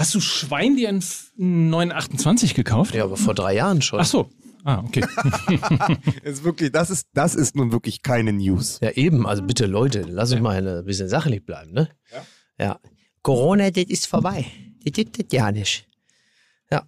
[0.00, 1.02] Hast du Schwein dir einen
[1.36, 2.94] 928 gekauft?
[2.94, 4.00] Ja, aber vor drei Jahren schon.
[4.00, 4.30] Ach so.
[4.64, 5.04] Ah, okay.
[6.22, 8.78] ist wirklich, das, ist, das ist nun wirklich keine News.
[8.80, 9.26] Ja, eben.
[9.26, 11.90] Also bitte, Leute, lass uns mal ein bisschen sachlich bleiben, ne?
[12.58, 12.64] Ja.
[12.64, 12.80] ja.
[13.20, 14.46] Corona, das ist vorbei.
[14.84, 15.86] Das gibt es ja nicht.
[16.70, 16.86] Ja.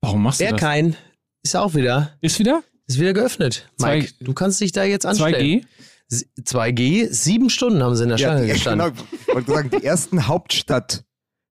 [0.00, 0.60] Warum machst du Wer das?
[0.60, 0.96] kein,
[1.42, 2.16] ist auch wieder.
[2.20, 2.62] Ist wieder?
[2.86, 3.68] Ist wieder geöffnet.
[3.80, 5.34] Mike, du kannst dich da jetzt anstellen.
[5.34, 5.64] 2G?
[6.08, 8.92] S- 2G, sieben Stunden haben sie in der Schlange die, gestanden.
[8.94, 10.28] genau, ich wollte sagen, die ersten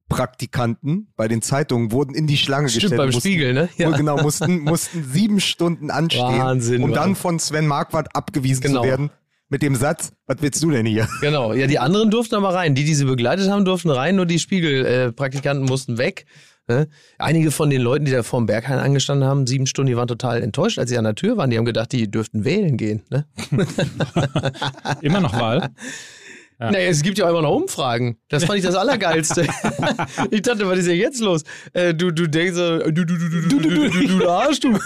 [0.10, 2.97] Hauptstadtpraktikanten bei den Zeitungen wurden in die Schlange Stimmt, gestellt.
[2.97, 3.70] beim mussten, Spiegel, ne?
[3.78, 3.92] Ja.
[3.92, 8.82] Genau, mussten, mussten sieben Stunden anstehen, Wahnsinn, um dann von Sven Marquardt abgewiesen Genau.
[8.82, 9.10] zu werden
[9.50, 11.07] mit dem Satz, was willst du denn hier?
[11.21, 12.75] Genau, ja, die anderen durften aber rein.
[12.75, 16.25] Die, die sie begleitet haben, durften rein, nur die Spiegelpraktikanten mussten weg.
[16.68, 16.88] Ne?
[17.18, 20.44] Einige von den Leuten, die da vorm Berghain angestanden haben, sieben Stunden, die waren total
[20.44, 21.50] enttäuscht, als sie an der Tür waren.
[21.50, 23.02] Die haben gedacht, die dürften wählen gehen.
[23.10, 23.25] Ne?
[25.02, 25.69] Immer noch Wahl?
[26.59, 26.71] Ja.
[26.71, 28.18] Naja, es gibt ja auch immer noch Umfragen.
[28.27, 29.47] Das fand ich das Allergeilste.
[30.31, 31.43] ich dachte, was ist denn jetzt los?
[31.71, 34.59] Äh, du, du denkst, so, du, du, du, du, du, du, du, du, du Arsch,
[34.59, 34.77] du.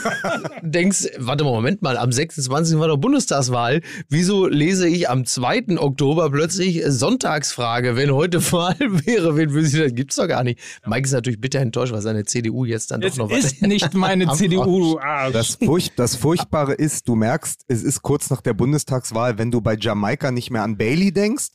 [0.61, 2.77] denkst, warte mal, Moment mal, am 26.
[2.77, 3.81] war doch Bundestagswahl.
[4.07, 5.77] Wieso lese ich am 2.
[5.80, 9.35] Oktober plötzlich Sonntagsfrage, wenn heute Wahl wäre?
[9.35, 10.59] Wen will sie, das gibt's doch gar nicht.
[10.85, 13.93] Mike ist natürlich bitter enttäuscht, weil seine CDU jetzt dann Es doch noch ist nicht
[13.95, 14.99] meine CDU.
[15.02, 19.49] Ah, Das, Furcht, das Furchtbare ist, du merkst, es ist kurz nach der Bundestagswahl, wenn
[19.49, 21.47] du bei Jamaika nicht mehr an Bailey denkst,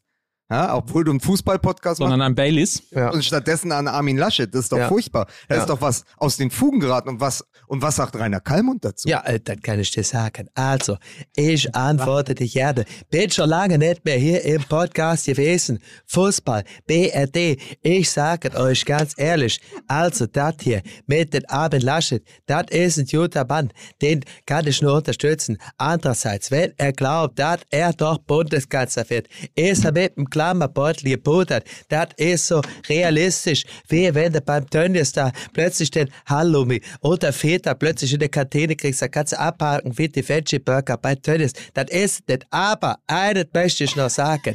[0.51, 2.83] ja, obwohl du einen Fußball-Podcast machst, sondern an Baileys.
[2.91, 3.11] Ja.
[3.11, 4.53] und stattdessen an Armin Laschet.
[4.55, 4.89] Das ist doch Ja.
[4.89, 5.27] furchtbar.
[5.49, 5.61] Da Ja.
[5.63, 7.09] ist doch was aus den Fugen geraten.
[7.11, 9.09] Und was, und was sagt Rainer Kallmund dazu?
[9.09, 10.49] Ja, äh, das kann ich dir sagen.
[10.55, 10.97] Also,
[11.37, 12.85] ich antworte dich gerne.
[13.11, 15.81] Bin schon lange nicht mehr hier im Podcast gewesen.
[16.07, 17.59] Fußball, BRD.
[17.83, 19.61] Ich sage euch ganz ehrlich.
[19.87, 23.71] Also, das hier mit den Armin Laschet, das ist ein guter Mann.
[24.03, 25.59] Den kann ich nur unterstützen.
[25.77, 31.65] Andererseits, wenn er glaubt, dass er doch Bundeskanzler wird, ist er mit dem Klammerbeutel gebuttert.
[31.89, 37.75] Das ist so realistisch, wie wenn du beim Tönnies da plötzlich den Halloumi oder Feta
[37.75, 41.55] plötzlich in der Kantine kriegst, da kannst du abhaken wie die Veggie Burger bei Tönnies.
[41.75, 42.47] Das ist nicht.
[42.51, 44.55] Aber eines möchte ich noch sagen.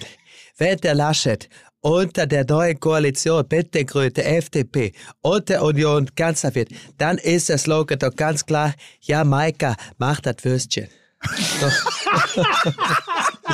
[0.57, 1.49] Wenn der Laschet
[1.81, 7.17] unter der neuen Koalition mit der Grünen, der FDP und der Union Kanzler wird, dann
[7.17, 10.88] ist der Slogan doch ganz klar, Jamaika, mach das Würstchen.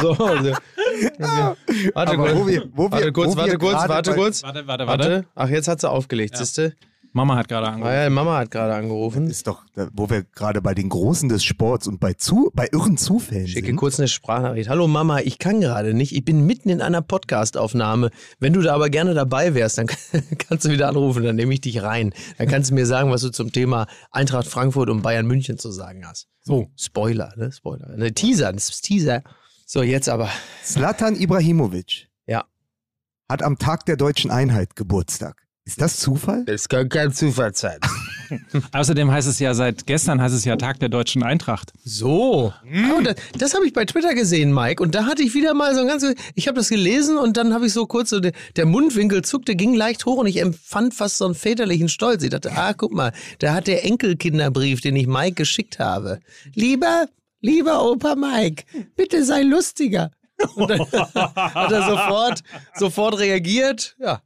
[0.02, 0.54] so, so.
[1.94, 4.44] Warte Aber kurz, wo wir- wo wir- warte kurz, warte kurz, warte kurz.
[4.44, 5.04] Warte, warte, warte.
[5.10, 5.26] Warte.
[5.36, 6.74] Ach, jetzt hat sie aufgelegt, siehste?
[7.12, 7.96] Mama hat gerade Ah angerufen.
[7.96, 9.28] ja, Mama hat gerade angerufen.
[9.32, 12.98] Ist doch, wo wir gerade bei den Großen des Sports und bei, zu, bei irren
[12.98, 13.78] Zufällen Schicke sind.
[13.78, 14.70] kurz eine Sprachnachricht.
[14.70, 16.14] Hallo Mama, ich kann gerade nicht.
[16.16, 18.12] Ich bin mitten in einer Podcastaufnahme.
[18.40, 19.88] Wenn du da aber gerne dabei wärst, dann
[20.38, 22.14] kannst du wieder anrufen, dann nehme ich dich rein.
[22.38, 25.72] Dann kannst du mir sagen, was du zum Thema Eintracht Frankfurt und Bayern München zu
[25.72, 26.28] sagen hast.
[26.44, 27.52] So, Spoiler, ne?
[27.52, 27.90] Spoiler.
[27.98, 29.24] Ne, Teaser, das ist Teaser.
[29.72, 30.32] So, jetzt aber.
[30.64, 32.46] Zlatan Ibrahimovic Ja.
[33.30, 35.46] hat am Tag der deutschen Einheit Geburtstag.
[35.64, 36.44] Ist das Zufall?
[36.46, 37.78] Das kann kein Zufall sein.
[38.72, 41.72] Außerdem heißt es ja seit gestern heißt es ja Tag der deutschen Eintracht.
[41.84, 42.52] So.
[42.66, 44.82] Ah, das das habe ich bei Twitter gesehen, Mike.
[44.82, 46.16] Und da hatte ich wieder mal so ein ganzes.
[46.34, 48.20] Ich habe das gelesen und dann habe ich so kurz so.
[48.20, 52.24] Der, der Mundwinkel zuckte, ging leicht hoch und ich empfand fast so einen väterlichen Stolz.
[52.24, 56.22] Ich dachte, ah, guck mal, da hat der Enkelkinderbrief, den ich Mike geschickt habe.
[56.56, 57.06] Lieber,
[57.42, 58.64] lieber Opa Mike,
[58.96, 60.12] bitte sei lustiger.
[60.56, 62.42] Und dann hat er sofort,
[62.76, 63.96] sofort reagiert.
[64.00, 64.22] Ja.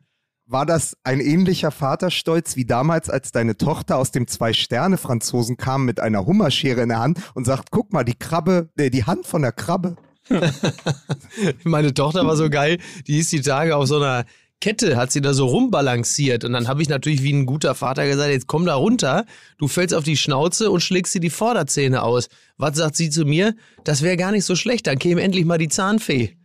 [0.45, 5.99] War das ein ähnlicher Vaterstolz wie damals, als deine Tochter aus dem Zwei-Sterne-Franzosen kam mit
[5.99, 9.41] einer Hummerschere in der Hand und sagt, guck mal, die Krabbe, äh, die Hand von
[9.41, 9.95] der Krabbe.
[11.63, 14.25] Meine Tochter war so geil, die ist die Tage auf so einer
[14.63, 16.45] Kette, hat sie da so rumbalanciert.
[16.45, 19.25] Und dann habe ich natürlich wie ein guter Vater gesagt, jetzt komm da runter,
[19.57, 22.29] du fällst auf die Schnauze und schlägst dir die Vorderzähne aus.
[22.55, 23.55] Was sagt sie zu mir?
[23.83, 26.37] Das wäre gar nicht so schlecht, dann käme endlich mal die Zahnfee.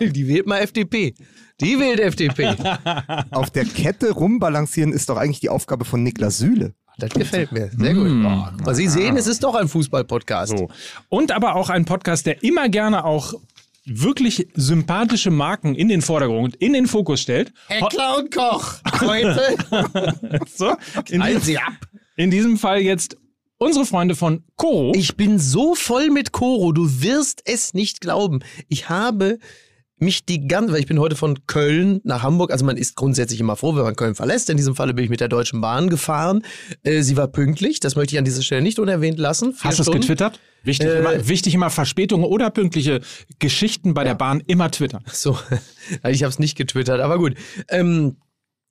[0.00, 1.12] die, die wählt mal FDP.
[1.60, 2.56] Die wählt FDP.
[3.32, 6.72] Auf der Kette rumbalancieren ist doch eigentlich die Aufgabe von Niklas Süle.
[6.96, 7.70] Das gefällt mir.
[7.76, 8.10] Sehr gut.
[8.24, 10.56] Aber Sie sehen, es ist doch ein Fußball-Podcast.
[10.56, 10.70] So.
[11.10, 13.34] Und aber auch ein Podcast, der immer gerne auch
[13.86, 17.52] wirklich sympathische Marken in den Vordergrund, in den Fokus stellt.
[17.68, 19.56] Herr Clown Koch, heute
[20.54, 20.76] So,
[21.08, 21.72] in, diesem, Sie ab.
[22.16, 23.16] in diesem Fall jetzt
[23.58, 24.92] unsere Freunde von Koro.
[24.94, 28.40] Ich bin so voll mit Koro, du wirst es nicht glauben.
[28.68, 29.38] Ich habe
[29.98, 33.40] mich die ganze, weil ich bin heute von Köln nach Hamburg, also man ist grundsätzlich
[33.40, 34.50] immer froh, wenn man Köln verlässt.
[34.50, 36.42] In diesem Falle bin ich mit der Deutschen Bahn gefahren.
[36.82, 39.54] Äh, sie war pünktlich, das möchte ich an dieser Stelle nicht unerwähnt lassen.
[39.54, 40.38] Vier Hast du es getwittert?
[40.64, 43.00] Wichtig, Äh, immer, wichtig immer Verspätungen oder pünktliche
[43.38, 45.02] Geschichten bei der Bahn immer twittern.
[45.10, 45.38] So,
[46.08, 47.34] ich habe es nicht getwittert, aber gut.
[47.68, 48.16] Ähm,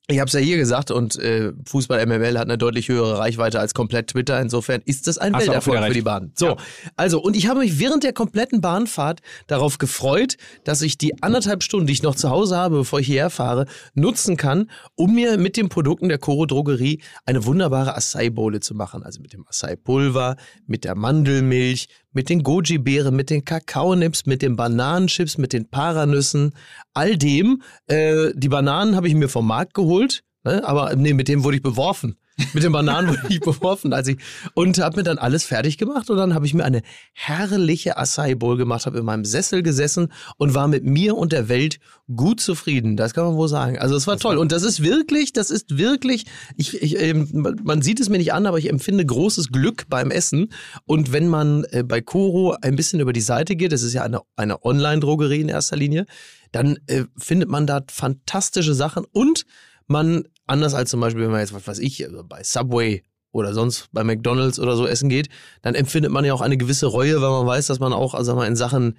[0.08, 3.58] Ich habe es ja hier gesagt und äh, Fußball MML hat eine deutlich höhere Reichweite
[3.58, 4.40] als komplett Twitter.
[4.40, 6.30] Insofern ist das ein Hast Welterfolg für die Bahn.
[6.36, 6.56] So, Ja.
[6.94, 11.64] also und ich habe mich während der kompletten Bahnfahrt darauf gefreut, dass ich die anderthalb
[11.64, 15.38] Stunden, die ich noch zu Hause habe, bevor ich hierher fahre, nutzen kann, um mir
[15.38, 19.02] mit den Produkten der Coro Drogerie eine wunderbare Acai-Bowle zu machen.
[19.02, 20.36] Also mit dem Acai-Pulver,
[20.68, 26.54] mit der Mandelmilch, mit den Goji-Beeren, mit den Kakaonips, mit den Bananenchips, mit den Paranüssen,
[26.94, 27.60] all dem.
[27.88, 30.66] Äh, die Bananen habe ich mir vom Markt geholt, ne?
[30.66, 32.16] aber nee, mit dem wurde ich beworfen.
[32.52, 34.18] Mit den Bananen wurde ich beworfen, als ich
[34.52, 36.82] und habe mir dann alles fertig gemacht und dann habe ich mir eine
[37.14, 41.48] herrliche Acai Bowl gemacht, habe in meinem Sessel gesessen und war mit mir und der
[41.48, 41.78] Welt
[42.14, 42.96] gut zufrieden.
[42.96, 43.78] Das kann man wohl sagen.
[43.78, 47.60] Also es war toll und das ist wirklich, das ist wirklich, ich, ich, ähm, man-
[47.64, 50.52] man sieht es mir nicht an, aber ich empfinde großes Glück beim Essen
[50.84, 54.02] und wenn man äh, bei Koro ein bisschen über die Seite geht, das ist ja
[54.02, 56.04] eine, eine Online-Drogerie in erster Linie,
[56.52, 59.46] dann äh, findet man da fantastische Sachen und
[59.88, 63.02] man, anders als zum Beispiel, wenn man jetzt, was weiß ich, also bei Subway
[63.32, 65.28] oder sonst bei McDonalds oder so essen geht,
[65.62, 68.34] dann empfindet man ja auch eine gewisse Reue, weil man weiß, dass man auch, also
[68.34, 68.96] mal in Sachen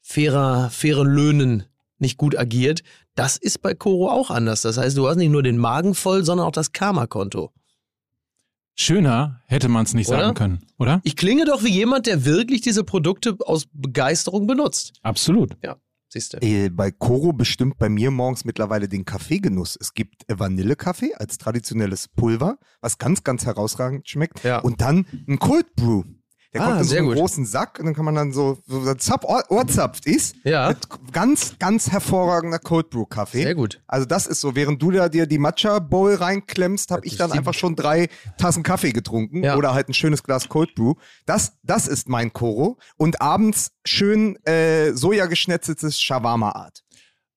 [0.00, 1.64] fairer, fairen Löhnen
[1.98, 2.82] nicht gut agiert.
[3.14, 4.62] Das ist bei Koro auch anders.
[4.62, 7.52] Das heißt, du hast nicht nur den Magen voll, sondern auch das Karma-Konto.
[8.74, 10.18] Schöner hätte man es nicht Oder?
[10.18, 11.00] sagen können, oder?
[11.02, 14.92] Ich klinge doch wie jemand, der wirklich diese Produkte aus Begeisterung benutzt.
[15.02, 15.56] Absolut.
[16.16, 16.38] Siehst du?
[16.38, 19.76] Äh, Bei Koro bestimmt bei mir morgens mittlerweile den Kaffeegenuss.
[19.78, 24.42] Es gibt Vanillekaffee als traditionelles Pulver, was ganz, ganz herausragend schmeckt.
[24.42, 24.60] Ja.
[24.60, 26.04] Und dann ein Cold Brew.
[26.54, 27.16] Der Ah, kommt in so einen gut.
[27.16, 28.82] großen Sack und dann kann man dann so, so
[29.24, 30.36] Ohr, ohrzapft ist.
[30.44, 30.68] Ja.
[30.68, 30.78] Mit
[31.12, 33.42] ganz, ganz hervorragender Cold Brew Kaffee.
[33.42, 33.82] Sehr gut.
[33.86, 37.32] Also das ist so, während du da dir die Matcha Bowl reinklemmst, habe ich dann
[37.32, 38.08] einfach schon drei
[38.38, 39.56] Tassen Kaffee getrunken Ja.
[39.56, 40.94] oder halt ein schönes Glas Cold Brew.
[41.26, 42.78] Das, das ist mein Koro.
[42.96, 46.82] Und abends schön äh, sojageschnetzeltes Shawarma-Art.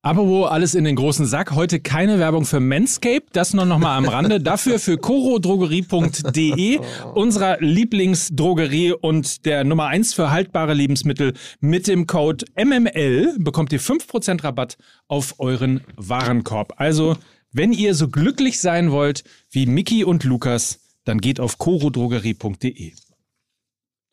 [0.02, 1.52] Apropos alles in den großen Sack.
[1.52, 4.40] Heute keine Werbung für Manscaped, das nur noch mal am Rande.
[4.42, 6.80] Dafür für corodrogerie.de,
[7.16, 11.34] unserer Lieblingsdrogerie und der Nummer eins für haltbare Lebensmittel.
[11.60, 14.78] Mit dem Code MML bekommt ihr 5% Rabatt
[15.10, 16.76] auf euren Warenkorb.
[16.78, 17.18] Also,
[17.52, 22.94] wenn ihr so glücklich sein wollt wie Mickey und Lukas, dann geht auf corodrogerie.de.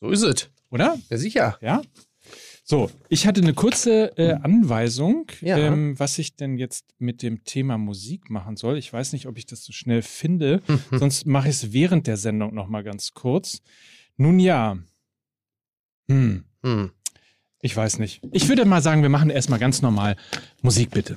[0.01, 0.51] So ist es.
[0.71, 0.99] Oder?
[1.11, 1.59] Ja, sicher.
[1.61, 1.83] Ja.
[2.69, 5.57] So, ich hatte eine kurze äh, Anweisung, Ja.
[5.57, 8.77] ähm, was ich denn jetzt mit dem Thema Musik machen soll.
[8.77, 10.61] Ich weiß nicht, ob ich das so schnell finde,
[10.91, 13.63] sonst mache ich es während der Sendung noch mal ganz kurz.
[14.17, 14.79] Nun ja.
[16.11, 16.91] Hm, Hm.
[17.63, 18.21] ich weiß nicht.
[18.33, 20.17] Ich würde mal sagen, wir machen erstmal ganz normal
[20.61, 21.17] Musik bitte.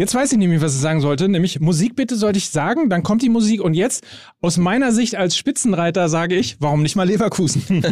[0.00, 3.02] Jetzt weiß ich nämlich, was ich sagen sollte, nämlich Musik bitte sollte ich sagen, dann
[3.02, 4.02] kommt die Musik und jetzt
[4.40, 7.84] aus meiner Sicht als Spitzenreiter sage ich, warum nicht mal Leverkusen?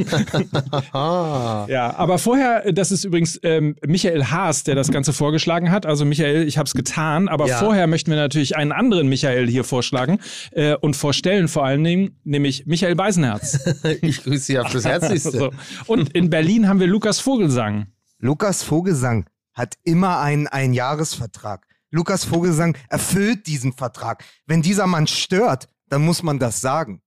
[0.94, 1.66] Ah.
[1.68, 5.84] ja, aber vorher, das ist übrigens ähm, Michael Haas, der das Ganze vorgeschlagen hat.
[5.84, 7.58] Also Michael, ich habe es getan, aber Ja.
[7.58, 10.18] vorher möchten wir natürlich einen anderen Michael hier vorschlagen
[10.52, 13.58] äh, und vorstellen vor allen Dingen, nämlich Michael Beisenherz.
[14.00, 15.30] Ich grüße Sie auf das Herzlichste.
[15.38, 15.50] so.
[15.84, 17.88] Und in Berlin haben wir Lukas Vogelsang.
[18.18, 21.66] Lukas Vogelsang hat immer einen Einjahresvertrag.
[21.90, 24.24] Lukas Vogelsang erfüllt diesen Vertrag.
[24.46, 27.02] Wenn dieser Mann stört, dann muss man das sagen.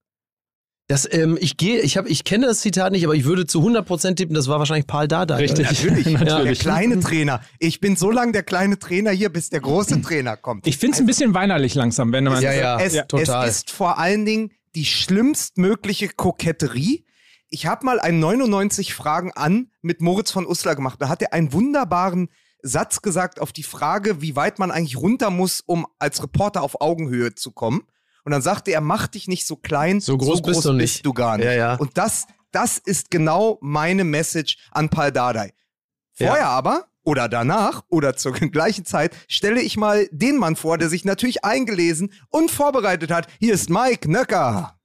[0.92, 3.66] Das, ähm, ich gehe, ich habe, ich kenne das Zitat nicht, aber ich würde zu
[3.66, 5.38] 100% tippen, das war wahrscheinlich Paul Dardai.
[5.38, 5.66] Richtig.
[5.66, 6.60] Natürlich, der Natürlich.
[6.60, 7.40] kleine Trainer.
[7.60, 10.68] Ich bin so lange der kleine Trainer hier, bis der große Trainer kommt.
[10.68, 12.44] Ich finde es ein bisschen weinerlich langsam, wenn man.
[12.44, 12.78] Ja, ja.
[12.78, 13.48] es, total.
[13.48, 17.06] es ist vor allen Dingen die schlimmstmögliche Koketterie.
[17.50, 21.02] Ich habe mal ein 99 Fragen an mit Moritz von Uslar gemacht.
[21.02, 22.28] Da hat er einen wunderbaren
[22.64, 26.82] Satz gesagt auf die Frage, wie weit man eigentlich runter muss, um als Reporter auf
[26.82, 27.82] Augenhöhe zu kommen.
[28.24, 31.06] Und dann sagte er, mach dich nicht so klein, So groß bist du nicht.
[31.06, 31.46] du gar nicht.
[31.46, 31.76] Ja, ja.
[31.76, 35.54] Und das, das ist genau meine Message an Pal Dardai.
[36.14, 40.90] Vorher aber oder danach oder zur gleichen Zeit stelle ich mal den Mann vor, der
[40.90, 43.28] sich natürlich eingelesen und vorbereitet hat.
[43.40, 44.78] Hier ist Mike Nöcker.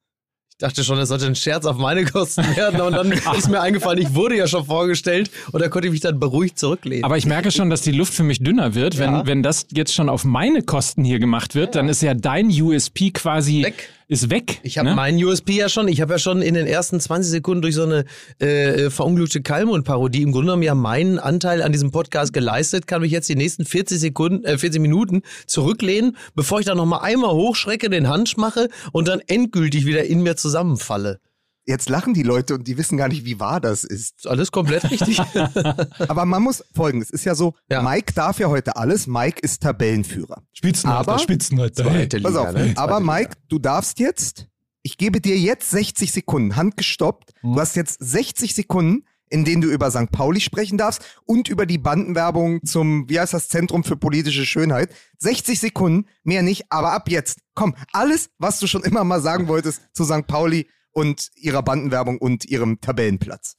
[0.59, 3.61] Ich dachte schon, das sollte ein Scherz auf meine Kosten werden und dann ist mir
[3.61, 7.05] eingefallen, ich wurde ja schon vorgestellt und da konnte ich mich dann beruhigt zurücklehnen.
[7.05, 8.97] Aber ich merke schon, dass die Luft für mich dünner wird.
[8.97, 9.27] Wenn, Ja.
[9.27, 13.11] wenn das jetzt schon auf meine Kosten hier gemacht wird, dann ist ja dein USP
[13.11, 13.91] quasi Weg.
[14.09, 14.61] Ist weg.
[14.63, 14.95] Ich habe ne?
[14.95, 17.83] meinen USP ja schon, ich habe ja schon in den ersten 20 Sekunden durch so
[17.83, 18.05] eine
[18.39, 23.11] äh, verunglückte Kalmund-Parodie im Grunde genommen ja meinen Anteil an diesem Podcast geleistet, kann mich
[23.11, 27.91] jetzt die nächsten 40 Sekunden, äh, 40 Minuten zurücklehnen, bevor ich dann nochmal einmal hochschrecke,
[27.91, 31.19] den Hansch mache und dann endgültig wieder in mir zusammenfalle.
[31.67, 34.17] Jetzt lachen die Leute und die wissen gar nicht, wie wahr das ist.
[34.19, 35.19] Ist alles komplett richtig.
[36.09, 37.83] Aber man muss folgendes, ist ja so, Ja.
[37.83, 40.43] Mike darf ja heute alles, Mike ist Tabellenführer.
[40.53, 41.83] Spitzenreiter, Aber- Spitzenreiter.
[41.85, 42.73] Zweite Pass auf, ne?
[42.77, 44.47] aber Mike, du darfst jetzt
[44.83, 47.33] Ich gebe dir jetzt 60 Sekunden, handgestoppt.
[47.43, 47.55] Mhm.
[47.55, 50.13] Du hast jetzt 60 Sekunden, in denen du über St.
[50.13, 54.95] Pauli sprechen darfst und über die Bandenwerbung zum, wie heißt das, Zentrum für politische Schönheit.
[55.19, 57.41] 60 Sekunden, mehr nicht, aber ab jetzt.
[57.57, 60.29] Komm, alles, was du schon immer mal sagen wolltest zu St.
[60.29, 63.57] Pauli und ihrer Bandenwerbung und ihrem Tabellenplatz.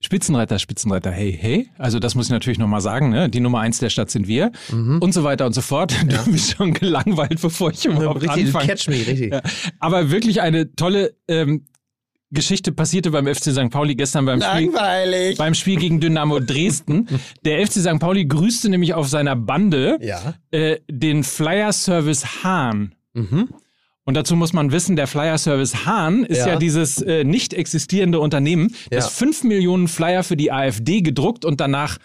[0.00, 1.68] Spitzenreiter, Spitzenreiter, hey, hey.
[1.78, 3.28] Also das muss ich natürlich nochmal sagen, ne?
[3.30, 5.94] Die Nummer eins der Stadt sind wir und so weiter und so fort.
[6.06, 8.66] Du bist schon gelangweilt, bevor ich überhaupt Richtig, anfange.
[8.66, 9.32] catch me, richtig.
[9.32, 9.42] Ja.
[9.78, 11.66] Aber wirklich eine tolle ähm,
[12.30, 13.70] Geschichte passierte beim FC St.
[13.70, 15.38] Pauli gestern beim Spiel, Langweilig.
[15.38, 17.06] beim Spiel gegen Dynamo Dresden.
[17.44, 17.98] Der FC St.
[18.00, 20.34] Pauli grüßte nämlich auf seiner Bande Ja.
[20.50, 22.94] äh, den Flyer Service Hahn.
[23.12, 23.48] Mhm.
[24.04, 26.56] Und dazu muss man wissen, der Flyer Service Hahn ist ja, Ja.
[26.56, 29.10] dieses äh, nicht existierende Unternehmen, das Ja.
[29.10, 31.96] fünf Millionen Flyer für die AfD gedruckt und danach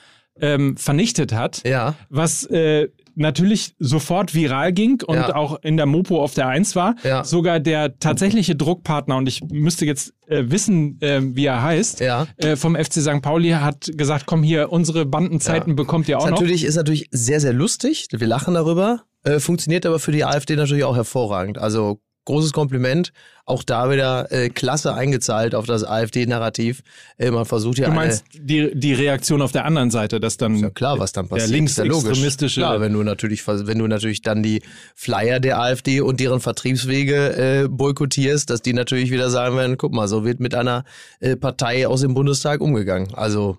[0.41, 1.61] ähm, vernichtet hat.
[1.65, 1.95] Ja.
[2.09, 5.35] Was äh, natürlich sofort viral ging und Ja.
[5.35, 6.95] auch in der Mopo auf der Eins war.
[7.03, 7.25] Ja.
[7.25, 12.27] Sogar der tatsächliche Druckpartner, und ich müsste jetzt äh, wissen, äh, wie er heißt, Ja.
[12.37, 13.21] äh, vom FC St.
[13.21, 15.75] Pauli hat gesagt, komm hier, unsere Bandenzeiten Ja.
[15.75, 16.39] bekommt ihr auch Ist noch.
[16.39, 18.07] natürlich, ist natürlich sehr, sehr lustig.
[18.15, 19.01] Wir lachen darüber.
[19.23, 21.57] Äh, funktioniert aber für die AfD natürlich auch hervorragend.
[21.57, 23.11] Also großes Kompliment.
[23.45, 26.83] Auch da wieder äh, klasse eingezahlt auf das AfD-Narrativ.
[27.17, 30.55] Äh, man versucht ja Du meinst die, die Reaktion auf der anderen Seite, dass dann
[30.57, 31.51] ja klar, was dann passiert.
[31.51, 32.03] der ist ja logisch.
[32.03, 34.61] linksextremistische Klar, wenn du natürlich, wenn du natürlich dann die
[34.93, 39.93] Flyer der AfD und deren Vertriebswege äh, boykottierst, dass die natürlich wieder sagen werden, guck
[39.93, 40.83] mal, so wird mit einer
[41.19, 43.15] äh, Partei aus dem Bundestag umgegangen.
[43.15, 43.57] Also?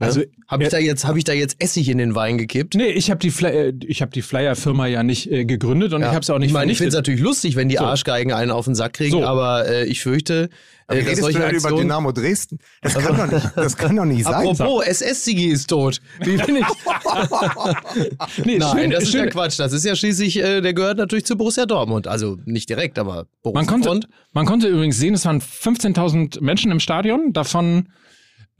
[0.00, 2.74] Also, habe ich ja- da jetzt, habe ich da jetzt Essig in den Wein gekippt?
[2.74, 6.00] Nee, ich habe die, Fly äh, ich hab die Flyer-Firma ja nicht äh, gegründet und
[6.00, 7.84] ich habe es auch nicht ich meine, ich finde es natürlich lustig, wenn die So.
[7.84, 9.24] Arschgeigen einen auf den Sack kriegen, So.
[9.24, 10.48] aber äh, ich fürchte,
[10.88, 11.80] äh, dass redest du solche denn über Aktionen...
[11.82, 12.58] Dynamo Dresden?
[12.80, 14.34] Das kann doch nicht, das kann doch nicht sein.
[14.48, 16.00] Apropos, SS-Sigi ist tot.
[16.20, 16.64] Wie bin ich?
[18.44, 19.58] nee, Nein, schön, das ist schön, ja Quatsch.
[19.58, 22.06] Das ist ja schließlich, äh, der gehört natürlich zu Borussia Dortmund.
[22.06, 26.70] Also nicht direkt, aber Man Borussia konnte, man konnte übrigens sehen, es waren 15.000 Menschen
[26.72, 27.32] im Stadion.
[27.32, 27.88] Davon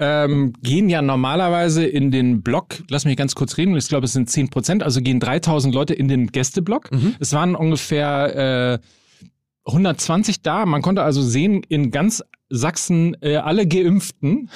[0.01, 4.13] ähm, gehen ja normalerweise in den Block, lass mich ganz kurz reden, ich glaube, es
[4.15, 6.91] sind 10 Prozent, also gehen 3.000 Leute in den Gästeblock.
[7.21, 8.79] Es waren ungefähr äh,
[9.67, 10.67] 120 da.
[10.67, 14.51] Man konnte also sehen, in ganz Sachsen äh, alle Geimpften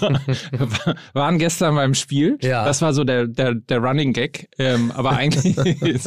[0.00, 0.20] war-
[1.14, 2.38] waren gestern beim Spiel.
[2.42, 2.64] Ja.
[2.64, 4.48] Das war so der, der, der Running Gag.
[4.58, 5.56] Ähm, aber eigentlich
[5.96, 6.06] Es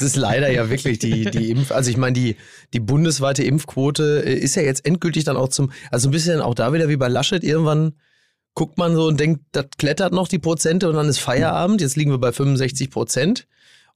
[0.00, 2.36] ist leider ja wirklich die, die Impf, also ich meine, die,
[2.72, 6.54] die bundesweite Impfquote äh, ist ja jetzt endgültig dann auch zum, also ein bisschen auch
[6.54, 7.92] da wieder wie bei Laschet, irgendwann
[8.54, 11.96] guckt man so und denkt, das klettert noch die Prozente und dann ist Feierabend, jetzt
[11.96, 13.46] liegen wir bei 65 Prozent.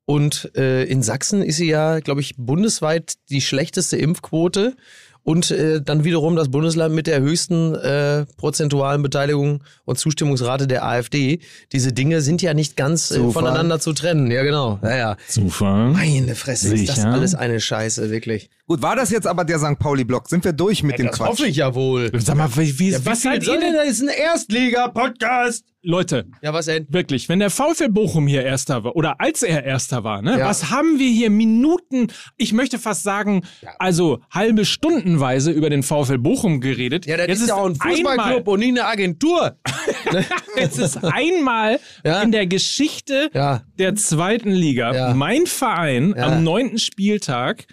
[0.06, 4.76] Und äh, in Sachsen ist sie ja, glaube ich, bundesweit die schlechteste Impfquote
[5.24, 10.86] und äh, dann wiederum das Bundesland mit der höchsten äh, prozentualen Beteiligung und Zustimmungsrate der
[10.86, 11.40] AfD.
[11.72, 14.30] Diese Dinge sind ja nicht ganz äh, voneinander zu trennen.
[14.30, 14.78] Ja, genau.
[14.84, 15.16] Ja, ja.
[15.26, 15.90] Zufall.
[15.90, 17.12] Meine Fresse, ist das Sicher?
[17.12, 18.50] alles eine Scheiße, wirklich.
[18.68, 19.78] Gut, war das jetzt aber der St.
[19.78, 20.28] Pauli-Block?
[20.28, 21.40] Sind wir durch mit dem Quatsch?
[21.40, 22.10] ich ja wohl.
[22.18, 23.74] Sag mal, wie, wie, was seid ihr denn?
[23.74, 25.64] Das ist ein Erstliga-Podcast.
[25.82, 26.84] Leute, Ja, was denn?
[26.88, 30.46] Wirklich, wenn der VfL Bochum hier Erster war oder als er Erster war, ne, Ja.
[30.48, 33.42] was haben wir hier Minuten, ich möchte fast sagen,
[33.78, 37.06] also halbe Stundenweise über den VfL Bochum geredet.
[37.06, 39.56] Ja, das Jetzt ist ja auch ein Fußballclub und nie eine Agentur.
[40.56, 42.20] Jetzt ist einmal Ja.
[42.22, 43.62] in der Geschichte Ja.
[43.78, 45.14] der zweiten Liga Ja.
[45.14, 46.24] mein Verein Ja.
[46.32, 47.66] am neunten Spieltag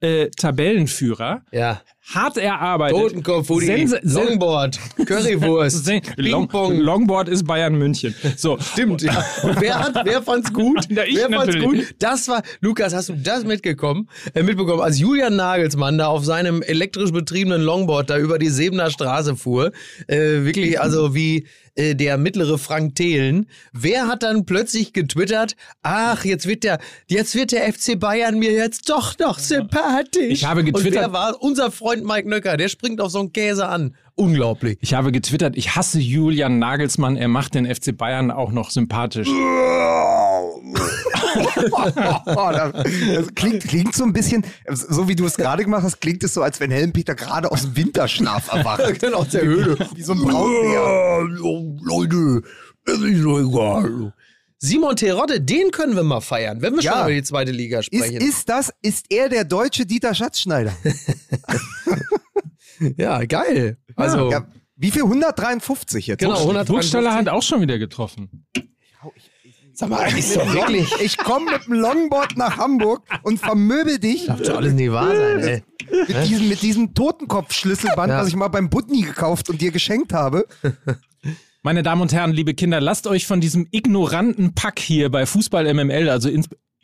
[0.00, 1.82] äh, Tabellenführer, Ja.
[2.14, 2.96] hart erarbeitet.
[2.98, 6.78] Totenkopf, Udi, Sense- sen- Longboard, Currywurst, Long, Ping-Pong.
[6.80, 8.14] Longboard ist Bayern München.
[8.36, 8.58] So.
[8.58, 9.22] Stimmt, ja.
[9.42, 10.86] Und wer, hat, wer fand's gut?
[10.90, 11.88] Ja, ich wer fand's natürlich.
[11.88, 11.94] gut?
[11.98, 16.62] Das war, Lukas, hast du das mitgekommen, äh, mitbekommen, als Julian Nagelsmann da auf seinem
[16.62, 19.72] elektrisch betriebenen Longboard da über die Sebener Straße fuhr,
[20.08, 23.46] äh, wirklich also wie äh, der mittlere Frank Thelen.
[23.72, 28.52] Wer hat dann plötzlich getwittert, ach, jetzt wird der, jetzt wird der FC Bayern mir
[28.52, 30.32] jetzt doch noch sympathisch.
[30.32, 33.32] Ich habe Und getwittert- wer war unser Freund Mike Nöcker, der springt auf so einen
[33.32, 33.94] Käse an.
[34.16, 34.76] Unglaublich.
[34.80, 39.28] Ich habe getwittert, ich hasse Julian Nagelsmann, er macht den FC Bayern auch noch sympathisch.
[41.34, 42.72] Das,
[43.14, 46.34] das klingt, klingt so ein bisschen, so wie du es gerade gemacht hast, klingt es
[46.34, 48.82] so, als wenn Helmpeter gerade aus dem Winterschlaf erwacht.
[49.00, 49.76] Genau, aus der Höhle.
[49.94, 51.22] Wie so ein Braunbär.
[51.82, 52.42] Leute,
[52.86, 54.12] es ist doch egal.
[54.58, 56.92] Simon Terodde, den können wir mal feiern, wenn wir Ja.
[56.92, 58.16] schon über die zweite Liga Ist, sprechen.
[58.20, 60.72] ist das, ist er der deutsche Dieter Schatzschneider?
[62.96, 63.78] ja, geil.
[63.96, 64.46] Also, Ja,
[64.76, 65.02] wie viel?
[65.02, 66.20] 153 jetzt?
[66.20, 68.46] genau, 100 Burgstaller hat auch schon wieder getroffen.
[69.80, 70.92] Sag mal, ist doch wirklich.
[71.02, 75.08] Ich komme mit dem Longboard nach Hamburg und vermöbel dich Darf doch alles nicht wahr
[75.16, 75.62] sein, ey.
[76.06, 78.20] mit diesem, mit diesem Totenkopfschlüsselband, Ja.
[78.20, 80.46] was ich mal beim Butni gekauft und dir geschenkt habe.
[81.62, 85.72] Meine Damen und Herren, liebe Kinder, lasst euch von diesem ignoranten Pack hier bei Fußball
[85.72, 86.28] MML, also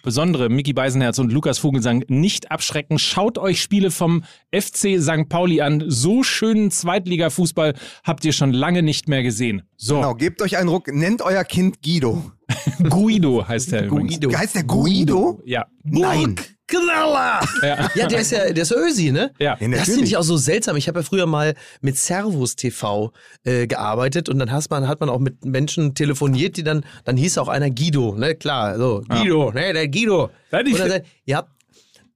[0.06, 2.98] ins insbesondere Mickey Beisenherz und Lukas Vogelsang nicht abschrecken.
[2.98, 4.22] Schaut euch Spiele vom
[4.52, 5.28] FC St.
[5.28, 5.84] Pauli an.
[5.88, 9.62] So schönen Zweitliga-Fußball habt ihr schon lange nicht mehr gesehen.
[9.76, 12.30] So, Genau, gebt euch einen Ruck, nennt euer Kind Guido.
[12.88, 14.20] Guido heißt der übrigens.
[14.20, 14.38] Guido.
[14.38, 15.42] Heißt der Guido?
[15.44, 15.66] Ja.
[15.82, 16.36] Nein.
[16.66, 17.40] Knaller!
[17.62, 17.88] Ja.
[17.94, 19.32] Ja, der ist ja, der ist Ösi, ne?
[19.38, 19.56] Ja.
[19.60, 20.76] Ja, Das finde ich auch so seltsam.
[20.76, 23.12] Ich habe ja früher mal mit Servus TV
[23.44, 27.16] äh, gearbeitet und dann hat man, hat man auch mit Menschen telefoniert, die dann, dann
[27.16, 28.34] hieß auch einer Guido, ne?
[28.34, 30.30] Klar, so, Guido, ne, der Guido.
[30.50, 31.46] Ja, und dann sagt, ja,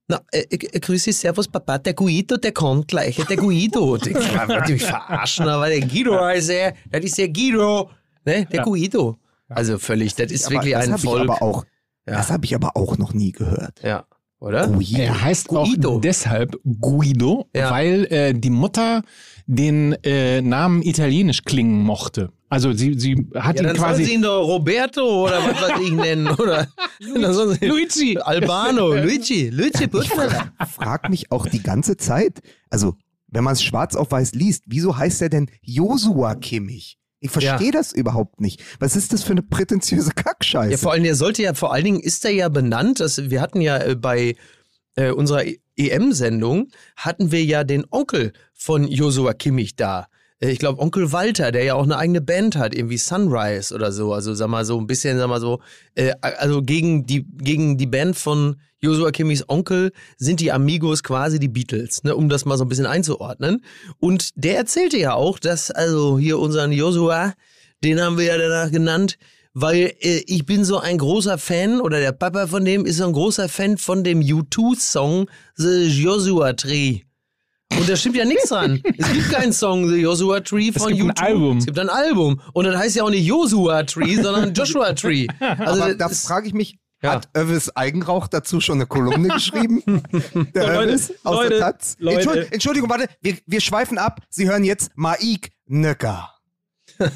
[0.07, 3.95] na, äh, äh, grüß dich, Servus, Papa, der Guido, der kommt gleich, der Guido.
[4.05, 4.13] Ich
[4.47, 7.89] wollte mich verarschen, aber der Guido heißt er, das ist der Guido,
[8.25, 9.17] ne, der Guido.
[9.47, 11.29] Also völlig, das ist Aber wirklich das ein Volk.
[11.29, 11.65] aber auch.
[12.05, 12.15] Ja.
[12.15, 13.81] Das habe ich aber auch noch nie gehört.
[13.83, 14.05] Ja,
[14.41, 14.67] oder?
[14.67, 14.99] Guido.
[14.99, 15.95] Er heißt Guido.
[15.95, 17.71] auch deshalb Guido, Ja.
[17.71, 19.03] weil äh, die Mutter
[19.47, 22.31] den äh, Namen italienisch klingen mochte.
[22.49, 25.61] Also sie, sie hat Ja, ihn dann soll quasi sie ihn doch Roberto oder was
[25.61, 26.67] weiß ich nennen, oder?
[27.33, 28.17] Soll sie- Luigi.
[28.17, 30.51] Albano, Luigi, Luigi Butler.
[30.69, 32.95] frag mich auch die ganze Zeit, also
[33.27, 36.97] wenn man es schwarz auf weiß liest, wieso heißt er denn Josua Kimmich?
[37.23, 37.71] Ich verstehe Ja.
[37.71, 38.61] das überhaupt nicht.
[38.79, 40.71] Was ist das für eine prätentiöse Kackscheiße?
[40.71, 43.39] Ja, vor allem, der sollte ja, vor allen Dingen ist er ja benannt, dass wir
[43.41, 44.35] hatten ja äh, bei
[44.95, 45.43] äh, unserer
[45.77, 50.07] EM-Sendung hatten wir ja den Onkel von Josua Kimmich da.
[50.41, 53.91] Äh, Ich glaube, Onkel Walter, der ja auch eine eigene Band hat, irgendwie Sunrise oder
[53.91, 54.13] so.
[54.13, 55.61] Also, sag mal so, ein bisschen, sag mal so,
[55.95, 61.39] äh, also gegen die, gegen die Band von Josua Kimmichs Onkel sind die Amigos quasi
[61.39, 63.63] die Beatles, ne, um das mal so ein bisschen einzuordnen.
[63.99, 67.33] Und der erzählte ja auch, dass also hier unseren Josua,
[67.83, 69.17] den haben wir ja danach genannt,
[69.53, 73.05] weil äh, ich bin so ein großer Fan oder der Papa von dem ist so
[73.05, 77.01] ein großer Fan von dem U2-Song The Joshua Tree.
[77.79, 78.81] Und da stimmt ja nichts dran.
[78.97, 81.21] Es gibt keinen Song The Joshua Tree von gibt ein U2.
[81.23, 81.57] Album.
[81.57, 82.41] Es gibt ein Album.
[82.53, 85.27] Und das heißt ja auch nicht Joshua Tree, sondern Joshua Tree.
[85.39, 87.11] Also Aber da das- frage ich mich, Ja.
[87.13, 89.81] hat Övis Eigenrauch dazu schon eine Kolumne geschrieben?
[90.53, 91.95] Der Leute, Övis aus Leute, der Taz?
[91.99, 92.17] Leute.
[92.19, 94.19] Entschuldigung, Entschuldigung, warte, wir, wir schweifen ab.
[94.29, 96.29] Sie hören jetzt Maik Nöcker.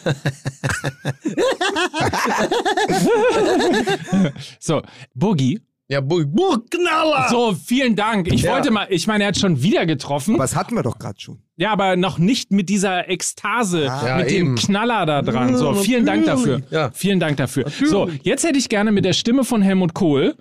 [4.60, 4.82] So,
[5.14, 5.62] Boogie.
[5.88, 7.28] Ja, Bu- Burgknaller!
[7.30, 8.32] So, vielen Dank.
[8.32, 8.54] Ich Ja.
[8.54, 10.38] wollte mal, ich meine, er hat schon wieder getroffen.
[10.40, 11.40] Was hatten wir doch gerade schon?
[11.58, 14.56] Ja, aber noch nicht mit dieser Ekstase, Ja, mit eben.
[14.56, 15.56] dem Knaller da dran.
[15.56, 16.62] So, vielen Dank dafür.
[16.70, 16.92] Ja.
[16.92, 17.66] Vielen Dank dafür.
[17.86, 20.36] So, jetzt hätte ich gerne mit der Stimme von Helmut Kohl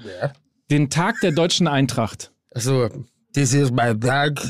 [0.70, 2.32] den Tag der deutschen Eintracht.
[2.50, 2.88] Also,
[3.34, 4.40] das ist mein Tag.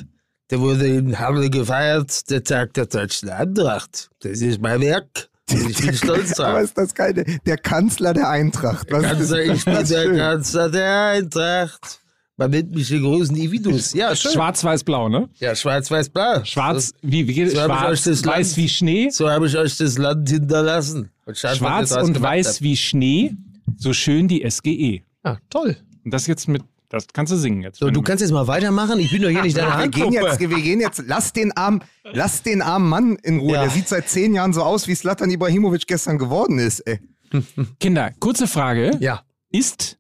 [0.51, 4.11] Der wurde in Halle gefeiert, der Tag der deutschen Eintracht.
[4.21, 5.29] Das ist mein Werk.
[5.53, 6.63] Und ich bin stolz Aber drauf.
[6.65, 8.91] ist das keine, der Kanzler der Eintracht.
[8.91, 10.17] Was Kanzler, ist ich bin der schön.
[10.17, 12.01] Kanzler der Eintracht.
[12.37, 13.93] Man nennt mich den großen Ividus.
[13.95, 14.33] Ja, schön.
[14.33, 15.29] Schwarz-Weiß-Blau, ne?
[15.37, 16.45] ja, schwarz-weiß-blau.
[16.45, 19.11] Schwarz, wie, wie geht so hab ich euch Schwarz, das Land- weiß wie Schnee.
[19.11, 21.11] So habe ich euch das Land hinterlassen.
[21.27, 22.63] Und Schwarz und weiß habt.
[22.63, 23.35] wie Schnee,
[23.77, 25.03] so schön die SGE.
[25.23, 25.77] Ah, toll.
[26.05, 26.63] Und das jetzt mit,
[26.95, 27.79] das kannst du singen jetzt.
[27.79, 28.99] So, du kannst jetzt mal weitermachen.
[28.99, 31.83] Ich bin doch hier nicht deine Wir gehen, jetzt, wir gehen jetzt, lass den armen,
[32.05, 33.53] lass den armen Mann in Ruhe.
[33.55, 33.63] Ja.
[33.63, 37.01] Der sieht seit zehn Jahren so aus, wie Slatan Ibrahimovic gestern geworden ist, ey.
[37.81, 38.97] Kinder, kurze Frage.
[39.01, 39.99] Ja, Ist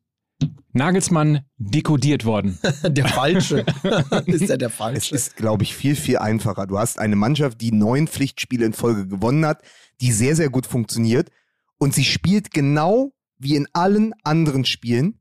[0.72, 2.58] Nagelsmann dekodiert worden?
[2.82, 3.64] der Falsche.
[4.26, 5.14] ist er der Es Falsche?
[5.14, 6.66] ist, glaube ich, viel, viel einfacher.
[6.66, 9.62] Du hast eine Mannschaft, die neun Pflichtspiele in Folge gewonnen hat,
[10.00, 11.30] die sehr, sehr gut funktioniert.
[11.78, 15.20] Und sie spielt genau wie in allen anderen Spielen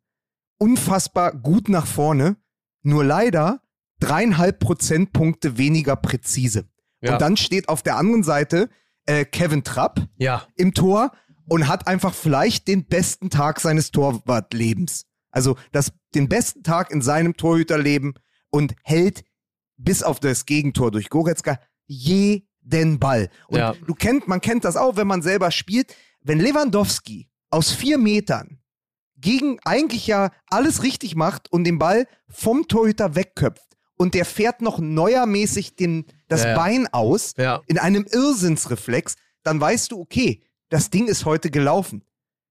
[0.63, 2.37] unfassbar gut nach vorne.
[2.83, 3.61] Nur leider
[3.99, 6.65] dreieinhalb Prozentpunkte weniger präzise.
[7.01, 7.13] Ja.
[7.13, 8.69] Und dann steht auf der anderen Seite
[9.05, 10.47] äh, Kevin Trapp Ja.
[10.55, 11.11] im Tor
[11.49, 15.05] und hat einfach vielleicht den besten Tag seines Torwartlebens.
[15.31, 18.13] Also das, den besten Tag in seinem Torhüterleben
[18.49, 19.23] und hält
[19.77, 23.29] bis auf das Gegentor durch Goretzka jeden Ball.
[23.47, 23.73] Und Ja.
[23.85, 25.93] du kennt, man kennt das auch, wenn man selber spielt.
[26.21, 28.59] Wenn Lewandowski aus vier Metern
[29.23, 33.65] gegen eigentlich ja alles richtig macht und den Ball vom Torhüter wegköpft
[33.97, 36.55] und der fährt noch neuermäßig den, das Ja.
[36.55, 37.61] Bein aus, Ja.
[37.67, 42.03] in einem Irrsinnsreflex, dann weißt du, okay, das Ding ist heute gelaufen.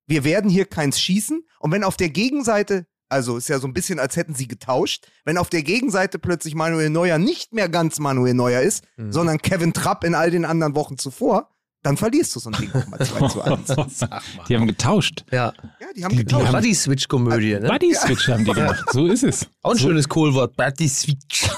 [0.07, 1.45] Wir werden hier keins schießen.
[1.61, 5.07] Und wenn auf der Gegenseite, also ist ja so ein bisschen, als hätten sie getauscht,
[5.25, 9.13] wenn auf der Gegenseite plötzlich Manuel Neuer nicht mehr ganz Manuel Neuer ist, Mhm.
[9.13, 11.51] sondern Kevin Trapp in all den anderen Wochen zuvor,
[11.83, 14.01] dann verlierst du so ein Ding nochmal 2 zu 1.
[14.49, 15.25] Die haben getauscht.
[15.31, 15.53] Ja.
[15.81, 16.53] Ja, die haben Die, die getauscht.
[16.53, 17.69] Buddy-Switch-Komödie, ne?
[17.69, 18.85] Buddy Switch haben die gemacht.
[18.93, 19.47] So ist es.
[19.65, 20.57] Auch ein schönes Kohlwort.
[20.57, 21.49] Bratiswitsch.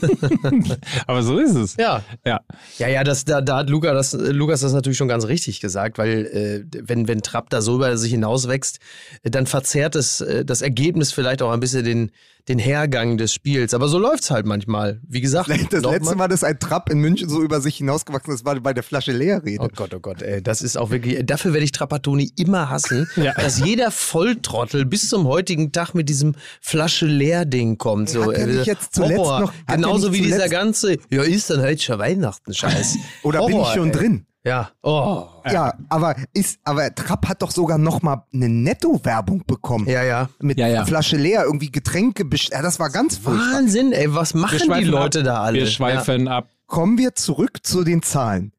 [1.06, 1.76] Aber so ist es.
[1.76, 2.02] Ja.
[2.24, 2.40] Ja.
[2.78, 5.98] Ja, ja, das, da, da hat Luca das, Lukas das natürlich schon ganz richtig gesagt,
[5.98, 6.26] weil
[6.72, 8.78] äh, wenn, wenn Trapp da so über sich hinauswächst,
[9.22, 12.10] äh, dann verzerrt es äh, das Ergebnis vielleicht auch ein bisschen den,
[12.48, 13.74] den Hergang des Spiels.
[13.74, 15.00] Aber so läuft's halt manchmal.
[15.06, 18.44] Wie gesagt, Das letzte Mal, dass ein Trapp in München so über sich hinausgewachsen ist,
[18.44, 19.62] war bei der Flasche Leerrede.
[19.62, 23.08] Oh Gott, oh Gott, ey, das ist auch wirklich, dafür werde ich Trapattoni immer hassen,
[23.16, 23.32] Ja.
[23.34, 27.06] dass jeder Volltrottel bis zum heutigen Tag mit diesem Flasche
[27.50, 28.10] Leer-Ding kommt.
[28.10, 29.40] So, Hat er äh, nicht jetzt zuletzt Horror.
[29.40, 32.96] noch- Genauso wie dieser ganze, ja, ist dann heute schon Weihnachten, Scheiß.
[33.22, 33.92] Oder bin ich Horror, schon ey.
[33.92, 34.24] drin?
[34.44, 35.24] Ja, oh.
[35.50, 39.86] Ja, aber ist, aber Trapp hat doch sogar noch mal eine Netto-Werbung bekommen.
[39.88, 40.30] Ja, ja.
[40.40, 40.84] Mit Ja, ja.
[40.86, 43.52] Flasche leer, irgendwie Getränke, ja, das war ganz furchtbar.
[43.56, 45.24] Wahnsinn, ey, was machen die Leute ab.
[45.24, 45.58] da alle?
[45.58, 46.48] Wir schweifen ab.
[46.66, 48.52] Kommen wir zurück zu den Zahlen.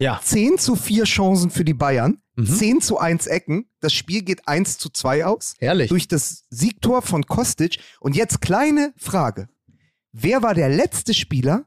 [0.00, 0.20] Ja.
[0.22, 2.46] 10 zu 4 Chancen für die Bayern, Mhm.
[2.46, 5.54] 10 zu 1 Ecken, das Spiel geht 1 zu 2 aus.
[5.60, 5.88] Herrlich.
[5.88, 7.78] Durch das Siegtor von Kostic.
[8.00, 9.48] Und jetzt kleine Frage.
[10.10, 11.66] Wer war der letzte Spieler,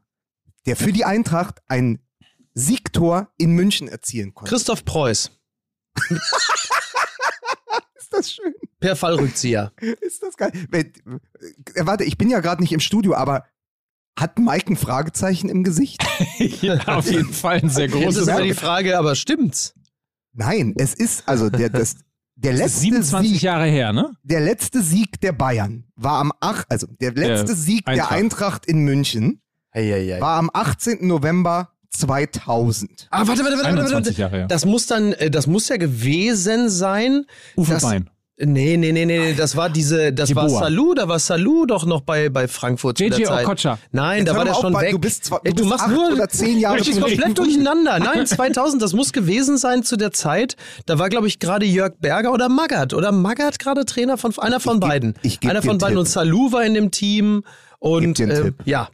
[0.66, 2.00] der für die Eintracht ein
[2.54, 4.50] Siegtor in München erzielen konnte?
[4.50, 5.32] Christoph Preuß,
[7.96, 8.54] Ist das schön?
[8.80, 9.72] per Fallrückzieher.
[10.02, 10.52] Ist das geil?
[10.72, 10.86] Äh,
[11.86, 13.46] Warte, ich bin ja gerade nicht im Studio, aber
[14.18, 16.04] hat Mike ein Fragezeichen im Gesicht?
[16.62, 18.22] ja, auf jeden Fall ein sehr Jetzt großes.
[18.24, 19.74] ist aber die Frage, aber stimmt's?
[20.34, 21.96] Nein, es ist also der, das,
[22.36, 24.12] der Das ist letzte 27 Sieg, Jahre her, ne?
[24.24, 28.12] der letzte Sieg der Bayern war am 8, also der letzte Der Sieg der Eintracht.
[28.12, 30.20] Eintracht in München Eieiei.
[30.20, 31.08] war am 18.
[31.08, 33.08] November 2000.
[33.10, 34.46] Ah, warte, warte, warte, warte, 21 warte.
[34.48, 37.26] Das muss dann, äh, das muss ja gewesen sein.
[37.56, 38.10] Uwe das- Bein.
[38.40, 40.48] Nee, nee, nee, nee, das war diese, das Die war.
[40.48, 43.46] Salou, da war Salou doch noch bei, bei Frankfurt JJ der Zeit.
[43.48, 43.80] Okocha.
[43.92, 44.92] Nein, Jetzt da war der schon weil weg.
[44.92, 47.98] du bist zwar- Ey, du bist acht oder zehn Jahre Du zu komplett durcheinander.
[47.98, 50.56] Nein, 2000, das muss gewesen sein zu der Zeit.
[50.86, 52.94] Da war, glaube ich, gerade Jörg Berger oder Magath.
[52.94, 55.16] Oder Magath gerade Trainer von, einer von geb- beiden.
[55.24, 55.96] ich geb einer von beiden.
[55.96, 56.00] Tipp.
[56.02, 57.44] Und Salou war in dem Team.
[57.80, 58.56] Und, dir einen ähm, Tipp.
[58.66, 58.88] ja.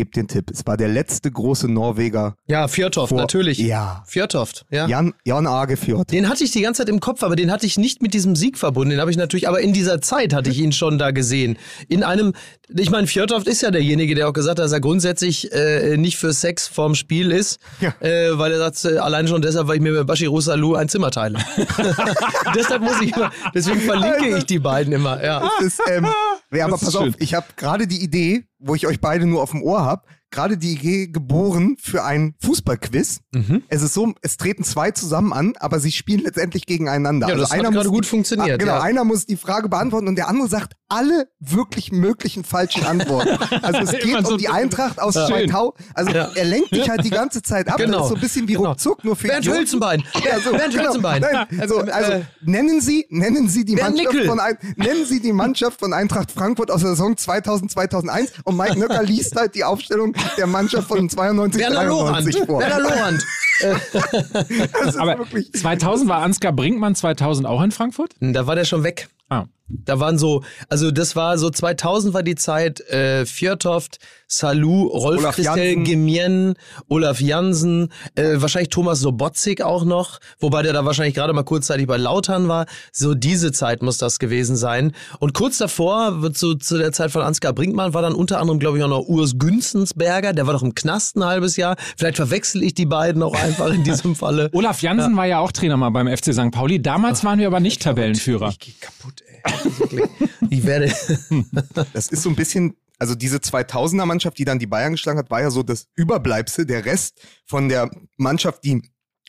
[0.00, 2.34] Ich gebe den Tipp, es war der letzte große Norweger.
[2.46, 3.58] Ja, Fjörtoft, natürlich.
[3.58, 4.02] Ja.
[4.06, 4.86] Fjörtoft, ja.
[4.86, 6.10] Jan, Jan Agefjord.
[6.10, 8.34] Den hatte ich die ganze Zeit im Kopf, aber den hatte ich nicht mit diesem
[8.34, 8.92] Sieg verbunden.
[8.92, 11.58] Den habe ich natürlich, aber in dieser Zeit hatte ich ihn schon da gesehen.
[11.88, 12.32] In einem,
[12.70, 16.16] ich meine, Fjörtoft ist ja derjenige, der auch gesagt hat, dass er grundsätzlich äh, nicht
[16.16, 17.92] für Sex vorm Spiel ist, Ja.
[18.00, 20.88] äh, weil er sagt, äh, allein schon deshalb, weil ich mir mit Bashiru Salou ein
[20.88, 21.38] Zimmer teile.
[22.54, 25.22] deshalb muss ich immer, deswegen verlinke ich die beiden immer.
[25.22, 25.40] Ja.
[25.58, 26.06] Das ist, ähm,
[26.52, 27.14] ja, aber Das ist pass auf, schön.
[27.18, 30.56] ich habe gerade die Idee, wo ich euch beide nur auf dem Ohr habe, gerade
[30.56, 33.20] die Idee geboren für ein Fußballquiz.
[33.32, 33.62] Mhm.
[33.68, 37.28] Es ist so, es treten zwei zusammen an, aber sie spielen letztendlich gegeneinander.
[37.28, 38.80] Ja, das hat gerade gut funktioniert, Ah, genau, ja.
[38.82, 43.38] einer muss die Frage beantworten und der andere sagt alle wirklich möglichen falschen Antworten.
[43.62, 45.26] Also es geht so um die ein Eintracht aus Ja.
[45.26, 45.74] 2000.
[45.94, 46.30] Also Ja.
[46.34, 47.76] er lenkt dich halt die ganze Zeit ab.
[47.78, 47.98] Genau.
[47.98, 48.70] Das ist so ein bisschen wie Genau.
[48.70, 49.60] ruckzuck, nur für Bernd Idioten.
[49.60, 50.02] Hülzenbein.
[50.24, 50.84] Ja, so, Bernd genau.
[50.86, 51.22] Hülzenbein.
[51.22, 54.28] Nein, so, also Äh, nennen Sie, nennen Sie die Bernd Mannschaft Nickel.
[54.28, 58.56] von ein, nennen Sie die Mannschaft von Eintracht Frankfurt aus der Saison 2000 2001 und
[58.56, 62.26] Mike Nöcker liest halt die Aufstellung der Mannschaft von 92 Werner Lorand.
[62.26, 62.60] 93 vor.
[62.60, 63.18] Werner
[64.86, 68.14] ist Aber wirklich 2000 war Ansgar Brinkmann 2000 auch in Frankfurt?
[68.20, 69.08] Da war der schon weg.
[69.28, 69.44] Ah.
[69.70, 75.20] Da waren so, also das war so 2000 war die Zeit, äh, Fjörtoft, Salou, Rolf
[75.20, 75.82] Olaf Christel.
[75.82, 76.54] Gemien,
[76.88, 81.86] Olaf Jansen, äh, wahrscheinlich Thomas Sobotzig auch noch, wobei der da wahrscheinlich gerade mal kurzzeitig
[81.86, 82.66] bei Lautern war.
[82.92, 84.92] So diese Zeit muss das gewesen sein.
[85.18, 88.60] Und kurz davor, wird so zu der Zeit von Ansgar Brinkmann, war dann unter anderem,
[88.60, 91.76] glaube ich, auch noch Urs Günzensberger, der war doch im Knast ein halbes Jahr.
[91.96, 94.48] Vielleicht verwechsel ich die beiden auch einfach in diesem Falle.
[94.52, 96.50] Olaf Jansen war ja auch Trainer mal beim FC St.
[96.50, 96.80] Pauli.
[96.80, 98.50] Damals waren wir aber nicht Tabellenführer.
[98.50, 99.29] Ich geh kaputt, ey.
[99.78, 100.08] Wirklich.
[100.50, 100.92] Ich werde.
[101.92, 105.30] Das ist so ein bisschen, also diese 2000er Mannschaft, die dann die Bayern geschlagen hat,
[105.30, 108.82] war ja so das Überbleibsel, der Rest von der Mannschaft, die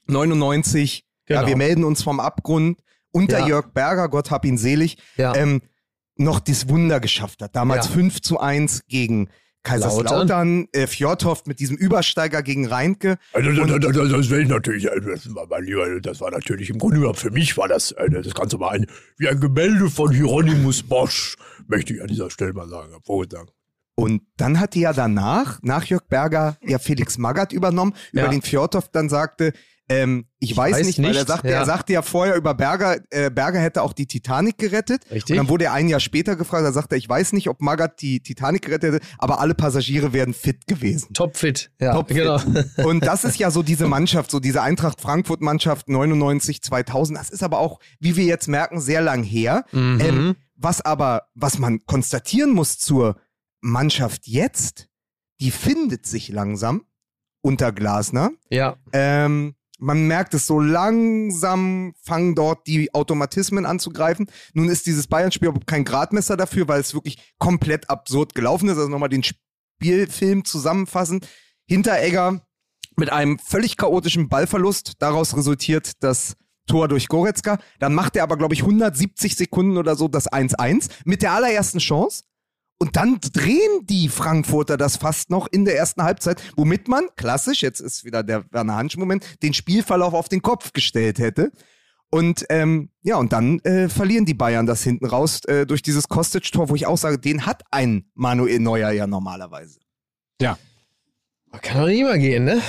[0.08, 1.48] 99, ja, Genau.
[1.48, 3.48] wir melden uns vom Abgrund, unter Ja.
[3.48, 5.36] Jörg Berger, Gott hab ihn selig, Ja.
[5.36, 5.62] ähm,
[6.18, 7.56] noch das Wunder geschafft hat.
[7.56, 7.92] Damals Ja.
[7.94, 9.30] 5 zu 1 gegen
[9.64, 13.18] Kaiserslautern, äh, Fjordhoft mit diesem Übersteiger gegen Reinke.
[13.34, 16.32] Also, das, das, das, das will ich natürlich, äh, das war, mein Lieber, das war
[16.32, 19.40] natürlich im Grunde genommen für mich war das, äh, das Ganze mal ein, wie ein
[19.40, 21.36] Gemälde von Hieronymus Bosch,
[21.68, 23.52] möchte ich an dieser Stelle mal sagen, hervorragend.
[23.96, 28.24] Und dann hat die ja danach, nach Jörg Berger, ja Felix Magath übernommen, Ja.
[28.24, 29.54] über den Fjordhoff dann sagte,
[29.92, 31.60] ähm, ich, weiß, weiß nicht, weil er nicht, sagte, ja.
[31.60, 35.04] er sagte ja vorher über Berger, äh, Berger hätte auch die Titanic gerettet.
[35.12, 35.32] Richtig.
[35.32, 37.62] Und dann wurde er ein Jahr später gefragt, da sagte er, ich weiß nicht, ob
[37.62, 41.14] Magath die Titanic gerettet hätte, aber alle Passagiere wären fit gewesen.
[41.14, 41.72] Topfit.
[41.80, 42.18] Ja, Topfit.
[42.18, 42.40] genau.
[42.88, 47.18] Und das ist ja so diese Mannschaft, so diese Eintracht Frankfurt Mannschaft 99, 2000.
[47.18, 49.66] Das ist aber auch, wie wir jetzt merken, sehr lang her.
[49.72, 50.00] Mhm.
[50.02, 53.18] Ähm, was aber, was man konstatieren muss zur
[53.62, 54.88] Mannschaft jetzt,
[55.40, 56.86] die findet sich langsam
[57.42, 58.32] unter Glasner.
[58.50, 58.78] Ja.
[58.94, 64.28] Ähm, man merkt es so langsam fangen dort die Automatismen an zu greifen.
[64.54, 68.78] Nun ist dieses Bayern-Spiel kein Gradmesser dafür, weil es wirklich komplett absurd gelaufen ist.
[68.78, 71.22] Also nochmal den Spielfilm zusammenfassen.
[71.66, 72.46] Hinteregger
[72.96, 74.94] mit einem völlig chaotischen Ballverlust.
[75.00, 76.36] Daraus resultiert das
[76.68, 77.58] Tor durch Goretzka.
[77.80, 81.80] Dann macht er aber, glaube ich, 170 Sekunden oder so das 1-1 mit der allerersten
[81.80, 82.24] Chance.
[82.82, 87.62] Und dann drehen die Frankfurter das fast noch in der ersten Halbzeit, womit man, klassisch,
[87.62, 91.52] jetzt ist wieder der Werner Hansch-Moment, den Spielverlauf auf den Kopf gestellt hätte.
[92.10, 96.08] Und ähm, ja, und dann äh, verlieren die Bayern das hinten raus äh, durch dieses
[96.08, 99.80] Kostic-Tor, wo ich auch sage, den hat ein Manuel Neuer ja normalerweise.
[100.42, 100.58] Ja.
[101.62, 102.64] Kann doch nicht immer gehen, ne?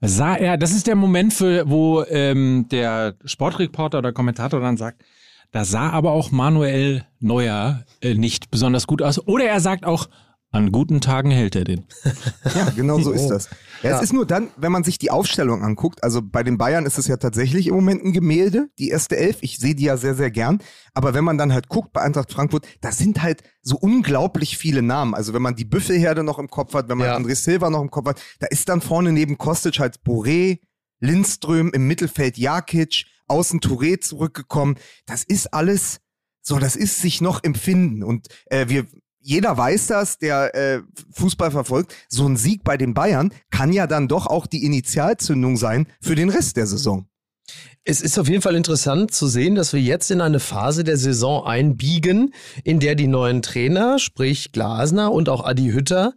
[0.00, 5.04] Sah er, das ist der Moment, für, wo ähm, der Sportreporter oder Kommentator dann sagt,
[5.54, 9.26] da sah aber auch Manuel Neuer äh, nicht besonders gut aus.
[9.26, 10.08] Oder er sagt auch,
[10.50, 11.84] an guten Tagen hält er den.
[12.54, 13.28] Ja, genau so ist Oh.
[13.30, 13.48] das.
[13.82, 16.86] Ja, Es ist nur dann, wenn man sich die Aufstellung anguckt, also bei den Bayern
[16.86, 19.38] ist es ja tatsächlich im Moment ein Gemälde, die erste Elf.
[19.42, 20.60] Ich sehe die ja sehr, sehr gern.
[20.94, 24.82] Aber wenn man dann halt guckt bei Eintracht Frankfurt, da sind halt so unglaublich viele
[24.82, 25.14] Namen.
[25.14, 27.16] Also wenn man die Büffelherde noch im Kopf hat, wenn man Ja.
[27.16, 30.60] André Silva noch im Kopf hat, da ist dann vorne neben Kostic halt Boré,
[31.04, 34.76] Lindström, im Mittelfeld Jakic, außen Touré zurückgekommen.
[35.06, 36.00] Das ist alles
[36.42, 38.02] so, das ist sich noch empfinden.
[38.02, 38.86] Und äh, wir,
[39.18, 41.94] jeder weiß das, der äh, Fußball verfolgt.
[42.08, 46.14] So ein Sieg bei den Bayern kann ja dann doch auch die Initialzündung sein für
[46.14, 47.08] den Rest der Saison.
[47.84, 50.96] Es ist auf jeden Fall interessant zu sehen, dass wir jetzt in eine Phase der
[50.96, 56.14] Saison einbiegen, in der die neuen Trainer, sprich Glasner und auch Adi Hütter,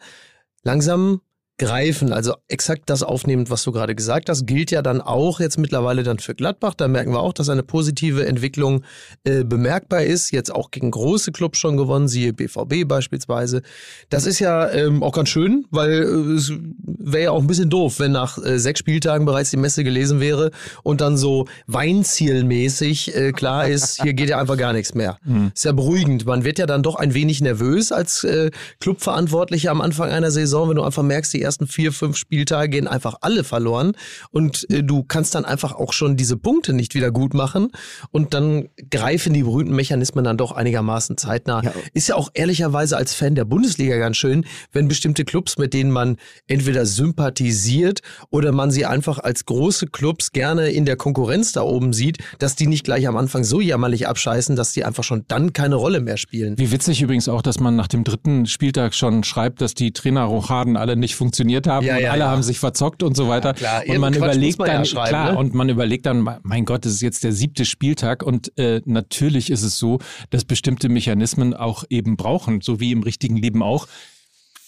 [0.63, 1.21] langsam
[1.57, 5.57] greifen, also exakt das aufnehmend, was du gerade gesagt hast, gilt ja dann auch jetzt
[5.57, 6.75] mittlerweile dann für Gladbach.
[6.75, 8.83] Da merken wir auch, dass eine positive Entwicklung
[9.23, 10.31] äh, bemerkbar ist.
[10.31, 13.63] Jetzt auch gegen große Clubs schon gewonnen, siehe BVB beispielsweise.
[14.09, 16.51] Das ist ja ähm, auch ganz schön, weil äh, es
[16.85, 20.19] wäre ja auch ein bisschen doof, wenn nach äh, sechs Spieltagen bereits die Messe gelesen
[20.19, 20.51] wäre
[20.83, 25.17] und dann so Weinzielmäßig äh, klar ist, hier geht ja einfach gar nichts mehr.
[25.55, 26.25] Ist ja beruhigend.
[26.27, 30.69] Man wird ja dann doch ein wenig nervös als äh, Clubverantwortlicher am Anfang einer Saison,
[30.69, 33.93] wenn du einfach merkst, die ersten vier, fünf Spieltage gehen einfach alle verloren
[34.31, 37.69] und äh, du kannst dann einfach auch schon diese Punkte nicht wieder gut machen
[38.11, 41.63] und dann greifen die berühmten Mechanismen dann doch einigermaßen zeitnah.
[41.63, 41.71] Ja.
[41.93, 45.91] Ist ja auch ehrlicherweise als Fan der Bundesliga ganz schön, wenn bestimmte Clubs, mit denen
[45.91, 51.61] man entweder sympathisiert oder man sie einfach als große Clubs gerne in der Konkurrenz da
[51.61, 55.23] oben sieht, dass die nicht gleich am Anfang so jammerlich abscheißen, dass die einfach schon
[55.29, 56.57] dann keine Rolle mehr spielen.
[56.57, 60.75] Wie witzig übrigens auch, dass man nach dem dritten Spieltag schon schreibt, dass die Trainerrochaden
[60.75, 62.29] alle nicht funktioniert haben Ja, und ja, alle ja.
[62.29, 63.53] haben sich verzockt und so weiter.
[63.53, 65.37] klar, und man Quatsch überlegt man dann, klar, ne?
[65.37, 69.51] und man überlegt dann, mein Gott, das ist jetzt der siebte Spieltag und äh, natürlich
[69.51, 69.99] ist es so,
[70.31, 73.87] dass bestimmte Mechanismen auch eben brauchen, so wie im richtigen Leben auch.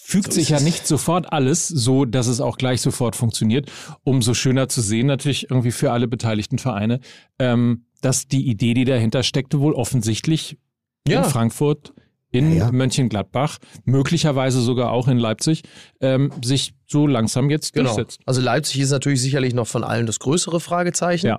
[0.02, 3.70] Fügt sich ja nicht sofort alles so, dass es auch gleich sofort funktioniert.
[4.02, 6.98] Umso schöner zu sehen, natürlich irgendwie für alle beteiligten Vereine,
[7.38, 10.58] ähm, dass die Idee, die dahinter steckte, wohl offensichtlich
[11.06, 11.22] Ja.
[11.22, 11.92] in Frankfurt,
[12.30, 12.72] in Ja, ja.
[12.72, 15.62] Mönchengladbach, möglicherweise sogar auch in Leipzig,
[16.00, 17.94] ähm, sich so langsam jetzt Genau.
[17.94, 18.20] durchsetzt.
[18.26, 21.26] Also Leipzig ist natürlich sicherlich noch von allen das größere Fragezeichen.
[21.26, 21.38] Ja.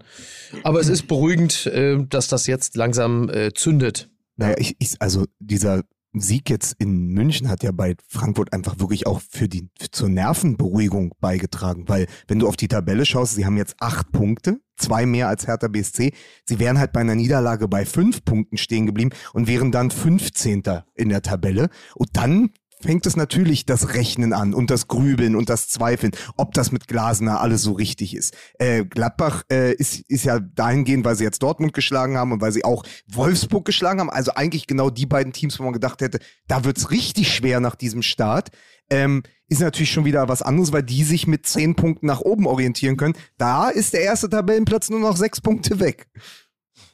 [0.64, 4.10] Aber es ist beruhigend, äh, dass das jetzt langsam äh, zündet.
[4.38, 5.82] Naja, ich, ich, also dieser
[6.14, 11.14] Sieg jetzt in München hat ja bei Frankfurt einfach wirklich auch für die zur Nervenberuhigung
[11.20, 15.30] beigetragen, weil wenn du auf die Tabelle schaust, sie haben jetzt acht Punkte, zwei mehr
[15.30, 16.12] als Hertha BSC.
[16.46, 20.64] Sie wären halt bei einer Niederlage bei fünf Punkten stehen geblieben und wären dann 15.
[20.96, 21.70] in der Tabelle.
[21.96, 22.50] Und dann
[22.82, 26.88] fängt es natürlich das Rechnen an und das Grübeln und das Zweifeln, ob das mit
[26.88, 28.36] Glasner alles so richtig ist.
[28.60, 32.52] Äh, Gladbach äh, ist, ist ja dahingehend, weil sie jetzt Dortmund geschlagen haben und weil
[32.52, 34.10] sie auch Wolfsburg geschlagen haben.
[34.10, 37.76] Also eigentlich genau die beiden Teams, wo man gedacht hätte, da wird's richtig schwer nach
[37.76, 38.50] diesem Start.
[38.90, 42.48] Ähm, ist natürlich schon wieder was anderes, weil die sich mit zehn Punkten nach oben
[42.48, 43.16] orientieren können.
[43.38, 46.08] Da ist der erste Tabellenplatz nur noch sechs Punkte weg.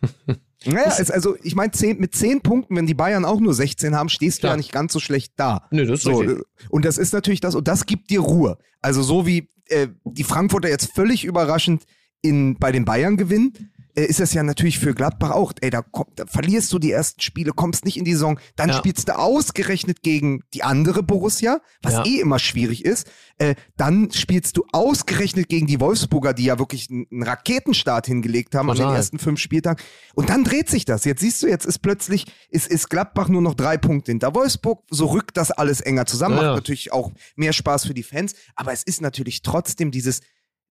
[0.68, 4.10] Naja, es, also ich meine, mit zehn Punkten, wenn die Bayern auch nur 16 haben,
[4.10, 4.54] stehst du Klar.
[4.54, 5.68] ja nicht ganz so schlecht da.
[5.72, 6.40] Nö, das ist so, richtig.
[6.40, 8.58] äh, Und das ist natürlich das, und das gibt dir Ruhe.
[8.82, 11.84] Also so wie äh, die Frankfurter jetzt völlig überraschend
[12.22, 13.72] in, bei den Bayern gewinnen,
[14.06, 15.54] ist das ja natürlich für Gladbach auch.
[15.62, 18.70] Ey, da, komm, da verlierst du die ersten Spiele, kommst nicht in die Saison, dann
[18.70, 18.76] Ja.
[18.78, 22.06] spielst du ausgerechnet gegen die andere Borussia, was Ja.
[22.06, 23.08] eh immer schwierig ist.
[23.38, 28.70] Äh, dann spielst du ausgerechnet gegen die Wolfsburger, die ja wirklich einen Raketenstart hingelegt haben
[28.70, 28.92] an Total.
[28.92, 29.84] den ersten fünf Spieltagen.
[30.16, 31.06] Und dann dreht sich das.
[31.06, 34.84] Jetzt siehst du, jetzt ist plötzlich, ist, ist Gladbach nur noch drei Punkte hinter Wolfsburg.
[34.90, 36.38] So rückt das alles enger zusammen.
[36.38, 36.44] Ja.
[36.44, 38.34] Macht natürlich auch mehr Spaß für die Fans.
[38.56, 40.22] Aber es ist natürlich trotzdem dieses,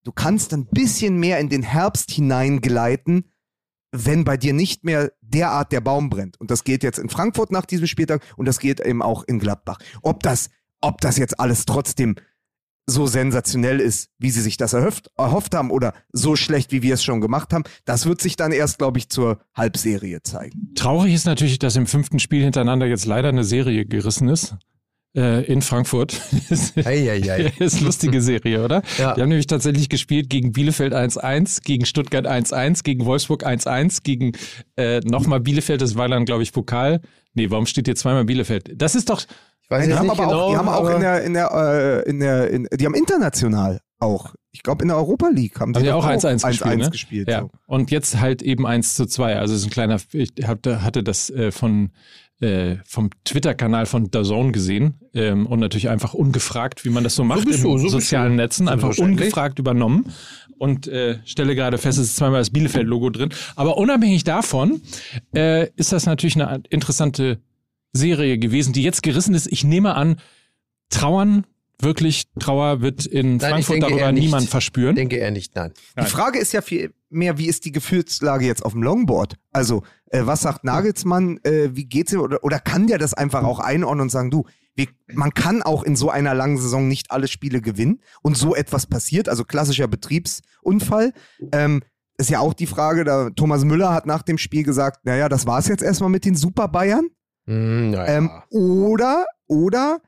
[0.06, 3.24] du kannst ein bisschen mehr in den Herbst hineingleiten,
[3.90, 6.40] wenn bei dir nicht mehr derart der Baum brennt.
[6.40, 9.40] Und das geht jetzt in Frankfurt nach diesem Spieltag und das geht eben auch in
[9.40, 9.78] Gladbach.
[10.02, 12.14] Ob das, ob das jetzt alles trotzdem
[12.88, 16.94] so sensationell ist, wie sie sich das erhofft, erhofft haben oder so schlecht, wie wir
[16.94, 20.72] es schon gemacht haben, das wird sich dann erst, glaube ich, zur Halbserie zeigen.
[20.76, 24.54] Traurig ist natürlich, dass im fünften Spiel hintereinander jetzt leider eine Serie gerissen ist.
[25.16, 26.20] Äh, in Frankfurt.
[26.85, 27.50] Eieiei.
[27.59, 28.83] ist eine lustige Serie, oder?
[28.98, 29.14] Ja.
[29.14, 34.33] Die haben nämlich tatsächlich gespielt gegen Bielefeld 1-1, gegen Stuttgart 1-1, gegen Wolfsburg 1-1, gegen
[34.76, 37.00] äh, nochmal Bielefeld, das war dann, glaube ich, Pokal.
[37.33, 38.70] Nee, warum steht hier zweimal Bielefeld?
[38.74, 39.22] Das ist doch,
[39.62, 41.33] Ich weiß Die haben nicht aber genau, auch, die haben auch aber- in der, in
[41.35, 44.35] der, äh, in der, in, die haben international auch.
[44.52, 46.90] Ich glaube, in der Europa League haben die Haben die auch 1-1 gespielt, ne?
[46.90, 47.29] gespielt.
[47.29, 47.40] Ja.
[47.40, 47.50] So.
[47.66, 49.38] Und jetzt halt eben 1 zu 2.
[49.38, 51.90] Also es ist ein kleiner, ich hatte, hatte das äh, von
[52.40, 57.25] äh, vom Twitter-Kanal von DAZN gesehen ähm, und natürlich einfach ungefragt, wie man das so
[57.25, 58.37] macht in du, so bist sozialen.
[58.37, 60.12] Netzen, einfach ungefragt übernommen
[60.59, 63.31] und äh, stelle gerade fest, es ist zweimal das Bielefeld-Logo drin.
[63.55, 64.81] Aber unabhängig davon
[65.35, 67.38] äh, ist das natürlich eine interessante
[67.92, 69.51] Serie gewesen, die jetzt gerissen ist.
[69.51, 70.16] Ich nehme an,
[70.90, 71.46] Trauern,
[71.81, 74.94] wirklich Trauer wird in Nein, Frankfurt darüber niemand verspüren.
[74.94, 75.72] Denke eher nicht, nein.
[75.99, 79.35] Die Frage ist ja viel mehr, wie ist die Gefühlslage jetzt auf dem Longboard?
[79.53, 82.20] Also, äh, was sagt Nagelsmann, äh, wie geht's ihm?
[82.20, 85.82] Oder, oder kann der das einfach auch einordnen und sagen, du, wir, man kann auch
[85.82, 89.88] in so einer langen Saison nicht alle Spiele gewinnen und so etwas passiert, also klassischer
[89.88, 91.12] Betriebsunfall.
[91.52, 91.82] Ähm,
[92.18, 95.46] ist ja auch die Frage, da Thomas Müller hat nach dem Spiel gesagt, naja, das
[95.46, 97.08] war's jetzt erstmal mit den Super Bayern.
[97.46, 98.06] Naja.
[98.06, 100.00] Ähm, oder, oder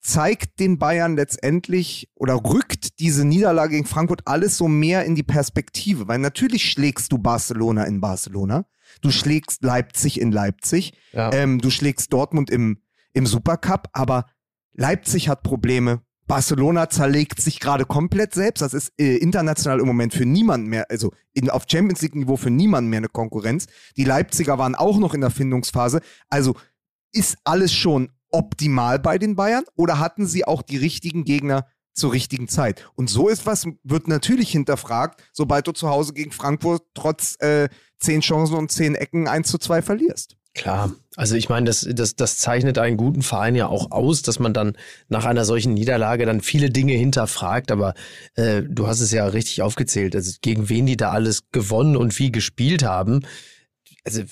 [0.00, 5.22] zeigt den Bayern letztendlich oder rückt diese Niederlage gegen Frankfurt alles so mehr in die
[5.22, 6.06] Perspektive.
[6.06, 8.66] Weil natürlich schlägst du Barcelona in Barcelona,
[9.00, 11.32] du schlägst Leipzig in Leipzig, ja.
[11.32, 12.82] ähm, du schlägst Dortmund im,
[13.12, 14.26] im Supercup, aber
[14.74, 16.02] Leipzig hat Probleme.
[16.26, 18.60] Barcelona zerlegt sich gerade komplett selbst.
[18.60, 22.50] Das ist äh, international im Moment für niemanden mehr, also in, auf Champions League-Niveau für
[22.50, 23.66] niemanden mehr eine Konkurrenz.
[23.96, 26.00] Die Leipziger waren auch noch in der Findungsphase.
[26.28, 26.56] Also
[27.12, 32.12] ist alles schon optimal bei den Bayern oder hatten sie auch die richtigen Gegner zur
[32.12, 32.90] richtigen Zeit?
[32.94, 37.68] Und so ist was, wird natürlich hinterfragt, sobald du zu Hause gegen Frankfurt trotz äh,
[37.98, 40.36] zehn Chancen und zehn Ecken 1 zu 2 verlierst.
[40.56, 44.38] Klar, also ich meine, das, das, das zeichnet einen guten Verein ja auch aus, dass
[44.38, 44.76] man dann
[45.08, 47.92] nach einer solchen Niederlage dann viele Dinge hinterfragt, aber
[48.36, 52.18] äh, du hast es ja richtig aufgezählt, also gegen wen die da alles gewonnen und
[52.18, 53.20] wie gespielt haben.
[54.04, 54.22] Also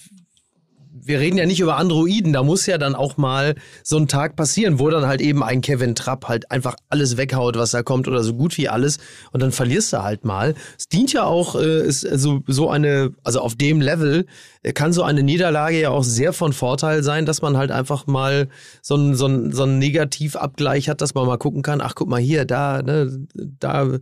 [0.97, 4.37] wir reden ja nicht über Androiden, da muss ja dann auch mal so ein Tag
[4.37, 8.07] passieren, wo dann halt eben ein Kevin Trapp halt einfach alles weghaut, was da kommt
[8.07, 8.99] oder so gut wie alles
[9.33, 10.55] und dann verlierst du halt mal.
[10.79, 14.27] Es dient ja auch, äh, ist also so eine, also auf dem Level
[14.63, 18.07] äh, kann so eine Niederlage ja auch sehr von Vorteil sein, dass man halt einfach
[18.07, 18.49] mal
[18.81, 22.21] so einen so so einen Negativabgleich hat, dass man mal gucken kann, ach guck mal
[22.21, 23.99] hier, da, ne, da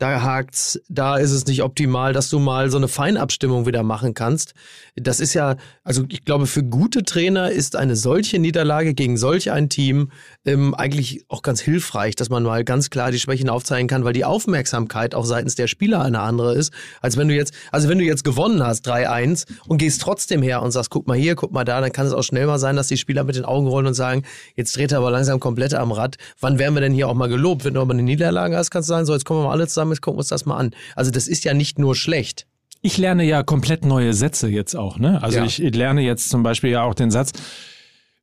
[0.00, 4.14] da hakt's, da ist es nicht optimal, dass du mal so eine Feinabstimmung wieder machen
[4.14, 4.54] kannst.
[5.02, 9.50] Das ist ja, also ich glaube, für gute Trainer ist eine solche Niederlage gegen solch
[9.50, 10.10] ein Team
[10.44, 14.12] ähm, eigentlich auch ganz hilfreich, dass man mal ganz klar die Schwächen aufzeigen kann, weil
[14.12, 17.98] die Aufmerksamkeit auch seitens der Spieler eine andere ist, als wenn du jetzt, also wenn
[17.98, 21.52] du jetzt gewonnen hast, 3-1 und gehst trotzdem her und sagst, guck mal hier, guck
[21.52, 23.66] mal da, dann kann es auch schnell mal sein, dass die Spieler mit den Augen
[23.66, 24.24] rollen und sagen,
[24.56, 26.16] jetzt dreht er aber langsam komplett am Rad.
[26.40, 27.64] Wann werden wir denn hier auch mal gelobt?
[27.64, 29.66] Wenn du aber eine Niederlage hast, kannst du sagen, so, jetzt kommen wir mal alle
[29.66, 30.72] zusammen, jetzt gucken wir uns das mal an.
[30.94, 32.46] Also das ist ja nicht nur schlecht.
[32.82, 35.22] Ich lerne ja komplett neue Sätze jetzt auch, ne?
[35.22, 35.44] Also Ja.
[35.44, 37.32] ich lerne jetzt zum Beispiel ja auch den Satz,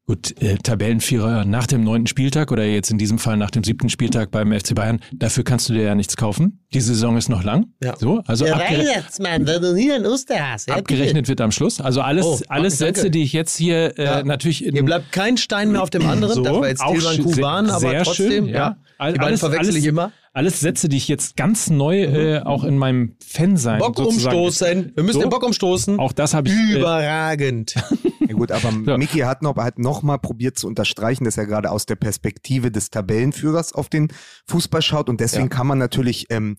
[0.07, 3.89] gut, äh, Tabellenvierer nach dem neunten Spieltag oder jetzt in diesem Fall nach dem siebten
[3.89, 6.65] Spieltag beim FC Bayern, dafür kannst du dir ja nichts kaufen.
[6.73, 7.67] Die Saison ist noch lang.
[7.83, 7.95] Ja.
[7.97, 10.69] So, also Der abgere Weihnachtsmann, wenn du nie ein Oster hast.
[10.69, 11.81] Ja, abgerechnet wird am Schluss.
[11.81, 12.95] Also alles, Oh, alles danke.
[12.95, 14.23] Sätze, die ich jetzt hier äh, Ja.
[14.23, 16.33] natürlich in Hier bleibt kein Stein mehr auf dem anderen.
[16.35, 18.77] so, das war jetzt auch Tilman Kuban, sehr- aber sehr trotzdem, schön, ja.
[18.97, 20.11] All- Die beiden verwechsel ich immer.
[20.37, 24.91] Alles Sätze, die ich jetzt ganz neu äh, auch in meinem Fansein Bock sozusagen- umstoßen.
[24.95, 25.21] Wir müssen So.
[25.25, 25.99] den Bock umstoßen.
[25.99, 26.53] Auch das habe ich.
[26.55, 27.73] Äh, Überragend.
[28.27, 28.97] Ja gut, aber Ja.
[28.97, 32.71] Micky hat noch, hat noch mal probiert zu unterstreichen, dass er gerade aus der Perspektive
[32.71, 34.09] des Tabellenführers auf den
[34.47, 35.49] Fußball schaut und deswegen Ja.
[35.49, 36.57] kann man natürlich ähm,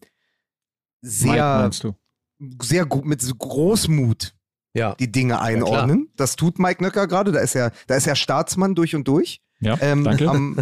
[1.02, 1.70] sehr,
[2.62, 4.34] sehr gut mit so Großmut
[4.74, 4.94] Ja.
[4.94, 6.08] die Dinge einordnen.
[6.16, 7.32] das tut Mike Nöcker gerade.
[7.32, 9.42] Da ist er, da ist er Staatsmann durch und durch.
[9.60, 10.28] Ja, Ähm, danke.
[10.28, 10.56] Am,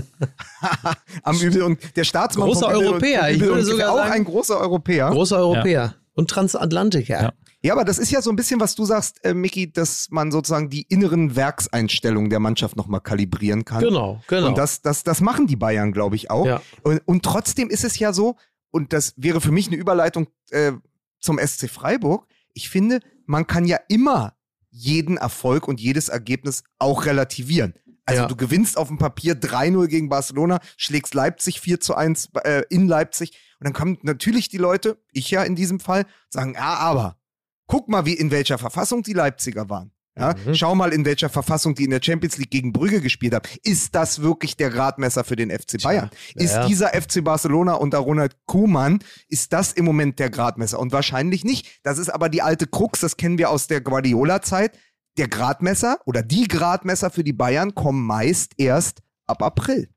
[1.22, 4.58] am Übel und der Staatsmann Großer Europäer, und, ich würde sogar auch sagen- ein großer
[4.58, 5.10] Europäer.
[5.10, 5.94] Großer Europäer.
[6.14, 7.22] Und Transatlantiker.
[7.22, 7.32] Ja.
[7.62, 10.30] Ja, aber das ist ja so ein bisschen, was du sagst, äh, Micky, dass man
[10.30, 13.82] sozusagen die inneren Werkseinstellungen der Mannschaft nochmal kalibrieren kann.
[13.82, 14.48] Genau, genau.
[14.48, 16.46] Und das, das, das machen die Bayern, glaube ich, auch.
[16.46, 16.62] Ja.
[16.84, 18.36] Und, und trotzdem ist es ja so,
[18.70, 20.72] und das wäre für mich eine Überleitung äh,
[21.18, 24.34] zum SC Freiburg, ich finde, man kann ja immer
[24.70, 27.74] jeden Erfolg und jedes Ergebnis auch relativieren.
[28.06, 28.28] Also Ja.
[28.28, 32.86] du gewinnst auf dem Papier 3-0 gegen Barcelona, schlägst Leipzig 4 zu 1 äh, in
[32.88, 37.18] Leipzig und dann kommen natürlich die Leute, ich ja in diesem Fall, sagen, ja, aber
[37.66, 39.90] guck mal, wie in welcher Verfassung die Leipziger waren.
[40.18, 43.46] Ja, Schau mal, in welcher Verfassung die in der Champions League gegen Brügge gespielt haben.
[43.64, 46.08] Ist das wirklich der Gradmesser für den FC Bayern?
[46.34, 46.66] Ist ja.
[46.66, 50.78] dieser FC Barcelona unter Ronald Koeman, ist das im Moment der Gradmesser?
[50.78, 51.80] Und wahrscheinlich nicht.
[51.82, 54.78] Das ist aber die alte Krux, das kennen wir aus der Guardiola-Zeit.
[55.16, 59.88] Der Gradmesser oder die Gradmesser für die Bayern kommen meist erst ab April.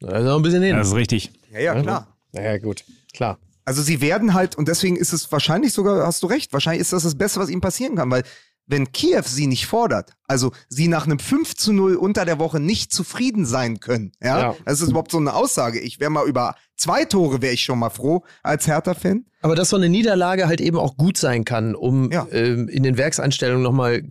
[0.00, 0.76] Ist noch ein bisschen hin.
[0.76, 1.32] Das ist richtig.
[1.52, 2.16] Ja, ja, klar.
[2.32, 3.38] Naja, gut, klar.
[3.64, 6.92] Also sie werden halt, und deswegen ist es wahrscheinlich sogar, hast du recht, wahrscheinlich ist
[6.92, 8.24] das das Beste, was ihnen passieren kann, weil
[8.66, 12.58] wenn Kiew sie nicht fordert, also sie nach einem 5 zu 0 unter der Woche
[12.58, 14.56] nicht zufrieden sein können, ja, Ja.
[14.64, 15.78] das ist überhaupt so eine Aussage.
[15.78, 19.26] Ich wäre mal über zwei Tore, wäre ich schon mal froh als Hertha-Fan.
[19.42, 22.26] Aber dass so eine Niederlage halt eben auch gut sein kann, um Ja.
[22.32, 24.04] ähm, in den Werkseinstellungen nochmal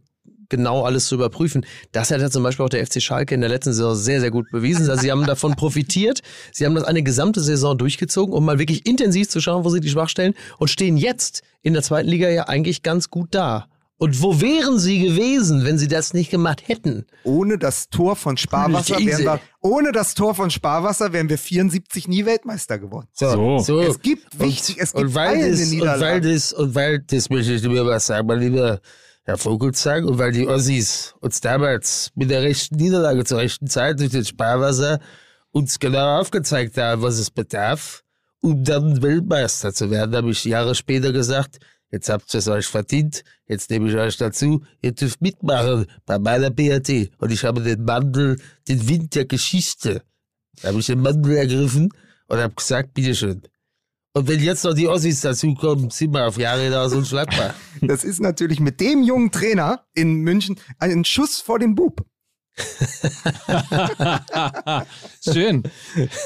[0.51, 1.65] genau alles zu überprüfen.
[1.91, 4.29] Das hat ja zum Beispiel auch der FC Schalke in der letzten Saison sehr, sehr
[4.29, 4.87] gut bewiesen.
[4.87, 6.21] Also sie haben davon profitiert.
[6.51, 9.79] Sie haben das eine gesamte Saison durchgezogen, um mal wirklich intensiv zu schauen, wo sie
[9.79, 13.65] die Schwachstellen und stehen jetzt in der zweiten Liga ja eigentlich ganz gut da.
[14.01, 17.05] Und wo wären sie gewesen, wenn sie das nicht gemacht hätten?
[17.23, 22.07] Ohne das Tor von Sparwasser wären wir, ohne das Tor von Sparwasser wären wir 74
[22.07, 23.07] nie Weltmeister geworden.
[23.13, 23.59] So.
[23.79, 27.53] Es gibt wichtig, es gibt und weil, das, und weil das, und weil, das möchte
[27.53, 28.81] ich mir was sagen, mein lieber
[29.31, 33.97] Herr Vogelsang, und weil die Ossis uns damals mit der rechten Niederlage zur rechten Zeit
[33.97, 34.99] durch den Sparwasser
[35.51, 38.03] uns genau aufgezeigt haben, was es bedarf,
[38.41, 41.59] um dann Weltmeister zu werden, habe ich Jahre später gesagt,
[41.91, 46.19] jetzt habt ihr es euch verdient, jetzt nehme ich euch dazu, ihr dürft mitmachen bei
[46.19, 47.11] meiner BRT.
[47.17, 50.01] Und ich habe den Mandel, den Wind der Geschichte,
[50.61, 51.87] da habe ich den Mandel ergriffen
[52.27, 53.43] und habe gesagt, bitteschön.
[54.13, 57.53] Und wenn jetzt noch die Ossis dazukommen, sind wir auf Jahre hinaus unschlagbar.
[57.83, 62.05] Das ist natürlich mit dem jungen Trainer in München ein Schuss vor den Bub.
[65.23, 65.63] schön.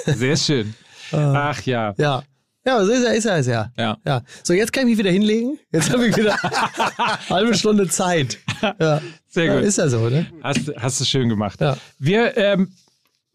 [0.05, 0.75] Sehr schön.
[1.13, 1.93] Ach ja.
[1.97, 2.23] ja.
[2.67, 3.71] Ja, so ist er, ist er, ist er.
[3.77, 3.97] Ja.
[4.05, 4.21] Ja.
[4.43, 5.57] So, jetzt kann ich mich wieder hinlegen.
[5.71, 6.35] Jetzt habe ich wieder
[7.29, 8.39] halbe Stunde Zeit.
[8.61, 9.01] Ja.
[9.27, 9.63] Sehr ja, gut.
[9.63, 10.27] ist ja so, ne?
[10.41, 11.61] Hast, hast du schön gemacht.
[11.61, 11.77] Ja.
[11.99, 12.73] Wir ähm,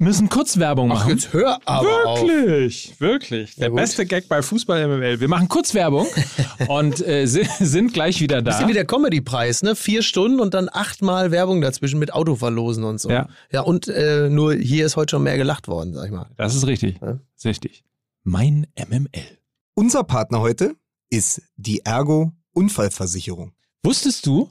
[0.01, 1.21] müssen kurz Werbung machen.
[1.31, 3.55] hör Wirklich, wirklich.
[3.57, 3.77] Der gut.
[3.77, 5.21] beste Gag bei Fußball MML.
[5.21, 6.07] Wir machen kurz Werbung
[6.69, 8.51] und äh, sind, gleich wieder da.
[8.51, 9.77] Bisschen wie der Comedy-Preis, ne?
[9.77, 13.11] Vier Stunden und dann achtmal Werbung dazwischen mit Autoverlosen und so.
[13.11, 13.29] Ja.
[13.53, 16.27] Ja, und äh, nur hier ist heute schon mehr gelacht worden, sag ich mal.
[16.37, 16.97] Das ist richtig.
[17.01, 17.19] Ja.
[17.37, 17.85] Ist richtig.
[18.25, 19.39] Mein MML.
[19.75, 20.75] Unser Partner heute
[21.11, 23.53] ist die Ergo Unfallversicherung.
[23.83, 24.51] Wusstest du,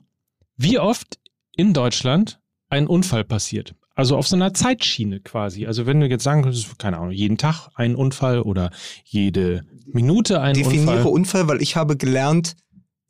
[0.58, 1.20] wie oft
[1.56, 2.40] in Deutschland
[2.70, 3.74] ein Unfall passiert?
[4.00, 5.66] Also auf so einer Zeitschiene quasi.
[5.68, 8.72] Also wenn du jetzt sagen könntest, keine Ahnung, jeden Tag ein Unfall oder
[9.04, 11.12] jede Minute ein Definiere Unfall.
[11.12, 12.56] Unfall, weil ich habe gelernt,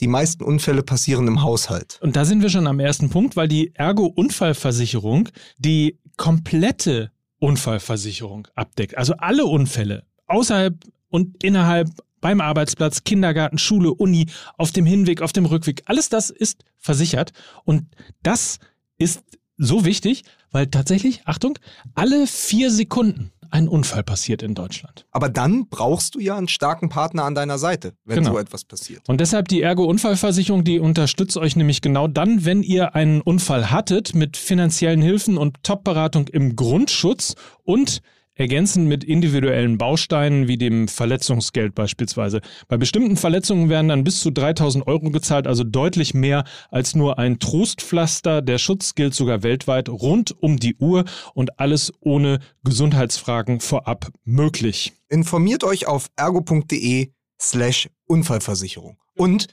[0.02, 2.00] die meisten Unfälle passieren im Haushalt.
[2.02, 5.30] Und da sind wir schon am ersten Punkt, weil die Ergo-Unfallversicherung
[5.60, 8.98] die komplette Unfallversicherung abdeckt.
[8.98, 10.74] Also alle Unfälle außerhalb
[11.10, 14.26] und innerhalb beim Arbeitsplatz, Kindergarten, Schule, Uni,
[14.58, 15.84] auf dem Hinweg, auf dem Rückweg.
[15.86, 17.32] Alles das ist versichert.
[17.64, 17.86] Und
[18.24, 18.58] das
[18.98, 19.24] ist
[19.60, 21.58] so wichtig, weil tatsächlich, Achtung,
[21.96, 25.06] alle vier Sekunden ein Unfall passiert in Deutschland.
[25.12, 28.34] Aber dann brauchst du ja einen starken Partner an deiner Seite, wenn Genau.
[28.34, 29.02] so etwas passiert.
[29.10, 34.14] Und deshalb die Ergo-Unfallversicherung, die unterstützt euch nämlich genau dann, wenn ihr einen Unfall hattet,
[34.14, 38.02] mit finanziellen Hilfen und Top-Beratung im Grundschutz und
[38.40, 42.40] ergänzend mit individuellen Bausteinen wie dem Verletzungsgeld beispielsweise.
[42.68, 47.20] Bei bestimmten Verletzungen werden dann bis zu 3000 Euro gezahlt, also deutlich mehr als nur
[47.20, 48.42] ein Trostpflaster.
[48.42, 54.94] Der Schutz gilt sogar weltweit rund um die Uhr und alles ohne Gesundheitsfragen vorab möglich.
[55.10, 57.12] Informiert euch auf ergo.de
[57.42, 59.48] slash Unfallversicherung und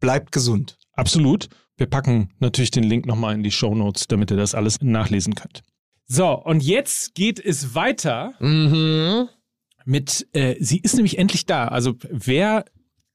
[0.00, 0.78] bleibt gesund.
[0.92, 1.48] Absolut.
[1.76, 5.34] Wir packen natürlich den Link nochmal in die Show Notes, damit ihr das alles nachlesen
[5.34, 5.62] könnt.
[6.06, 9.28] So, und jetzt geht es weiter Mhm.
[9.84, 11.68] mit, äh, sie ist nämlich endlich da.
[11.68, 12.64] Also wer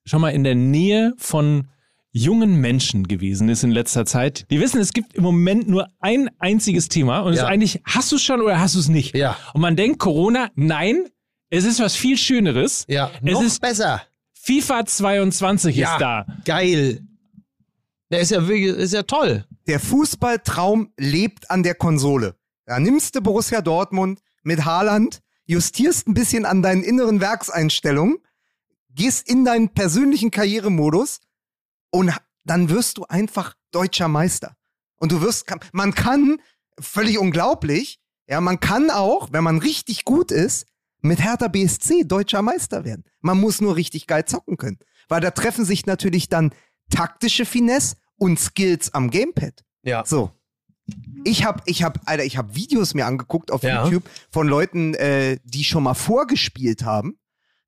[0.05, 1.67] schon mal in der Nähe von
[2.11, 6.29] jungen Menschen gewesen ist in letzter Zeit, die wissen, es gibt im Moment nur ein
[6.39, 7.43] einziges Thema und es Ja.
[7.45, 9.15] ist eigentlich, hast du es schon oder hast du es nicht?
[9.15, 9.37] Ja.
[9.53, 11.05] Und man denkt, Corona, nein,
[11.51, 12.85] es ist was viel Schöneres.
[12.87, 14.01] Ja, Es noch ist- besser.
[14.33, 15.93] FIFA 22 Ja.
[15.93, 16.25] ist da.
[16.45, 17.01] Geil.
[18.11, 19.45] Der ist ja wirklich, ist ja toll.
[19.67, 22.35] Der Fußballtraum lebt an der Konsole.
[22.69, 28.19] Da nimmst du Borussia Dortmund mit Haaland, justierst ein bisschen an deinen inneren Werkseinstellungen,
[28.91, 31.19] gehst in deinen persönlichen Karrieremodus
[31.89, 32.13] und
[32.43, 34.55] dann wirst du einfach deutscher Meister.
[34.97, 36.39] Und du wirst, man kann,
[36.79, 40.67] völlig unglaublich, ja, man kann auch, wenn man richtig gut ist,
[41.01, 43.03] mit Hertha BSC deutscher Meister werden.
[43.19, 44.77] Man muss nur richtig geil zocken können.
[45.07, 46.53] Weil da treffen sich natürlich dann
[46.91, 49.65] taktische Finesse und Skills am Gamepad.
[49.81, 50.05] Ja.
[50.05, 50.38] So.
[51.25, 53.83] Ich hab, ich hab, Alter, ich hab Videos mir angeguckt auf Ja.
[53.83, 57.17] YouTube von Leuten, äh, die schon mal vorgespielt haben.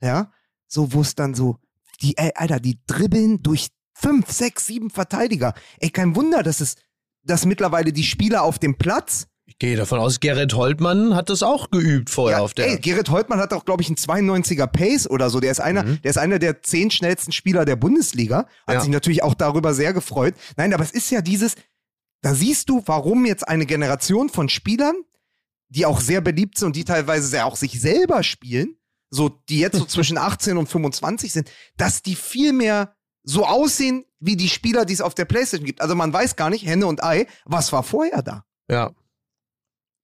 [0.01, 0.31] Ja.
[0.67, 1.57] So, wo es dann so,
[2.01, 5.53] die, ey, Alter, die dribbeln durch fünf, sechs, sieben Verteidiger.
[5.79, 6.75] Ey, kein Wunder, dass es
[7.23, 11.43] dass mittlerweile die Spieler auf dem Platz Ich gehe davon aus, Gerrit Holtmann hat das
[11.43, 12.67] auch geübt vorher auf der.
[12.67, 15.39] ey, Gerrit Holtmann hat auch, glaube ich, einen 92er Pace oder so.
[15.39, 18.47] Der ist einer, der ist einer der zehn schnellsten Spieler der Bundesliga.
[18.65, 18.79] Hat Ja.
[18.81, 20.33] sich natürlich auch darüber sehr gefreut.
[20.57, 21.53] Nein, aber es ist ja dieses,
[22.21, 24.95] da siehst du, warum jetzt eine Generation von Spielern,
[25.69, 28.75] die auch sehr beliebt sind und die teilweise sehr auch sich selber spielen,
[29.09, 34.05] so, die jetzt so zwischen 18 und 25 sind, dass die viel mehr so aussehen
[34.19, 35.81] wie die Spieler, die es auf der Playstation gibt.
[35.81, 38.45] Also man weiß gar nicht, Henne und Ei, was war vorher da?
[38.69, 38.91] ja.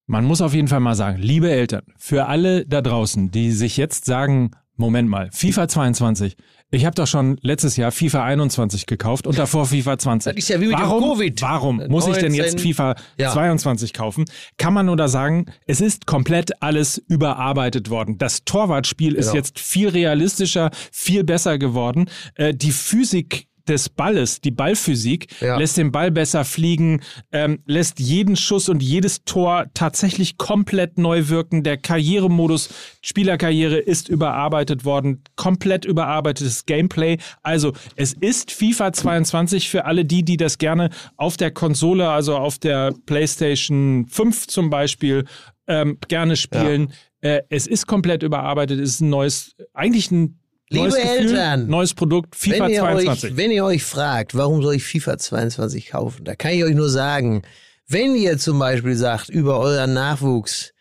[0.09, 3.75] Man muss auf jeden Fall mal sagen, liebe Eltern, für alle da draußen, die sich
[3.75, 6.37] jetzt sagen, Moment mal, FIFA 22,
[6.69, 10.33] ich habe doch schon letztes Jahr FIFA 21 gekauft und davor FIFA 20.
[10.33, 11.41] Das ist ja wie mit warum, Covid.
[11.41, 13.31] Warum muss ich denn jetzt 19, FIFA ja.
[13.31, 14.25] 22 kaufen?
[14.57, 18.17] Kann man nur da sagen, es ist komplett alles überarbeitet worden.
[18.17, 19.35] Das Torwartspiel ist Genau.
[19.37, 22.09] jetzt viel realistischer, viel besser geworden.
[22.35, 25.57] Äh, die Physik des Balles, die Ballphysik, Ja.
[25.57, 27.01] lässt den Ball besser fliegen,
[27.31, 31.63] ähm, lässt jeden Schuss und jedes Tor tatsächlich komplett neu wirken.
[31.63, 32.69] Der Karrieremodus
[33.01, 37.17] Spielerkarriere ist überarbeitet worden, komplett überarbeitetes Gameplay.
[37.43, 42.35] Also es ist FIFA 22 für alle die, die das gerne auf der Konsole, also
[42.37, 45.25] auf der PlayStation 5 zum Beispiel,
[45.67, 46.93] ähm, gerne spielen.
[47.21, 50.39] Äh, es ist komplett überarbeitet, es ist ein neues, eigentlich ein
[50.69, 53.31] Liebe neues Gefühl, Eltern, neues Produkt, FIFA wenn ihr 22.
[53.31, 56.75] Euch, wenn ihr euch fragt, warum soll ich FIFA 22 kaufen, da kann ich euch
[56.75, 57.43] nur sagen,
[57.87, 60.73] wenn ihr zum Beispiel sagt über euren Nachwuchs,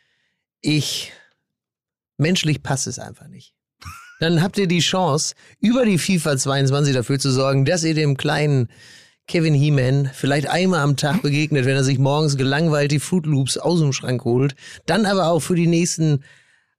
[0.61, 1.13] ich,
[2.17, 3.55] menschlich passt es einfach nicht.
[4.19, 8.17] Dann habt ihr die Chance, über die FIFA 22 dafür zu sorgen, dass ihr dem
[8.17, 8.69] kleinen
[9.29, 13.57] Kevin Heeman vielleicht einmal am Tag begegnet, wenn er sich morgens gelangweilt die Fruit Loops
[13.57, 14.57] aus dem Schrank holt,
[14.87, 16.25] dann aber auch für die nächsten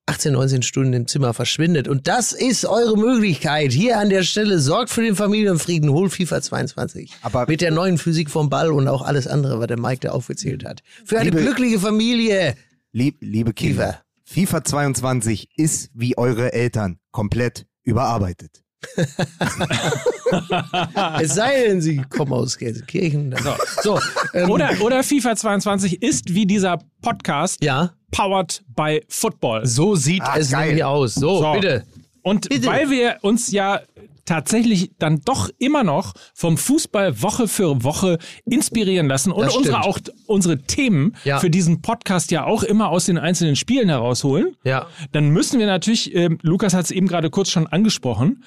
[0.09, 1.87] 18, 19 Stunden im Zimmer verschwindet.
[1.87, 3.73] Und das ist eure Möglichkeit.
[3.73, 7.11] Hier an der Stelle sorgt für den Familienfrieden, hol FIFA 22.
[7.21, 10.11] Aber- mit der neuen Physik vom Ball und auch alles andere, was der Mike da
[10.11, 10.81] aufgezählt hat.
[11.05, 12.55] Für eine Liebe- glückliche Familie.
[12.93, 18.63] Lieb, liebe Kinder, FIFA 22 ist wie eure Eltern komplett überarbeitet.
[21.21, 23.35] Es sei denn, sie kommen aus Gelsenkirchen.
[23.41, 23.53] So,
[23.83, 23.99] so
[24.33, 29.65] ähm, Oder, oder FIFA 22 ist wie dieser Podcast ja, powered by Football.
[29.65, 30.67] so sieht Ah, es geil.
[30.67, 31.15] nämlich aus.
[31.15, 31.51] So, So.
[31.53, 31.85] bitte.
[32.21, 32.67] Und Bitte.
[32.67, 33.79] weil wir uns ja
[34.25, 39.97] tatsächlich dann doch immer noch vom Fußball Woche für Woche inspirieren lassen und unsere auch
[40.25, 41.39] unsere Themen Ja.
[41.39, 44.87] für diesen Podcast ja auch immer aus den einzelnen Spielen herausholen, Ja.
[45.13, 48.43] dann müssen wir natürlich, ähm, Lukas hat es eben gerade kurz schon angesprochen,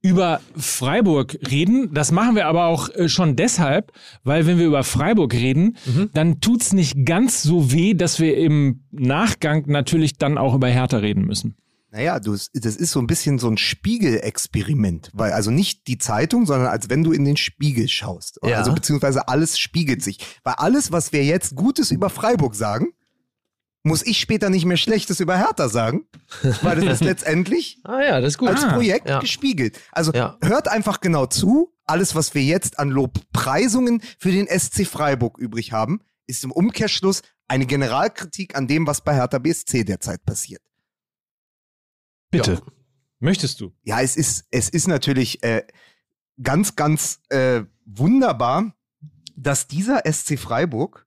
[0.00, 1.92] über Freiburg reden.
[1.92, 3.92] Das machen wir aber auch äh, schon deshalb,
[4.22, 6.10] weil wenn wir über Freiburg reden, Mhm.
[6.14, 10.98] dann tut's nicht ganz so weh, dass wir im Nachgang natürlich dann auch über Hertha
[10.98, 11.56] reden müssen.
[11.90, 16.46] Naja, du, das ist so ein bisschen so ein Spiegelexperiment, weil also nicht die Zeitung,
[16.46, 18.38] sondern als wenn du in den Spiegel schaust.
[18.44, 18.58] Ja.
[18.58, 20.18] Also beziehungsweise alles spiegelt sich.
[20.44, 22.88] Weil alles, was wir jetzt Gutes über Freiburg sagen,
[23.88, 26.06] muss ich später nicht mehr Schlechtes über Hertha sagen,
[26.62, 28.48] weil das ist letztendlich Ah ja, das ist gut.
[28.50, 29.18] als Projekt ja.
[29.18, 29.78] gespiegelt.
[29.90, 30.38] Also Ja.
[30.42, 31.74] hört einfach genau zu.
[31.84, 37.22] Alles, was wir jetzt an Lobpreisungen für den SC Freiburg übrig haben, ist im Umkehrschluss
[37.48, 40.60] eine Generalkritik an dem, was bei Hertha BSC derzeit passiert.
[42.30, 42.52] Bitte.
[42.54, 42.60] Ja.
[43.20, 43.72] Möchtest du?
[43.82, 45.64] Ja, es ist, es ist natürlich äh,
[46.42, 48.74] ganz, ganz äh, wunderbar,
[49.34, 51.06] dass dieser SC Freiburg,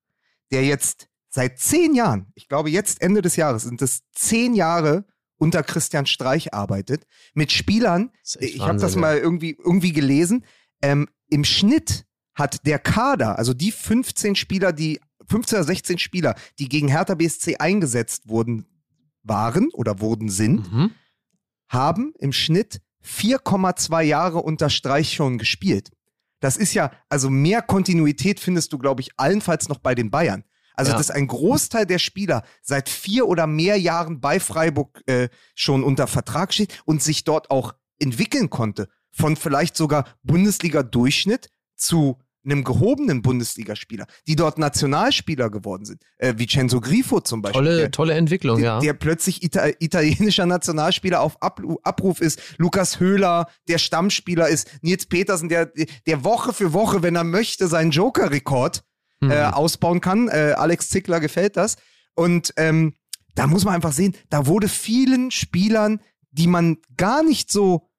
[0.51, 5.05] der jetzt seit zehn Jahren, ich glaube jetzt Ende des Jahres, sind es zehn Jahre
[5.37, 10.45] unter Christian Streich arbeitet, mit Spielern, ich habe das mal irgendwie, irgendwie gelesen,
[10.83, 12.05] ähm, im Schnitt
[12.35, 17.15] hat der Kader, also die 15 Spieler, die 15 oder 16 Spieler, die gegen Hertha
[17.15, 18.67] BSC eingesetzt wurden,
[19.23, 20.91] waren oder wurden sind, Mhm.
[21.69, 25.91] haben im Schnitt 4,2 Jahre unter Streich schon gespielt.
[26.39, 30.43] Das ist ja, also mehr Kontinuität findest du, glaube ich, allenfalls noch bei den Bayern.
[30.75, 30.97] Also, Ja.
[30.97, 36.07] dass ein Großteil der Spieler seit vier oder mehr Jahren bei Freiburg äh, schon unter
[36.07, 38.87] Vertrag steht und sich dort auch entwickeln konnte.
[39.11, 46.01] Von vielleicht sogar Bundesliga-Durchschnitt zu einem gehobenen Bundesligaspieler, die dort Nationalspieler geworden sind.
[46.17, 47.61] Äh, Vincenzo Grifo zum Beispiel.
[47.61, 48.79] Tolle, der, tolle Entwicklung, der, ja.
[48.79, 55.05] der plötzlich Ita italienischer Nationalspieler auf Abru Abruf ist, Lukas Höhler, der Stammspieler ist, Nils
[55.05, 55.71] Petersen, der,
[56.07, 58.83] der Woche für Woche, wenn er möchte, seinen Joker-Rekord
[59.21, 59.31] Mhm.
[59.31, 60.27] äh, ausbauen kann.
[60.27, 61.77] Äh, Alex Zickler gefällt das.
[62.15, 62.95] Und ähm,
[63.35, 66.01] da muss man einfach sehen, da wurde vielen Spielern,
[66.31, 67.89] die man gar nicht so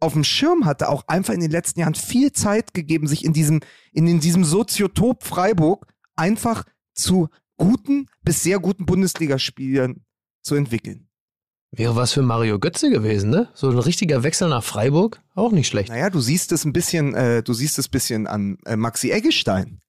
[0.00, 3.32] auf dem Schirm hatte, auch einfach in den letzten Jahren viel Zeit gegeben, sich in
[3.32, 3.60] diesem,
[3.92, 6.64] in, in diesem Soziotop Freiburg einfach
[6.94, 10.04] zu guten bis sehr guten Bundesligaspielern
[10.42, 11.08] zu entwickeln.
[11.70, 13.48] Wäre was für Mario Götze gewesen, ne?
[13.54, 15.88] So ein richtiger Wechsel nach Freiburg, auch nicht schlecht.
[15.88, 19.10] Naja, du siehst es ein bisschen, äh, du siehst es ein bisschen an äh, Maxi
[19.10, 19.80] Eggestein.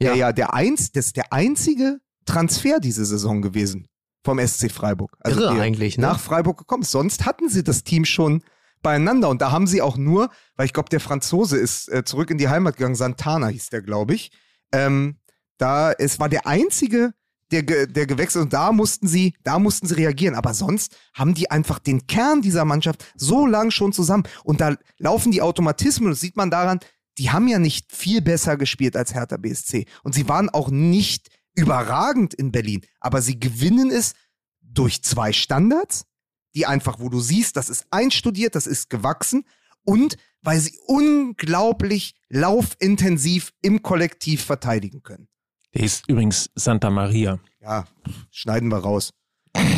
[0.00, 0.14] Ja.
[0.14, 3.86] ja der eins, das ist der einzige Transfer diese Saison gewesen
[4.24, 5.16] vom SC Freiburg.
[5.20, 6.02] Also Irre eigentlich, ne?
[6.02, 6.82] nach Freiburg gekommen.
[6.82, 8.42] Sonst hatten sie das Team schon
[8.82, 12.30] beieinander und da haben sie auch nur, weil ich glaube, der Franzose ist äh, zurück
[12.30, 14.30] in die Heimat gegangen, Santana hieß der, glaube ich.
[14.72, 15.18] Ähm,
[15.58, 17.12] da es war der einzige,
[17.50, 20.34] der, der gewechselt und da mussten sie, da mussten sie reagieren.
[20.34, 24.76] Aber sonst haben die einfach den Kern dieser Mannschaft so lang schon zusammen und da
[24.98, 26.10] laufen die Automatismen.
[26.10, 26.80] Das sieht man daran,
[27.20, 31.28] die haben ja nicht viel besser gespielt als Hertha BSC und sie waren auch nicht
[31.54, 34.14] überragend in Berlin, aber sie gewinnen es
[34.62, 36.06] durch zwei Standards,
[36.54, 39.44] die einfach, wo du siehst, das ist einstudiert, das ist gewachsen
[39.84, 45.28] und weil sie unglaublich laufintensiv im Kollektiv verteidigen können.
[45.74, 47.38] Der ist übrigens Santa Maria.
[47.60, 47.84] Ja,
[48.30, 49.12] schneiden wir raus.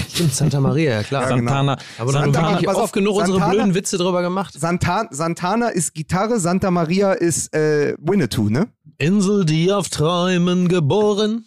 [0.09, 1.23] Stimmt, Santa Maria, ja klar.
[1.31, 1.51] Ja, genau.
[1.51, 1.79] Santana.
[1.99, 4.55] Aber da haben Santana- pass auf, oft genug unsere Santana- blöden Witze drüber gemacht.
[4.59, 8.69] Santa Santana ist Gitarre, Santa Maria ist äh, Winnetou, ne?
[8.99, 11.47] Insel, die auf Träumen geboren,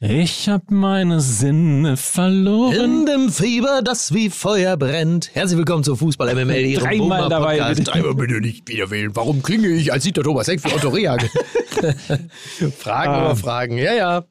[0.00, 2.74] Ich hab meine Sinne verloren.
[2.74, 5.30] in dem Fieber, das wie Feuer brennt.
[5.34, 7.76] Herzlich willkommen zu Fußball MML, Ihrem Dreimal dabei, Podcast.
[7.78, 7.90] bitte.
[7.92, 9.14] Dreimal bitte nicht wieder wählen.
[9.14, 11.30] Warum klinge ich als Dieter Thomas Heck für Otto Rehagel?
[12.76, 13.20] Fragen Ah.
[13.24, 14.24] über Fragen, ja, ja.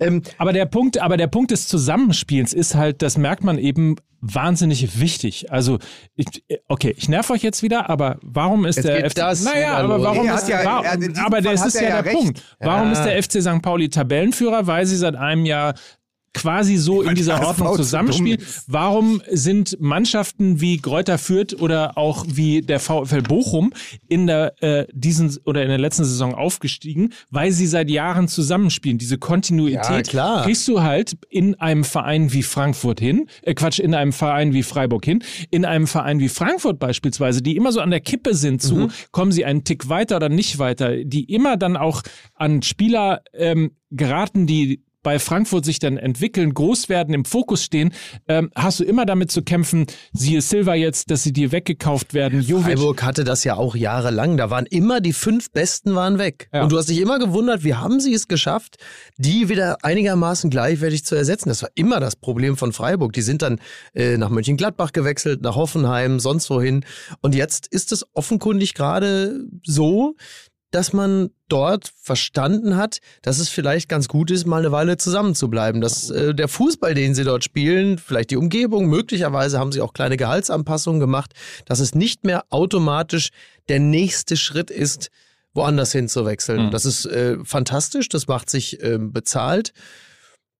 [0.00, 3.96] Ähm, Aber der Punkt, aber der Punkt des Zusammenspiels ist halt, das merkt man eben
[4.20, 5.50] wahnsinnig wichtig.
[5.50, 5.78] Also,
[6.16, 6.26] ich,
[6.68, 10.28] okay, ich nerv euch jetzt wieder, aber warum ist der FC, das naja, aber warum
[10.28, 12.16] ist ja- warum, er- diesem aber Fall das ist ja, ja der recht.
[12.16, 12.42] Punkt.
[12.60, 12.92] Warum Ja.
[12.92, 13.62] ist der FC St.
[13.62, 14.66] Pauli Tabellenführer?
[14.66, 15.74] Weil sie seit einem Jahr
[16.32, 18.38] quasi so in dieser Ordnung HSV zu zusammenspielen.
[18.38, 18.64] dumm ist.
[18.68, 23.72] Warum sind Mannschaften wie Greuther Fürth oder auch wie der VfL Bochum
[24.08, 27.12] in der äh, diesen oder in der letzten Saison aufgestiegen?
[27.30, 28.98] Weil sie seit Jahren zusammenspielen.
[28.98, 30.44] Diese Kontinuität Ja, klar.
[30.44, 34.62] kriegst du halt in einem Verein wie Frankfurt hin, äh Quatsch, in einem Verein wie
[34.62, 38.62] Freiburg hin, in einem Verein wie Frankfurt beispielsweise, die immer so an der Kippe sind
[38.62, 38.90] zu, Mhm.
[39.10, 42.02] kommen sie einen Tick weiter oder nicht weiter, die immer dann auch
[42.34, 47.92] an Spieler ähm, geraten, die bei Frankfurt sich dann entwickeln, groß werden, im Fokus stehen,
[48.28, 52.40] ähm, hast du immer damit zu kämpfen, siehe Silva jetzt, dass sie dir weggekauft werden,
[52.40, 52.78] Jovic.
[52.78, 54.36] Freiburg hatte das ja auch jahrelang.
[54.36, 56.48] Da waren immer die fünf Besten waren weg.
[56.52, 56.62] Ja.
[56.62, 58.76] Und du hast dich immer gewundert, wie haben sie es geschafft,
[59.16, 61.48] die wieder einigermaßen gleichwertig zu ersetzen.
[61.48, 63.12] Das war immer das Problem von Freiburg.
[63.12, 63.60] Die sind dann
[63.94, 66.84] äh, nach Mönchengladbach gewechselt, nach Hoffenheim, sonst wohin.
[67.20, 70.14] Und jetzt ist es offenkundig gerade so,
[70.70, 75.34] dass man dort verstanden hat, dass es vielleicht ganz gut ist, mal eine Weile zusammen
[75.34, 75.80] zu bleiben.
[75.80, 79.92] Dass äh, der Fußball, den sie dort spielen, vielleicht die Umgebung, möglicherweise haben sie auch
[79.92, 81.32] kleine Gehaltsanpassungen gemacht,
[81.64, 83.30] dass es nicht mehr automatisch
[83.68, 85.10] der nächste Schritt ist,
[85.54, 86.66] woanders hin zu wechseln.
[86.66, 86.70] Mhm.
[86.70, 89.72] Das ist äh, fantastisch, das macht sich ähm, bezahlt.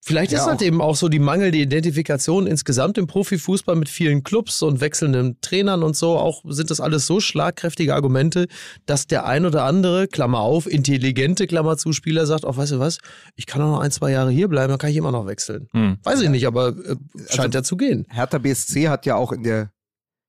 [0.02, 4.22] Vielleicht Ja, ist halt eben auch so die mangelnde Identifikation insgesamt im Profifußball mit vielen
[4.24, 6.16] Clubs und wechselnden Trainern und so.
[6.16, 8.46] Auch sind das alles so schlagkräftige Argumente,
[8.86, 12.78] dass der ein oder andere, Klammer auf, intelligente Klammer zu Spieler sagt, auch weißt du
[12.78, 12.96] was,
[13.36, 15.68] ich kann auch noch ein, zwei Jahre hier bleiben, dann kann ich immer noch wechseln.
[15.72, 15.98] Hm.
[16.02, 16.96] Weiß ich nicht, aber äh,
[17.28, 18.06] scheint ja zu gehen.
[18.08, 19.70] Hertha BSC hat ja auch in der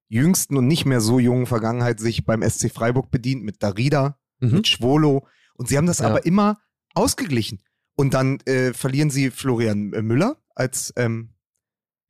[0.10, 4.52] jüngsten und nicht mehr so jungen Vergangenheit sich beim SC Freiburg bedient mit Darida, Mhm.
[4.52, 6.08] mit Schwolo und sie haben das Ja.
[6.08, 6.58] aber immer
[6.94, 7.62] ausgeglichen.
[7.96, 11.30] Und dann äh, verlieren sie Florian äh, Müller als, ähm,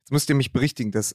[0.00, 1.14] jetzt müsst ihr mich berichtigen, das,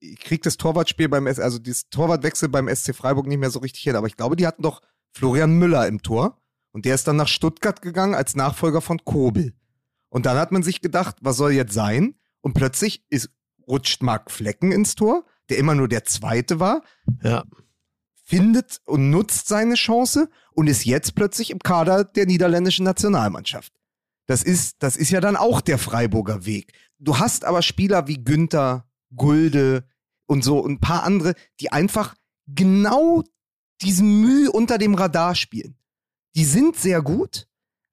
[0.00, 3.60] ich krieg das Torwartspiel beim, S also das Torwartwechsel beim SC Freiburg nicht mehr so
[3.60, 6.40] richtig hin, aber ich glaube, die hatten doch Florian Müller im Tor
[6.72, 9.54] und der ist dann nach Stuttgart gegangen als Nachfolger von Kobel.
[10.08, 12.14] Und dann hat man sich gedacht, was soll jetzt sein?
[12.40, 13.30] Und plötzlich ist,
[13.66, 16.82] rutscht Marc Flecken ins Tor, der immer nur der Zweite war,
[17.22, 17.44] Ja.
[18.24, 23.72] findet und nutzt seine Chance und ist jetzt plötzlich im Kader der niederländischen Nationalmannschaft.
[24.26, 26.72] Das ist, das ist ja dann auch der Freiburger Weg.
[26.98, 29.84] Du hast aber Spieler wie Günther, Gulde
[30.26, 32.14] und so und ein paar andere, die einfach
[32.46, 33.22] genau
[33.82, 35.76] diesen Mühe unter dem Radar spielen.
[36.34, 37.46] Die sind sehr gut,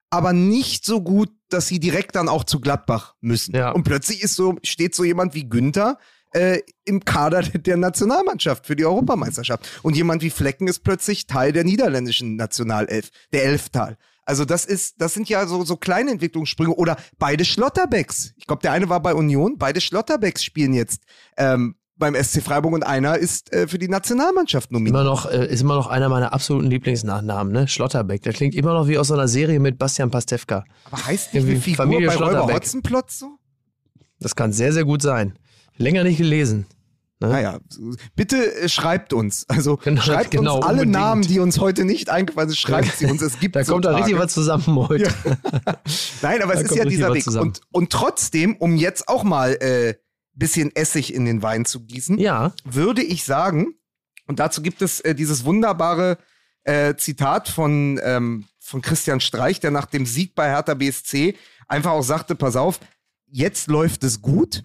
[0.10, 3.56] aber nicht so gut, dass sie direkt dann auch zu Gladbach müssen.
[3.56, 3.72] Ja.
[3.72, 5.98] Und plötzlich ist so, steht so jemand wie Günther
[6.32, 9.68] äh, im Kader der Nationalmannschaft für die Europameisterschaft.
[9.84, 13.98] Und jemand wie Flecken ist plötzlich Teil der niederländischen Nationalelf, der Elftal.
[14.26, 16.74] Also das ist, das sind ja so, so kleine Entwicklungssprünge.
[16.74, 18.34] Oder beide Schlotterbecks.
[18.38, 21.02] Ich glaube, der eine war bei Union, beide Schlotterbecks spielen jetzt
[21.38, 24.96] ähm, beim SC Freiburg und einer ist äh, für die Nationalmannschaft nominiert.
[24.96, 27.68] Immer noch, äh, ist immer noch einer meiner absoluten Lieblingsnachnamen, ne?
[27.68, 28.22] Schlotterbeck.
[28.24, 30.66] Der klingt immer noch wie aus so einer Serie mit Bastian Pastewka.
[30.86, 32.54] Aber heißt nicht Irgendwie eine Figur Familie bei Räuber.
[32.54, 33.38] Hotzenplotz so?
[34.20, 35.38] Das kann sehr, sehr gut sein.
[35.78, 36.66] Länger nicht gelesen.
[37.24, 37.30] Ne?
[37.30, 37.60] Naja,
[38.16, 39.46] bitte äh, schreibt uns.
[39.50, 40.92] Also Genau, schreibt genau, uns alle unbedingt.
[40.94, 43.22] Namen, die uns heute nicht eingefallen sind, schreibt sie uns.
[43.22, 44.26] Es gibt Da so kommt da richtig Tage.
[44.26, 45.12] was zusammen heute.
[46.22, 47.26] Nein, aber Da es ist ja dieser Weg.
[47.28, 49.96] Und, und trotzdem, um jetzt auch mal äh,
[50.34, 52.54] bisschen Essig in den Wein zu gießen, Ja.
[52.64, 53.76] würde ich sagen,
[54.28, 56.18] und dazu gibt es äh, dieses wunderbare
[56.64, 61.36] äh, Zitat von, ähm, von Christian Streich, der nach dem Sieg bei Hertha BSC
[61.68, 62.80] einfach auch sagte, pass auf,
[63.28, 64.64] jetzt läuft es gut.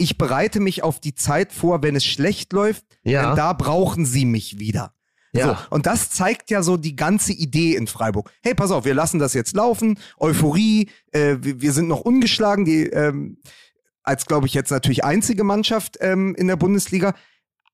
[0.00, 3.28] Ich bereite mich auf die Zeit vor, wenn es schlecht läuft, Ja.
[3.28, 4.94] denn da brauchen sie mich wieder.
[5.32, 5.46] Ja.
[5.68, 8.32] So, und das zeigt ja so die ganze Idee in Freiburg.
[8.42, 9.98] Hey, pass auf, wir lassen das jetzt laufen.
[10.18, 13.38] Euphorie, äh, wir, wir sind noch ungeschlagen, die ähm,
[14.02, 17.14] als glaube ich jetzt natürlich einzige Mannschaft ähm, in der Bundesliga.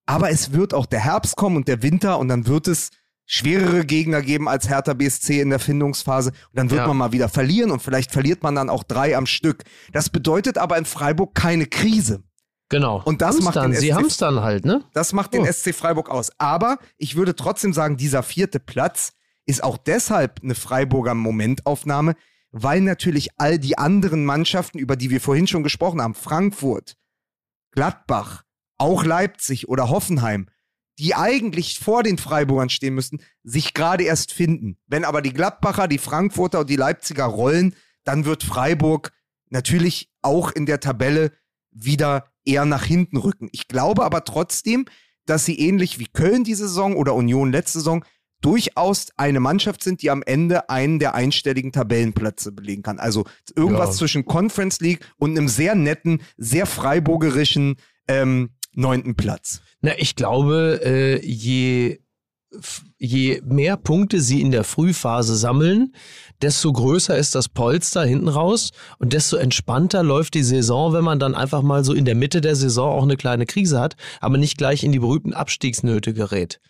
[0.05, 2.91] Aber es wird auch der Herbst kommen und der Winter und dann wird es
[3.27, 6.31] schwerere Gegner geben als Hertha BSC in der Findungsphase.
[6.31, 6.87] Und dann wird Ja.
[6.87, 9.64] man mal wieder verlieren und vielleicht verliert man dann auch drei am Stück.
[9.93, 12.22] Das bedeutet aber in Freiburg keine Krise.
[12.68, 13.03] Genau.
[13.05, 13.70] Und das macht Hamstern.
[13.72, 14.83] den Sie SC hamstern halt, ne?
[14.93, 15.47] Das macht den Oh.
[15.47, 16.31] SC Freiburg aus.
[16.39, 19.12] Aber ich würde trotzdem sagen, dieser vierte Platz
[19.45, 22.14] ist auch deshalb eine Freiburger Momentaufnahme,
[22.51, 26.97] weil natürlich all die anderen Mannschaften, über die wir vorhin schon gesprochen haben, Frankfurt,
[27.72, 28.43] Gladbach,
[28.79, 30.49] auch Leipzig oder Hoffenheim,
[30.99, 34.78] die eigentlich vor den Freiburgern stehen müssten, sich gerade erst finden.
[34.86, 37.74] Wenn aber die Gladbacher, die Frankfurter und die Leipziger rollen,
[38.05, 39.12] dann wird Freiburg
[39.51, 41.32] natürlich auch in der Tabelle
[41.70, 43.49] wieder eher nach hinten rücken.
[43.53, 44.86] Ich glaube aber trotzdem,
[45.26, 48.05] dass sie ähnlich wie Köln diese Saison oder Union letzte Saison
[48.42, 52.99] durchaus eine Mannschaft sind, die am Ende einen der einstelligen Tabellenplätze belegen kann.
[52.99, 53.24] Also
[53.57, 53.97] irgendwas Ja.
[53.97, 57.76] zwischen Conference League und einem sehr netten, sehr freiburgerischen
[58.09, 59.61] ähm, neunten Platz.
[59.81, 61.99] Na, ich glaube, äh, je,
[62.99, 65.95] je mehr Punkte sie in der Frühphase sammeln,
[66.43, 71.18] desto größer ist das Polster hinten raus und desto entspannter läuft die Saison, wenn man
[71.18, 74.39] dann einfach mal so in der Mitte der Saison auch eine kleine Krise hat, aber
[74.39, 76.61] nicht gleich in die berühmten Abstiegsnöte gerät.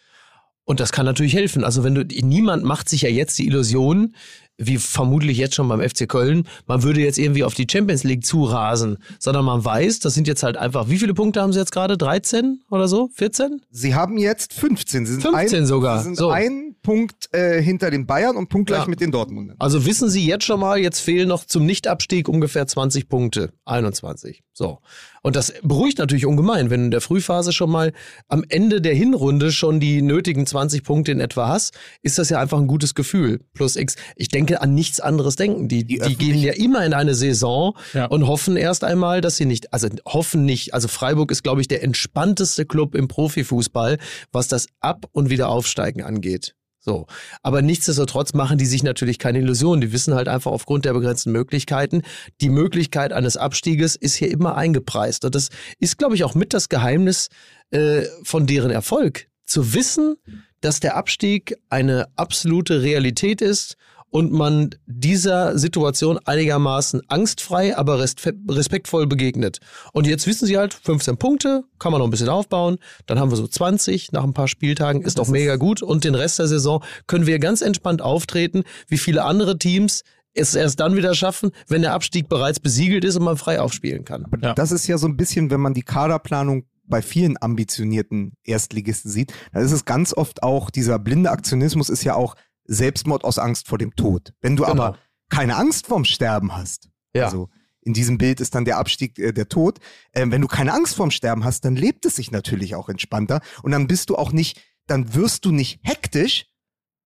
[0.65, 1.63] Und das kann natürlich helfen.
[1.63, 4.17] Also wenn du, niemand macht sich ja jetzt die Illusion,
[4.59, 8.25] wie vermutlich jetzt schon beim FC Köln, man würde jetzt irgendwie auf die Champions League
[8.25, 11.73] zurasen, sondern man weiß, das sind jetzt halt einfach, wie viele Punkte haben sie jetzt
[11.73, 11.99] gerade?
[11.99, 13.11] 13 oder so?
[13.15, 13.61] 14?
[13.71, 15.07] Sie haben jetzt 15.
[15.07, 15.99] Sie sind 15 ein, sogar.
[15.99, 16.31] Sie sind So.
[16.31, 18.89] ein Punkt äh, hinter den Bayern und punktgleich Ja.
[18.89, 19.57] mit den Dortmundern.
[19.59, 23.53] Also wissen Sie jetzt schon mal, jetzt fehlen noch zum Nichtabstieg ungefähr 20 Punkte.
[23.65, 24.43] 21.
[24.53, 24.79] So.
[25.23, 27.93] Und das beruhigt natürlich ungemein, wenn du in der Frühphase schon mal
[28.29, 32.41] am Ende der Hinrunde schon die nötigen 20 Punkte in etwa hast, ist das ja
[32.41, 33.41] einfach ein gutes Gefühl.
[33.53, 33.97] Plus X.
[34.15, 35.69] Ich denke an nichts anderes denken.
[35.69, 38.07] Die, die, öffentlich- gehen ja immer in eine Saison Ja.
[38.07, 40.75] und hoffen erst einmal, dass sie nicht, also hoffen nicht.
[40.75, 43.99] Also Freiburg ist, glaube ich, der entspannteste Club im Profifußball,
[44.33, 46.55] was das Ab- und Wiederaufsteigen angeht.
[46.79, 47.07] So.
[47.43, 49.81] Aber nichtsdestotrotz machen die sich natürlich keine Illusionen.
[49.81, 52.03] Die wissen halt einfach aufgrund der begrenzten Möglichkeiten,
[52.41, 55.25] die Möglichkeit eines Abstieges ist hier immer eingepreist.
[55.25, 55.49] Und das
[55.81, 57.29] ist, glaube ich, auch mit das Geheimnis
[57.73, 59.27] äh, von deren Erfolg.
[59.47, 60.15] Zu wissen,
[60.61, 63.77] dass der Abstieg eine absolute Realität ist
[64.11, 69.59] und man dieser Situation einigermaßen angstfrei, aber respe- respektvoll begegnet.
[69.93, 73.31] Und jetzt wissen sie halt, 15 Punkte, kann man noch ein bisschen aufbauen, dann haben
[73.31, 76.49] wir so 20 nach ein paar Spieltagen, ist doch mega gut und den Rest der
[76.49, 80.03] Saison können wir ganz entspannt auftreten, wie viele andere Teams
[80.35, 84.05] es erst dann wieder schaffen, wenn der Abstieg bereits besiegelt ist und man frei aufspielen
[84.05, 84.27] kann.
[84.43, 84.55] Ja.
[84.55, 89.33] Das ist ja so ein bisschen, wenn man die Kaderplanung bei vielen ambitionierten Erstligisten sieht,
[89.53, 92.37] dann ist es ganz oft auch, dieser blinde Aktionismus ist ja auch
[92.69, 94.33] Selbstmord aus Angst vor dem Tod.
[94.41, 94.83] Wenn du Genau.
[94.85, 94.99] aber
[95.29, 97.27] keine Angst vorm Sterben hast, Ja.
[97.27, 97.49] also
[97.83, 99.79] in diesem Bild ist dann der Abstieg äh, der Tod,
[100.12, 103.41] ähm, wenn du keine Angst vorm Sterben hast, dann lebt es sich natürlich auch entspannter
[103.62, 106.47] und dann bist du auch nicht, dann wirst du nicht hektisch,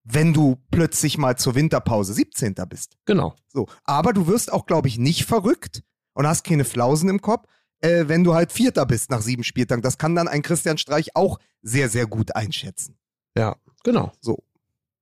[0.03, 2.55] wenn du plötzlich mal zur Winterpause 17.
[2.67, 2.97] bist.
[3.05, 3.35] Genau.
[3.47, 5.83] So, aber du wirst auch, glaube ich, nicht verrückt
[6.13, 7.47] und hast keine Flausen im Kopf,
[7.81, 9.83] äh, wenn du halt Vierter bist nach sieben Spieltagen.
[9.83, 12.97] Das kann dann ein Christian Streich auch sehr, sehr gut einschätzen.
[13.37, 14.11] Ja, genau.
[14.21, 14.43] So.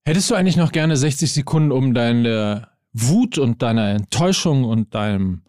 [0.10, 5.44] Hättest du eigentlich noch gerne 60 Sekunden, um deine Wut und deine Enttäuschung und deinem,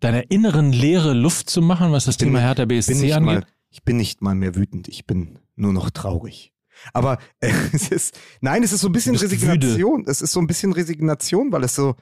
[0.00, 3.14] deiner inneren leere Luft zu machen, was das bin Thema Hertha Ich bin, BSC nicht
[3.14, 3.34] angeht?
[3.34, 6.52] mal, ich bin nicht mal mehr wütend, ich bin nur noch traurig.
[6.92, 10.02] Aber äh, es ist, nein, es ist so ein bisschen Resignation.
[10.08, 11.94] Es ist so ein bisschen Resignation, weil es so,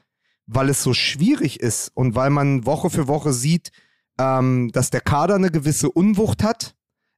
[0.47, 3.71] weil es so schwierig ist und weil man Woche für Woche sieht,
[4.19, 6.75] ähm, dass der Kader eine gewisse Unwucht hat.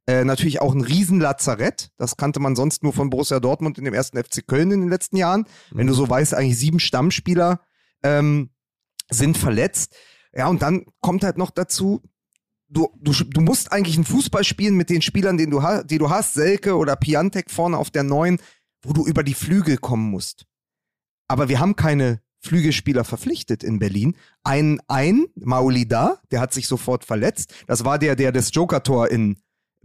[0.07, 1.91] Äh, natürlich auch ein Riesenlazarett.
[1.97, 4.91] Das kannte man sonst nur von Borussia Dortmund in dem ersten FC Köln in den
[4.91, 5.47] letzten Jahren.
[5.71, 7.61] Wenn du so weißt, eigentlich sieben Stammspieler
[8.03, 8.51] ähm,
[9.11, 9.95] sind verletzt.
[10.35, 12.03] Ja, und dann kommt halt noch dazu,
[12.69, 16.11] du, du, du musst eigentlich einen Fußball spielen mit den Spielern, den du, die du
[16.11, 18.39] hast, Selke oder Piantek vorne auf der neuen,
[18.83, 20.47] wo du über die Flügel kommen musst.
[21.29, 24.17] Aber wir haben keine Flügelspieler verpflichtet in Berlin.
[24.43, 27.55] Ein, ein Maulida, der hat sich sofort verletzt.
[27.67, 29.39] Das war der, der das Joker-Tor in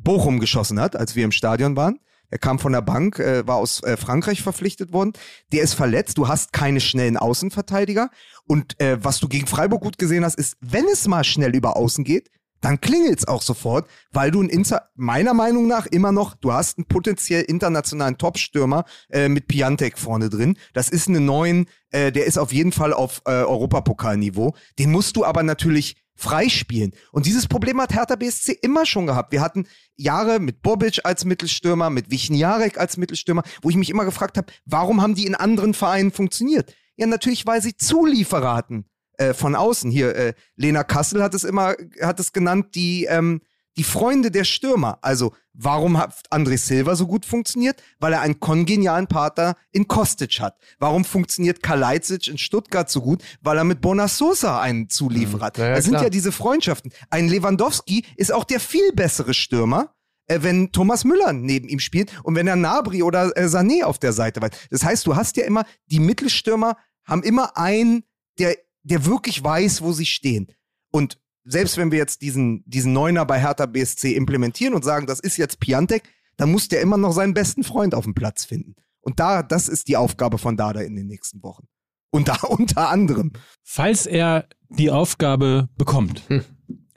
[0.03, 1.99] Bochum geschossen hat, als wir im Stadion waren.
[2.31, 5.13] Er kam von der Bank, äh, war aus äh, Frankreich verpflichtet worden.
[5.51, 6.17] Der ist verletzt.
[6.17, 8.11] Du hast keine schnellen Außenverteidiger.
[8.45, 11.75] Und äh, was du gegen Freiburg gut gesehen hast, ist, wenn es mal schnell über
[11.75, 12.29] Außen geht,
[12.61, 16.77] dann klingelt's auch sofort, weil du ein Inter meiner Meinung nach immer noch, du hast
[16.77, 20.57] einen potenziell internationalen Top-Stürmer äh, mit Piantek vorne drin.
[20.73, 24.55] Das ist eine neuen, äh, der ist auf jeden Fall auf äh, Europapokalniveau.
[24.77, 26.93] Den musst du aber natürlich freispielen.
[27.11, 29.31] Und dieses Problem hat Hertha BSC immer schon gehabt.
[29.31, 34.05] Wir hatten Jahre mit Bobic als Mittelstürmer, mit Wichniarek als Mittelstürmer, wo ich mich immer
[34.05, 36.75] gefragt habe, warum haben die in anderen Vereinen funktioniert?
[36.97, 38.85] Ja, natürlich, weil sie Zulieferer hatten
[39.17, 39.89] äh, von außen.
[39.89, 43.41] Hier, äh, Lena Kassel hat es immer, hat es genannt, die, ähm,
[43.79, 44.99] die Freunde der Stürmer.
[45.01, 47.81] Also, warum hat André Silva so gut funktioniert?
[47.97, 50.57] Weil er einen kongenialen Partner in Kostic hat.
[50.79, 53.23] Warum funktioniert Kalajdzic in Stuttgart so gut?
[53.39, 55.57] Weil er mit Bonasosa einen Zulieferer hat.
[55.57, 56.03] Ja, ja, das sind klar.
[56.03, 56.91] ja diese Freundschaften.
[57.09, 59.95] Ein Lewandowski ist auch der viel bessere Stürmer,
[60.27, 63.97] äh, wenn Thomas Müller neben ihm spielt und wenn er Nabri oder äh, Sané auf
[63.97, 64.49] der Seite war.
[64.69, 66.75] Das heißt, du hast ja immer, die Mittelstürmer
[67.05, 68.03] haben immer einen,
[68.39, 70.51] der, der wirklich weiß, wo sie stehen.
[70.91, 75.19] Und selbst wenn wir jetzt diesen, diesen Neuner bei Hertha BSC implementieren und sagen, das
[75.19, 76.03] ist jetzt Piantek,
[76.37, 78.75] dann muss der immer noch seinen besten Freund auf dem Platz finden.
[79.01, 81.67] Und da, das ist die Aufgabe von Dada in den nächsten Wochen.
[82.11, 83.31] Unter, unter anderem.
[83.63, 86.23] Falls er die Aufgabe bekommt,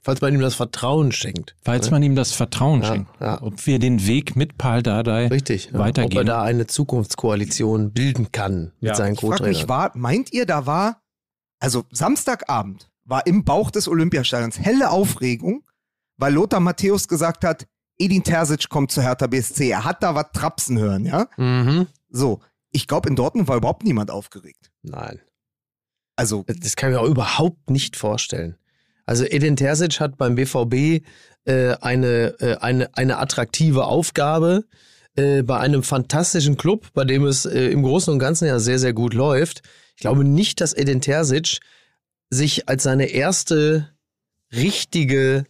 [0.04, 1.54] Falls man ihm das Vertrauen schenkt.
[1.62, 3.40] falls man ihm das Vertrauen Ja, schenkt, ja.
[3.40, 5.66] ob wir den Weg mit Paul Dardai Richtig.
[5.66, 5.70] Ja.
[5.70, 6.26] Ob er weitergehen.
[6.26, 8.94] da eine Zukunftskoalition bilden kann mit Ja.
[8.96, 9.68] seinen Ich frage mich, Co-Trainern.
[9.68, 11.00] war, meint ihr, da war,
[11.60, 15.64] also Samstagabend war im Bauch des Olympiastadions helle Aufregung,
[16.16, 17.66] weil Lothar Matthäus gesagt hat,
[17.98, 19.68] Edin Terzic kommt zu Hertha BSC.
[19.68, 21.28] Er hat da was trapsen hören, ja?
[21.36, 21.88] Mhm.
[22.08, 22.40] So,
[22.70, 24.72] ich glaube, in Dortmund war überhaupt niemand aufgeregt.
[24.80, 25.20] Nein.
[26.16, 28.56] Also, Das kann ich mir auch überhaupt nicht vorstellen.
[29.04, 31.04] Also Edin Terzic hat beim BVB
[31.44, 34.64] äh, eine, äh, eine, eine attraktive Aufgabe
[35.16, 38.78] äh, bei einem fantastischen Club, bei dem es äh, im Großen und Ganzen ja sehr,
[38.78, 39.60] sehr gut läuft.
[39.96, 41.58] Ich glaube nicht, dass Edin Terzic
[42.32, 43.90] sich als seine erste
[44.52, 45.44] richtige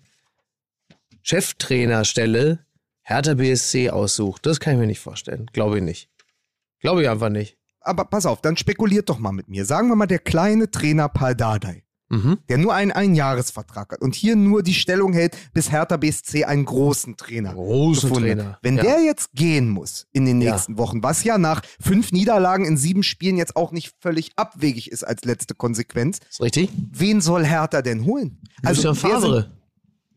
[1.22, 2.59] Cheftrainerstelle
[3.03, 4.47] Hertha BSC aussucht.
[4.47, 5.47] Das kann ich mir nicht vorstellen.
[5.53, 6.11] Glaube ich nicht.
[6.80, 7.57] Glaube ich einfach nicht.
[7.80, 9.64] aber pass auf, dann spekuliert doch mal mit mir.
[9.64, 11.82] Sagen wir mal, der kleine Trainer Paul Dardai,
[12.12, 12.38] Mhm.
[12.48, 16.64] der nur einen Einjahresvertrag hat und hier nur die Stellung hält, bis Hertha BSC einen
[16.66, 18.36] großen Trainer Großen gefunden hat.
[18.38, 18.58] Trainer.
[18.62, 18.82] Wenn ja.
[18.82, 20.52] der jetzt gehen muss in den Ja.
[20.52, 24.92] nächsten Wochen, was ja nach fünf Niederlagen in sieben Spielen jetzt auch nicht völlig abwegig
[24.92, 26.70] ist als letzte Konsequenz, Ist richtig?
[26.92, 28.38] wen soll Hertha denn holen?
[28.62, 29.40] Lucien wer Favre.
[29.42, 29.50] sind-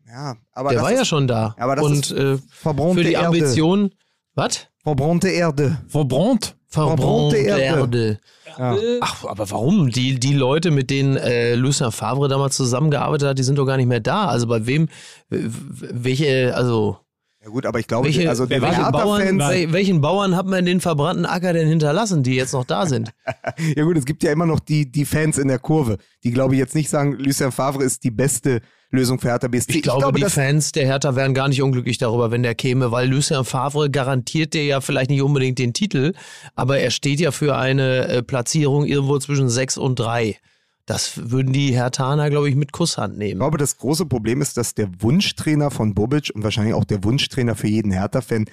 [0.10, 1.56] Ja, aber Der das war ist ja schon da.
[1.58, 3.28] aber das und ist äh, verbrannte für die Erde.
[3.28, 3.92] Ambition.
[4.36, 4.68] Was?
[4.84, 5.82] verbrannte Erde.
[5.88, 6.56] Verbraunt.
[6.76, 8.20] Verbrannte Erde.
[8.58, 9.00] Erde.
[9.02, 9.90] Ach, aber warum?
[9.90, 13.78] Die, die Leute, mit denen äh, Lucien Favre damals zusammengearbeitet hat, die sind doch gar
[13.78, 14.28] nicht mehr da.
[14.28, 14.88] Also bei wem,
[15.30, 16.98] welche, also
[17.44, 20.66] Ja gut, aber ich glaube, welche, also der welche Bauern, wel- welchen Bauern hat man
[20.66, 23.12] den verbrannten Acker denn hinterlassen, die jetzt noch da sind?
[23.76, 26.54] ja gut, es gibt ja immer noch die, die Fans in der Kurve, die glaube
[26.56, 28.62] ich jetzt nicht sagen, Lucien Favre ist die beste
[28.92, 29.74] Lösung für Hertha BSC.
[29.74, 32.92] Ich glaube, die das, Fans der Hertha wären gar nicht unglücklich darüber, wenn der käme,
[32.92, 36.14] weil Lucien Favre garantiert dir ja vielleicht nicht unbedingt den Titel,
[36.56, 40.38] aber er steht ja für eine äh, Platzierung irgendwo zwischen sechs und drei.
[40.86, 43.40] Das würden die Hertaner, glaube ich, mit Kusshand Ich nehmen.
[43.40, 47.56] glaube, das große Problem ist, dass der Wunschtrainer von Bobic und wahrscheinlich auch der Wunschtrainer
[47.56, 48.46] für jeden Hertha-Fan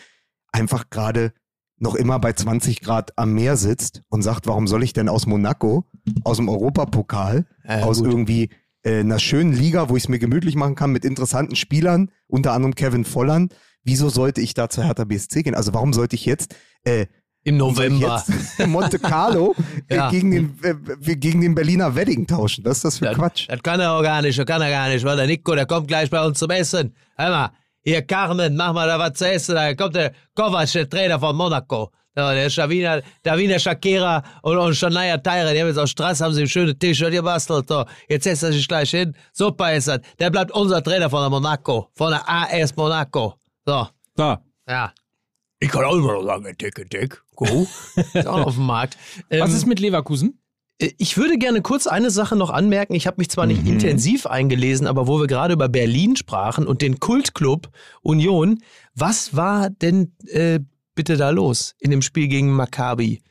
[0.51, 1.33] einfach gerade
[1.79, 5.27] noch immer bei 20 Grad am Meer sitzt und sagt, warum soll ich denn aus
[5.27, 5.85] Monaco,
[6.25, 8.09] aus dem Europapokal, ja, aus gut.
[8.09, 8.51] irgendwie
[8.83, 12.53] äh, einer schönen Liga, wo ich es mir gemütlich machen kann mit interessanten Spielern, unter
[12.53, 13.55] anderem Kevin Volland,
[13.85, 15.55] wieso sollte ich da zur Hertha BSC gehen?
[15.55, 16.55] Also warum sollte ich jetzt
[16.85, 17.07] äh,
[17.45, 18.23] Im November.
[18.29, 19.55] jetzt Monte Carlo
[19.89, 20.11] äh, Ja.
[20.11, 22.65] gegen, den, äh, gegen den Berliner Wedding tauschen?
[22.65, 23.49] Was ist das für Das, Quatsch?
[23.49, 25.67] das kann er auch gar nicht, das kann er gar nicht, weil der Nico, der
[25.67, 26.95] kommt gleich bei uns zum Essen.
[27.17, 27.51] Hör mal,
[27.85, 31.35] hier Carmen, mach mal da was zu essen, da kommt der Kovac, der Trainer von
[31.37, 31.91] Monaco.
[32.17, 36.23] Ja, der Schavina, der Wiener Shakira und, und Shania Teire, die haben jetzt aus Straße,
[36.23, 37.67] haben sie ein schönes T-Shirt gebastelt.
[37.69, 39.15] So, jetzt setzt er sich gleich hin.
[39.33, 40.01] Super ist das.
[40.19, 43.35] Der bleibt unser Trainer von der Monaco, von der AS Monaco.
[43.65, 44.37] So, So,
[44.69, 44.93] ja.
[45.61, 47.23] Ich kann auch immer noch sagen, dick, dick.
[47.37, 47.67] Go.
[48.13, 48.99] Ist auch noch auf dem Markt.
[49.31, 50.39] was Ähm, ist mit Leverkusen?
[50.79, 52.95] Äh, Ich würde gerne kurz eine Sache noch anmerken.
[52.95, 53.53] Ich habe mich zwar Mhm.
[53.53, 57.71] nicht intensiv eingelesen, aber wo wir gerade über Berlin sprachen und den Kultclub
[58.03, 58.59] Union,
[58.95, 60.59] was war denn äh,
[60.95, 63.23] bitte da los in dem Spiel gegen Maccabi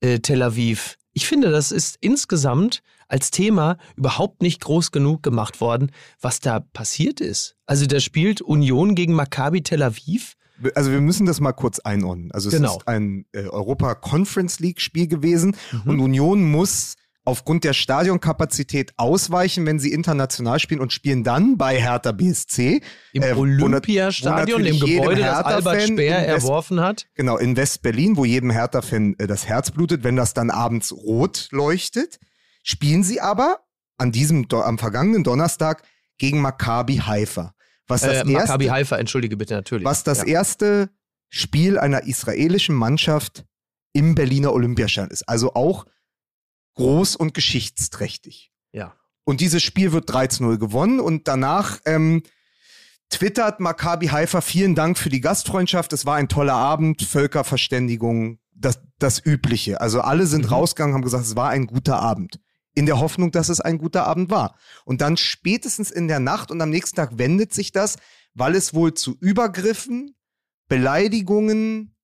[0.00, 0.96] äh, Tel Aviv?
[1.12, 5.90] Ich finde, das ist insgesamt als Thema überhaupt nicht groß genug gemacht worden,
[6.20, 7.56] was da passiert ist.
[7.66, 10.34] Also da spielt Union gegen Maccabi Tel Aviv.
[10.74, 12.30] Also wir müssen das mal kurz einordnen.
[12.32, 12.76] Also es Genau.
[12.76, 15.90] ist ein äh, Europa Conference League Spiel gewesen Mhm.
[15.90, 16.94] und Union muss
[17.24, 22.80] aufgrund der Stadionkapazität ausweichen, wenn sie international spielen und spielen dann bei Hertha BSC.
[23.12, 27.06] Im äh, Olympiastadion, jedem Gebäude, das Albert Speer erworfen hat.
[27.14, 31.48] Genau, in West-Berlin, wo jedem Hertha-Fan äh, das Herz blutet, wenn das dann abends rot
[31.50, 32.18] leuchtet,
[32.62, 33.60] spielen sie aber
[33.98, 35.82] an diesem, am vergangenen Donnerstag
[36.18, 37.54] gegen Maccabi Haifa.
[37.86, 39.84] Was das, Äh, Maccabi erste, Haifa, entschuldige bitte natürlich.
[39.84, 40.26] was das ja.
[40.26, 40.90] erste
[41.28, 43.44] Spiel einer israelischen Mannschaft
[43.92, 45.28] im Berliner Olympiastadion ist.
[45.28, 45.84] Also auch
[46.74, 48.52] groß und geschichtsträchtig.
[48.72, 48.94] Ja.
[49.24, 52.22] Und dieses Spiel wird 13-0 gewonnen und danach ähm,
[53.10, 58.80] twittert Maccabi Haifa, vielen Dank für die Gastfreundschaft, es war ein toller Abend, Völkerverständigung, das,
[58.98, 59.80] das Übliche.
[59.80, 60.50] Also alle sind Mhm.
[60.52, 62.40] rausgegangen, haben gesagt, es war ein guter Abend.
[62.74, 64.56] In der Hoffnung, dass es ein guter Abend war.
[64.84, 67.96] Und dann spätestens in der Nacht und am nächsten Tag wendet sich das,
[68.34, 70.14] weil es wohl zu Übergriffen,
[70.68, 71.96] Beleidigungen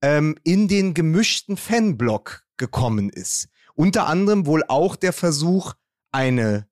[0.00, 3.48] ähm, in den gemischten Fanblock gekommen ist.
[3.74, 5.74] Unter anderem wohl auch der Versuch,
[6.10, 6.66] eine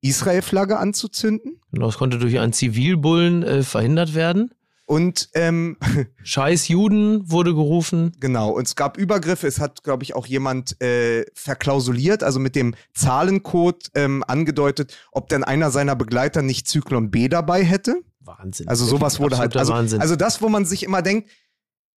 [0.00, 1.60] Israel-Flagge anzuzünden.
[1.72, 4.52] Genau, das konnte durch einen Zivilbullen äh, verhindert werden.
[4.84, 5.76] Und ähm,
[6.22, 8.12] Scheiß Juden wurde gerufen.
[8.20, 9.46] genau, und es gab Übergriffe.
[9.46, 15.28] Es hat, glaube ich, auch jemand äh, verklausuliert, also mit dem Zahlencode ähm, angedeutet, ob
[15.28, 18.02] denn einer seiner Begleiter nicht Zyklon B dabei hätte.
[18.20, 18.68] Wahnsinn.
[18.68, 19.56] Also sowas wurde halt.
[19.56, 20.00] Also, Wahnsinn.
[20.00, 21.30] also das, wo man sich immer denkt,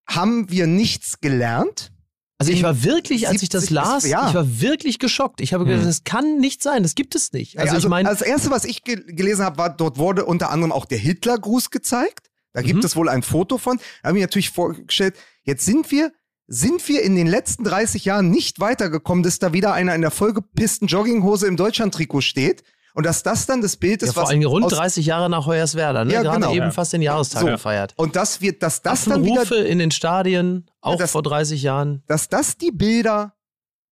[0.08, 1.92] haben wir nichts gelernt?
[2.38, 4.28] Also ich war wirklich, als ich das 70 bis- las, ja.
[4.28, 5.40] ich war wirklich geschockt.
[5.40, 5.70] Ich habe Hm.
[5.72, 7.58] gedacht, das kann nicht sein, das gibt es nicht.
[7.60, 10.50] Also, Also, ich meine, das erste, was ich ge gelesen habe, war, dort wurde unter
[10.50, 12.28] anderem auch der Hitlergruß gezeigt.
[12.52, 12.86] Da gibt Mhm.
[12.86, 13.78] es wohl ein Foto von.
[14.02, 16.12] Da habe ich mir natürlich vorgestellt, jetzt sind wir,
[16.48, 20.12] sind wir in den letzten 30 Jahren nicht weitergekommen, dass da wieder einer in der
[20.12, 22.64] vollgepissten Jogginghose im Deutschlandtrikot steht.
[22.96, 25.30] Und dass das dann das Bild ja, ist, vor was allem rund aus, 30 Jahre
[25.30, 26.14] nach Hoyerswerda, ne?
[26.14, 26.52] Ja, gerade genau.
[26.52, 26.72] eben Ja.
[26.72, 27.48] fast den Jahrestag So.
[27.48, 27.94] gefeiert.
[27.98, 31.62] und dass wir, dass das dann wieder, Rufe in den Stadien, auch das- vor 30
[31.62, 32.04] Jahren.
[32.08, 33.36] dass das die Bilder,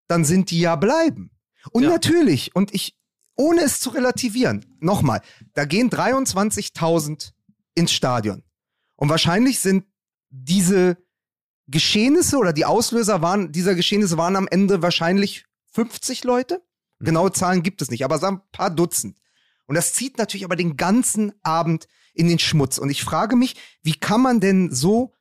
[0.08, 1.32] dann sind die ja bleiben.
[1.72, 1.89] Und Ja.
[1.89, 2.95] natürlich, und ich,
[3.36, 5.22] ohne es zu relativieren, nochmal,
[5.54, 7.34] da gehen 23.000
[7.76, 8.43] ins Stadion.
[8.95, 9.86] Und wahrscheinlich sind
[10.30, 10.97] diese
[11.68, 16.62] Geschehnisse oder die Auslöser waren, dieser Geschehnisse waren am Ende wahrscheinlich 50 Leute.
[17.04, 19.20] Genaue Zahlen gibt es nicht, aber sagen ein paar Dutzend.
[19.66, 22.78] Und das zieht natürlich aber den ganzen Abend in den Schmutz.
[22.78, 25.14] Und ich frage mich, wie kann man denn so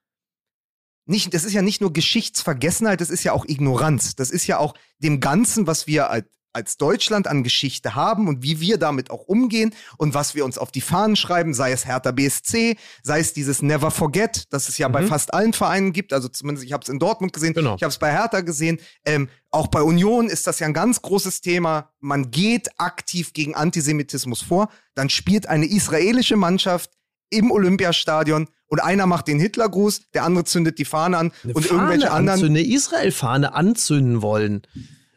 [1.05, 4.14] nicht, das ist ja nicht nur Geschichtsvergessenheit, das ist ja auch Ignoranz.
[4.14, 6.11] Das ist ja auch dem Ganzen, was wir
[6.53, 10.59] als, Deutschland an Geschichte haben und wie wir damit auch umgehen und was wir uns
[10.59, 14.78] auf die Fahnen schreiben, sei es Hertha BSC, sei es dieses Never Forget, das es
[14.78, 16.12] ja bei fast allen Vereinen gibt.
[16.12, 17.76] Also zumindest, ich habe es in Dortmund gesehen, Genau.
[17.76, 18.78] ich habe es bei Hertha gesehen.
[19.05, 21.90] Ähm, auch bei Union ist das ja ein ganz großes Thema.
[22.00, 24.68] Man geht aktiv gegen Antisemitismus vor.
[24.94, 26.90] Dann spielt eine israelische Mannschaft
[27.30, 31.64] im Olympiastadion und einer macht den Hitlergruß, der andere zündet die Fahne an Eine und
[31.66, 32.34] Fahne irgendwelche anderen.
[32.40, 34.62] anzünden, eine Israel-Fahne anzünden wollen.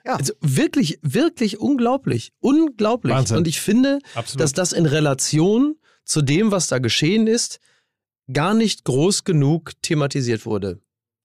[0.06, 0.16] Ja.
[0.16, 2.32] Also wirklich, wirklich unglaublich.
[2.40, 3.14] Unglaublich.
[3.14, 3.38] Wahnsinn.
[3.38, 4.44] Und ich finde, Absolut.
[4.44, 7.60] dass das in Relation zu dem, was da geschehen ist,
[8.32, 10.80] gar nicht groß genug thematisiert wurde.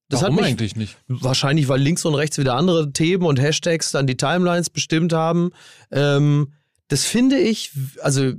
[0.08, 0.96] Das Warum hat mich eigentlich nicht?
[1.06, 5.50] wahrscheinlich, weil links und rechts wieder andere Themen und Hashtags dann die Timelines bestimmt haben.
[5.92, 6.52] Ähm,
[6.88, 7.70] das finde ich,
[8.02, 8.32] also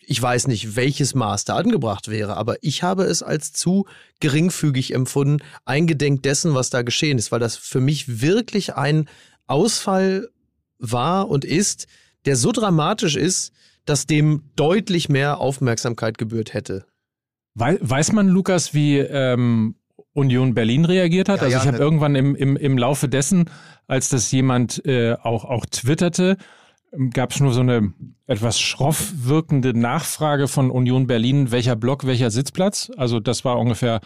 [0.00, 3.86] ich weiß nicht, welches Maß da angebracht wäre, aber ich habe es als zu
[4.18, 9.08] geringfügig empfunden, eingedenk dessen, was da geschehen ist, weil das für mich wirklich ein
[9.50, 10.28] Ausfall
[10.78, 11.86] war und ist,
[12.24, 13.52] der so dramatisch ist,
[13.84, 16.86] dass dem deutlich mehr Aufmerksamkeit gebührt hätte.
[17.54, 19.74] Wei weiß man, Lukas, wie ähm,
[20.12, 21.38] Union Berlin reagiert hat?
[21.38, 23.50] Ja, also ja, ich habe ne- irgendwann im, im, im Laufe dessen,
[23.86, 26.36] als das jemand äh, auch, auch twitterte,
[27.12, 27.92] gab es nur so eine
[28.26, 32.90] etwas schroff wirkende Nachfrage von Union Berlin, welcher Block, welcher Sitzplatz.
[32.96, 34.00] Also das war ungefähr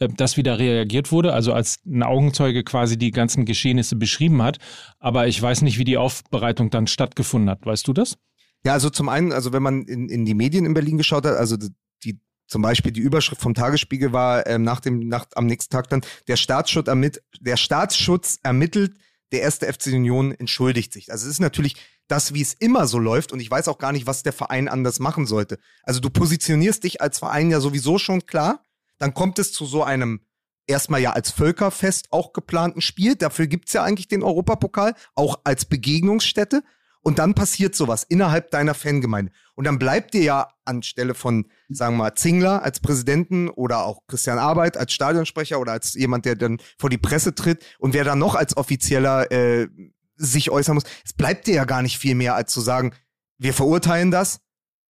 [0.00, 4.42] äh, das, wie da reagiert wurde, also als ein Augenzeuge quasi die ganzen Geschehnisse beschrieben
[4.42, 4.58] hat.
[4.98, 7.64] Aber ich weiß nicht, wie die Aufbereitung dann stattgefunden hat.
[7.64, 8.16] Weißt du das?
[8.64, 11.36] Ja, also zum einen, also wenn man in, in die Medien in Berlin geschaut hat,
[11.36, 15.72] also die zum Beispiel die Überschrift vom Tagesspiegel war ähm, nach dem nach, am nächsten
[15.72, 18.94] Tag dann der Staatsschutz ermittelt, der Staatsschutz ermittelt,
[19.32, 21.12] der erste FC Union entschuldigt sich.
[21.12, 21.76] Also es ist natürlich
[22.08, 24.66] das, wie es immer so läuft und ich weiß auch gar nicht, was der Verein
[24.68, 25.58] anders machen sollte.
[25.84, 28.64] Also du positionierst dich als Verein ja sowieso schon klar,
[29.00, 30.20] dann kommt es zu so einem
[30.66, 33.16] erstmal ja als Völkerfest auch geplanten Spiel.
[33.16, 36.62] Dafür gibt's ja eigentlich den Europapokal, auch als Begegnungsstätte.
[37.02, 39.32] Und dann passiert sowas innerhalb deiner Fangemeinde.
[39.54, 44.06] Und dann bleibt dir ja anstelle von, sagen wir mal, Zingler als Präsidenten oder auch
[44.06, 48.04] Christian Arbeit als Stadionsprecher oder als jemand, der dann vor die Presse tritt und wer
[48.04, 49.68] dann noch als Offizieller äh,
[50.16, 52.92] sich äußern muss, es bleibt dir ja gar nicht viel mehr, als zu sagen,
[53.38, 54.40] wir verurteilen das,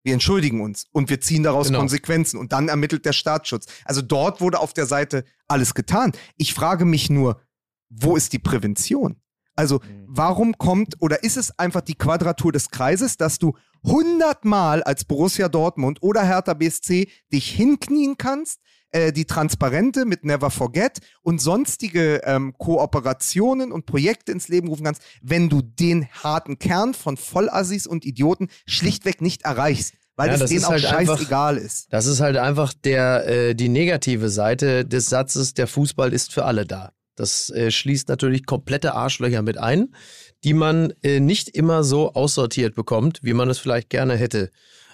[0.03, 1.81] wir entschuldigen uns und wir ziehen daraus Genau.
[1.81, 3.67] Konsequenzen und dann ermittelt der Staatsschutz.
[3.85, 6.13] Also dort wurde auf der Seite alles getan.
[6.37, 7.41] Ich frage mich nur,
[7.91, 9.21] wo ist die Prävention?
[9.57, 15.05] Also warum kommt oder ist es einfach die Quadratur des Kreises, dass du hundertmal als
[15.05, 18.61] Borussia Dortmund oder Hertha BSC dich hinknien kannst,
[18.93, 24.85] äh, die Transparente mit Never Forget und sonstige ähm, Kooperationen und Projekte ins Leben rufen
[24.85, 29.95] kannst, wenn du den harten Kern von Vollassis und Idioten schlichtweg nicht erreichst.
[30.17, 31.87] weil Ja, es das denen ist auch halt einfach- scheißegal ist.
[31.93, 36.45] Das ist halt einfach der, äh, die negative Seite des Satzes, der Fußball ist für
[36.45, 36.93] alle da.
[37.17, 39.95] Das äh, schließt natürlich komplette Arschlöcher mit ein,
[40.45, 44.51] die man äh, nicht immer so aussortiert bekommt, wie man es vielleicht gerne hätte.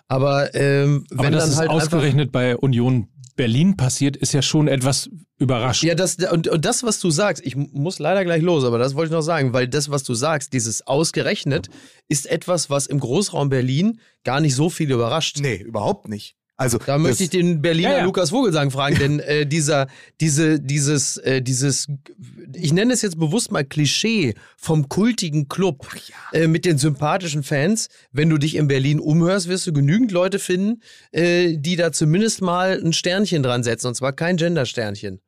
[0.09, 4.43] Aber, ähm, Aber wenn dass dann es halt ausgerechnet bei Union Berlin passiert, ist ja
[4.43, 5.89] schon etwas überraschend.
[5.89, 8.95] Ja, das, und, und das, was du sagst, ich muss leider gleich los, aber das
[8.95, 11.69] wollte ich noch sagen, weil das, was du sagst, dieses ausgerechnet,
[12.09, 15.39] ist etwas, was im Großraum Berlin gar nicht so viel überrascht.
[15.41, 16.37] Nee, überhaupt nicht.
[16.59, 18.05] Also, Da möchte ich den Berliner Ja, ja.
[18.05, 19.89] Lukas Vogelsang fragen, denn äh, dieser,
[20.21, 21.89] diese, dieses, äh, dieses,
[22.55, 25.87] ich nenne es jetzt bewusst mal Klischee vom kultigen Club
[26.33, 27.89] äh, mit den sympathischen Fans.
[28.11, 30.81] Wenn du dich in Berlin umhörst, wirst du genügend Leute finden,
[31.13, 35.21] äh, die da zumindest mal ein Sternchen dran setzen, und zwar kein Gender-Sternchen.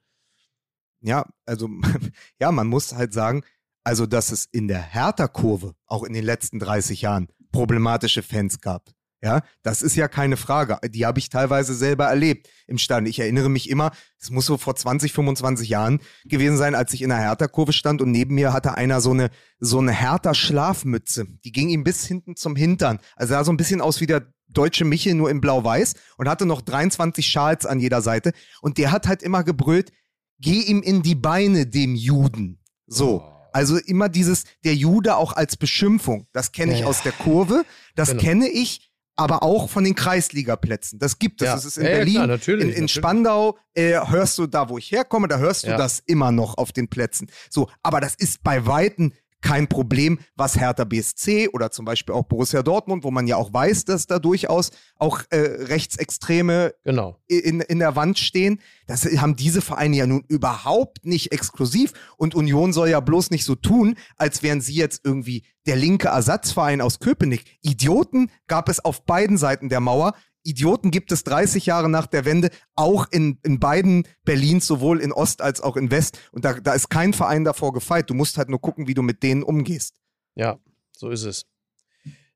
[1.00, 1.68] Ja, also,
[2.40, 3.42] ja, man muss halt sagen,
[3.84, 8.90] also, dass es in der Hertha-Kurve auch in den letzten 30 Jahren problematische Fans gab.
[9.20, 10.78] Ja, das ist ja keine Frage.
[10.90, 13.08] Die habe ich teilweise selber erlebt im Stand.
[13.08, 13.90] Ich erinnere mich immer,
[14.20, 18.00] es muss so vor 20, 25 Jahren gewesen sein, als ich in der Hertha-Kurve stand
[18.00, 21.26] und neben mir hatte einer so eine, so eine Hertha-Schlafmütze.
[21.44, 22.98] Die ging ihm bis hinten zum Hintern.
[23.16, 26.46] Also sah so ein bisschen aus wie der deutsche Michel nur in blau-weiß und hatte
[26.46, 28.32] noch 23 Schals an jeder Seite.
[28.62, 29.90] Und der hat halt immer gebrüllt,
[30.38, 32.60] geh ihm in die Beine, dem Juden.
[32.86, 33.22] So.
[33.52, 36.26] Also immer dieses, der Jude auch als Beschimpfung.
[36.32, 36.86] Das kenne ich Ja.
[36.86, 37.64] aus der Kurve.
[37.96, 38.22] Das Genau.
[38.22, 38.87] kenne ich
[39.18, 40.98] aber auch von den Kreisligaplätzen.
[40.98, 41.46] Das gibt es.
[41.46, 41.54] Ja.
[41.54, 42.88] Das ist in Ja, Berlin, klar, natürlich, in, in.
[42.88, 46.72] Spandau äh, hörst du da, wo ich herkomme, da hörst du das immer noch auf
[46.72, 47.28] den Plätzen.
[47.50, 52.24] So, aber das ist bei Weitem kein Problem, was Hertha BSC oder zum Beispiel auch
[52.24, 57.16] Borussia Dortmund, wo man ja auch weiß, dass da durchaus auch äh, Rechtsextreme Genau.
[57.26, 58.60] in, in der Wand stehen.
[58.86, 61.92] Das haben diese Vereine ja nun überhaupt nicht exklusiv.
[62.16, 66.08] Und Union soll ja bloß nicht so tun, als wären sie jetzt irgendwie der linke
[66.08, 67.44] Ersatzverein aus Köpenick.
[67.60, 70.14] Idioten gab es auf beiden Seiten der Mauer.
[70.48, 75.12] Idioten gibt es 30 Jahre nach der Wende auch in, in beiden Berlins, sowohl in
[75.12, 76.18] Ost als auch in West.
[76.32, 78.10] Und da, da ist kein Verein davor gefeit.
[78.10, 79.96] Du musst halt nur gucken, wie du mit denen umgehst.
[80.34, 80.58] Ja,
[80.92, 81.46] so ist es.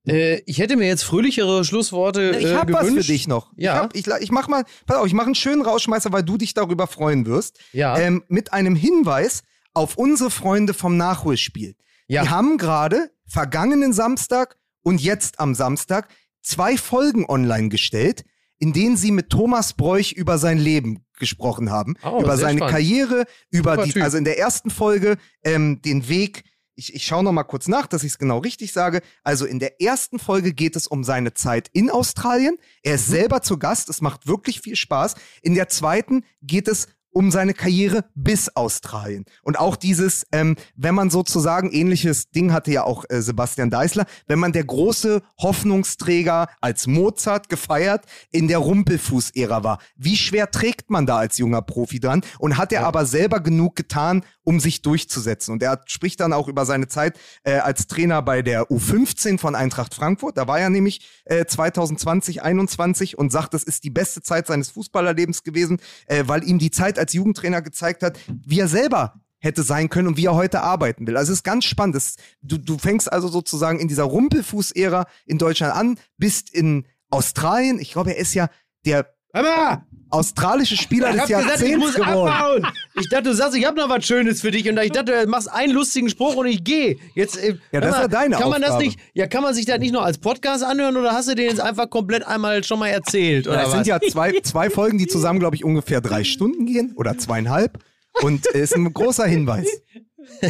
[0.06, 3.06] Äh, ich hätte mir jetzt fröhlichere Schlussworte Ich äh, hab was gewünscht.
[3.06, 3.52] für dich noch.
[3.56, 3.88] Ja.
[3.94, 6.36] Ich, hab, ich, ich mach mal, pass auf, ich mache einen schönen Rausschmeißer, weil du
[6.36, 7.58] dich darüber freuen wirst.
[7.72, 7.96] Ja.
[7.98, 9.42] Ähm, mit einem Hinweis
[9.74, 11.76] auf unsere Freunde vom Nachholspiel.
[12.08, 12.22] Ja.
[12.22, 16.08] Die haben gerade vergangenen Samstag und jetzt am Samstag
[16.42, 18.24] zwei Folgen online gestellt,
[18.58, 22.72] in denen sie mit Thomas Bräuch über sein Leben gesprochen haben, Oh, über seine spannend.
[22.72, 24.02] Karriere, über Super die, Typ.
[24.02, 26.44] also in der ersten Folge ähm, den Weg.
[26.74, 29.02] Ich, ich schaue noch mal kurz nach, dass ich es genau richtig sage.
[29.24, 32.56] Also in der ersten Folge geht es um seine Zeit in Australien.
[32.82, 32.94] Er Mhm.
[32.96, 33.88] ist selber zu Gast.
[33.90, 35.16] Es macht wirklich viel Spaß.
[35.42, 39.24] In der zweiten geht es um seine Karriere bis Australien.
[39.42, 44.06] Und auch dieses, ähm, wenn man sozusagen, ähnliches Ding hatte ja auch äh, Sebastian Deißler,
[44.26, 49.78] wenn man der große Hoffnungsträger als Mozart gefeiert in der Rumpelfuß-Ära war.
[49.96, 52.22] Wie schwer trägt man da als junger Profi dran?
[52.38, 55.52] Und hat er aber selber genug getan, um sich durchzusetzen?
[55.52, 59.54] Und er spricht dann auch über seine Zeit äh, als Trainer bei der U15 von
[59.54, 60.36] Eintracht Frankfurt.
[60.36, 64.70] Da war er nämlich äh, 2020, 21 und sagt, das ist die beste Zeit seines
[64.70, 69.62] Fußballerlebens gewesen, äh, weil ihm die Zeit als Jugendtrainer gezeigt hat, wie er selber hätte
[69.62, 71.16] sein können und wie er heute arbeiten will.
[71.16, 71.96] Also es ist ganz spannend.
[71.96, 77.78] Das, du, du fängst also sozusagen in dieser Rumpelfuß-Ära in Deutschland an, bist in Australien.
[77.80, 78.48] Ich glaube, er ist ja
[78.86, 79.86] der Hammer!
[80.12, 82.66] Australische Spieler Ich des hab gesagt, ich Jahrzehnts muss geworden.
[83.00, 85.26] Ich dachte, du sagst, ich habe noch was Schönes für dich und ich dachte, du
[85.28, 86.96] machst einen lustigen Spruch und ich gehe.
[87.14, 88.84] Jetzt, äh, Ja, das hör ist ja deine kann man das Aufgabe.
[88.84, 89.00] nicht?
[89.14, 91.60] Ja, kann man sich das nicht nur als Podcast anhören oder hast du den jetzt
[91.60, 93.72] einfach komplett einmal schon mal erzählt oder Es was?
[93.74, 97.78] sind ja zwei, zwei Folgen, die zusammen, glaube ich, ungefähr drei Stunden gehen oder zweieinhalb.
[98.20, 99.66] Und es ist ein großer Hinweis.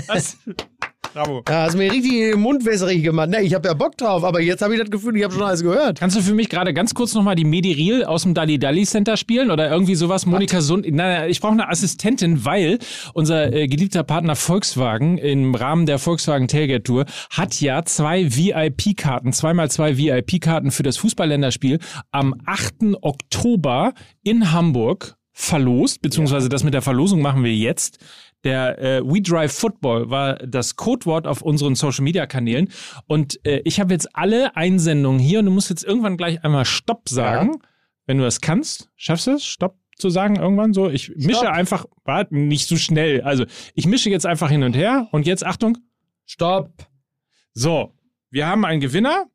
[0.08, 0.36] Was?
[1.12, 1.42] Bravo.
[1.48, 3.28] ja, hast mir richtig den Mund wässrig gemacht.
[3.28, 5.42] Ne, ich habe ja Bock drauf, aber jetzt habe ich das Gefühl, ich habe schon
[5.42, 6.00] alles gehört.
[6.00, 8.84] Kannst du für mich gerade ganz kurz nochmal die Medi Reel aus dem Dali Dali
[8.84, 10.26] Center spielen oder irgendwie sowas?
[10.26, 10.86] Monika Sund.
[10.86, 12.78] Nein, nein, ich brauche eine Assistentin, weil
[13.12, 19.32] unser äh, geliebter Partner Volkswagen im Rahmen der Volkswagen Tailgate Tour hat ja zwei VIP-Karten,
[19.32, 21.78] zweimal zwei VIP-Karten für das Fußballländerspiel
[22.10, 22.96] am 8.
[23.02, 23.92] Oktober
[24.22, 27.98] in Hamburg verlost, beziehungsweise das mit der Verlosung machen wir jetzt.
[28.44, 32.68] Der äh, We Drive Football war das Codewort auf unseren Social Media Kanälen.
[33.06, 36.64] Und äh, ich habe jetzt alle Einsendungen hier und du musst jetzt irgendwann gleich einmal
[36.64, 37.58] Stopp sagen.
[38.06, 40.90] Wenn du das kannst, schaffst du es, Stopp zu sagen irgendwann so?
[40.90, 41.52] Ich mische Stopp.
[41.52, 43.20] einfach, warte, nicht so schnell.
[43.22, 45.78] Also ich mische jetzt einfach hin und her und jetzt Achtung.
[46.26, 46.88] Stopp.
[47.54, 47.94] So,
[48.30, 49.26] wir haben einen Gewinner.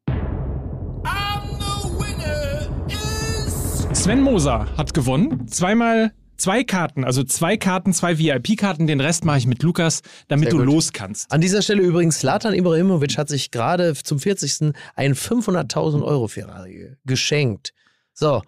[3.94, 5.48] Sven Moser hat gewonnen.
[5.48, 10.46] Zweimal zwei Karten, also zwei Karten, zwei VIP-Karten, den Rest mache ich mit Lukas, damit
[10.50, 10.66] Sehr du gut.
[10.74, 11.32] los kannst.
[11.32, 14.74] An dieser Stelle übrigens, Slatan Ibrahimovic hat sich gerade zum 40.
[14.96, 17.74] einen 500.000 Euro Ferrari geschenkt.
[18.14, 18.42] So.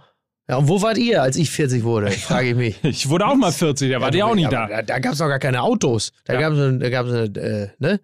[0.47, 2.09] Ja, und wo wart ihr, als ich 40 wurde?
[2.11, 2.83] Frage ich mich.
[2.83, 4.67] Ich wurde auch mal 40, da war der auch nicht da.
[4.67, 6.11] Da, da gab es doch gar keine Autos.
[6.25, 6.49] Da Ja.
[6.49, 6.53] gab
[7.07, 7.99] es äh, ne?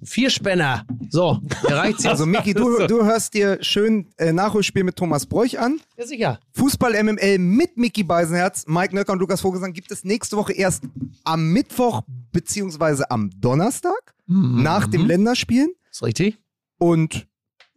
[0.00, 0.06] Ja.
[0.06, 0.84] Vierspänner.
[1.10, 2.10] So, mir reicht's jetzt.
[2.12, 5.80] Also Miki, du, du hörst dir schön äh, Nachholspiel mit Thomas Bräuch an.
[5.96, 6.40] ja, sicher.
[6.52, 10.84] Fußball MML mit Mickey Beisenherz, Mike Nöcker und Lukas Vogelsang gibt es nächste Woche erst
[11.24, 12.02] am Mittwoch
[12.32, 15.72] beziehungsweise am Donnerstag nach dem Länderspielen.
[15.90, 16.38] Ist richtig?
[16.78, 17.26] Und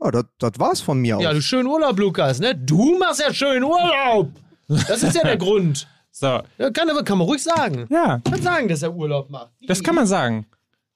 [0.02, 1.36] ja, das das war's von mir Ja, aus.
[1.36, 2.56] du schönen Urlaub, Lukas, ne?
[2.56, 4.32] Du machst ja schönen Urlaub.
[4.68, 5.88] Das ist ja der Grund.
[6.12, 6.28] So,
[6.60, 7.88] Ja, kann, aber- kann man ruhig sagen.
[7.90, 9.52] ja, Kann sagen, dass er Urlaub macht.
[9.68, 10.46] das kann man sagen.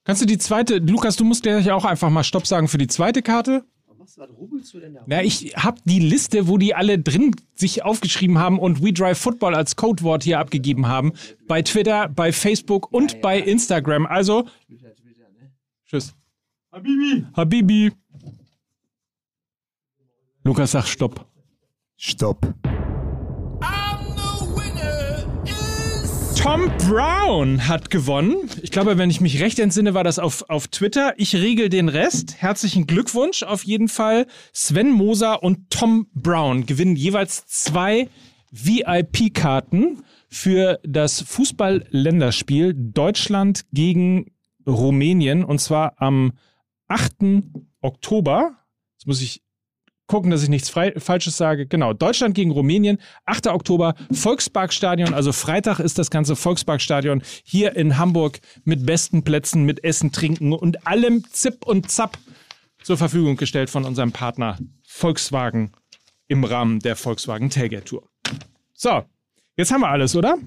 [0.08, 2.86] Kannst du die zweite, Lukas, du musst gleich auch einfach mal Stopp sagen für die
[2.86, 3.66] zweite Karte?
[3.98, 5.02] Was, was rubbelst du denn da?
[5.06, 9.18] Na, ich habe die Liste, wo die alle drin sich aufgeschrieben haben und We Drive
[9.18, 11.12] Football als Codewort hier abgegeben haben.
[11.46, 14.06] Bei Twitter, bei Facebook und bei Instagram.
[14.06, 14.48] Also,
[15.84, 16.14] tschüss.
[16.72, 17.26] Habibi.
[17.34, 17.92] Habibi.
[20.42, 21.26] Lukas, sag Stopp.
[21.98, 22.54] Stopp.
[26.48, 28.48] Tom Brown hat gewonnen.
[28.62, 31.12] Ich glaube, wenn ich mich recht entsinne, war das auf, auf Twitter.
[31.18, 32.40] Ich regel den Rest.
[32.40, 34.26] Herzlichen Glückwunsch auf jeden Fall.
[34.54, 38.08] Sven Moser und Tom Brown gewinnen jeweils zwei
[38.50, 44.32] VIP-Karten für das Fußball-Länderspiel Deutschland gegen
[44.66, 46.32] Rumänien und zwar am
[46.86, 47.42] 8.
[47.82, 48.56] Oktober.
[48.94, 49.42] Jetzt muss ich
[50.08, 51.66] gucken, dass ich nichts frei, Falsches sage.
[51.66, 53.46] Genau, Deutschland gegen Rumänien, 8.
[53.46, 59.84] Oktober, Volksparkstadion, also Freitag ist das ganze Volksparkstadion hier in Hamburg mit besten Plätzen, mit
[59.84, 62.18] Essen, Trinken und allem Zip und Zap
[62.82, 65.72] zur Verfügung gestellt von unserem Partner Volkswagen
[66.26, 68.08] im Rahmen der Volkswagen Tailgate Tour.
[68.74, 69.02] So,
[69.56, 70.38] jetzt haben wir alles, oder?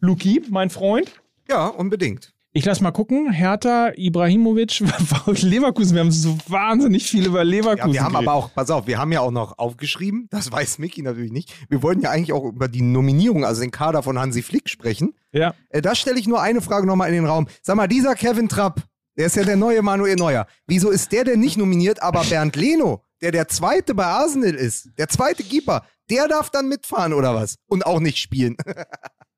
[0.00, 1.10] Luki, mein Freund.
[1.48, 2.35] Ja, unbedingt.
[2.56, 3.30] Ich lass mal gucken.
[3.30, 4.80] Hertha, Ibrahimovic,
[5.42, 5.92] Leverkusen.
[5.94, 7.88] Wir haben so wahnsinnig viel über Leverkusen.
[7.88, 8.28] Ja, wir haben geredet.
[8.30, 11.52] aber auch, pass auf, wir haben ja auch noch aufgeschrieben, das weiß Mickey natürlich nicht.
[11.68, 15.12] Wir wollten ja eigentlich auch über die Nominierung, also den Kader von Hansi Flick sprechen.
[15.32, 15.52] Ja.
[15.68, 17.46] Äh, da stelle ich nur eine Frage nochmal in den Raum.
[17.60, 18.84] Sag mal, dieser Kevin Trapp,
[19.18, 20.46] der ist ja der neue Manuel Neuer.
[20.66, 24.88] Wieso ist der denn nicht nominiert, aber Bernd Leno, der der zweite bei Arsenal ist,
[24.96, 27.56] der zweite Keeper, der darf dann mitfahren oder was?
[27.66, 28.56] Und auch nicht spielen.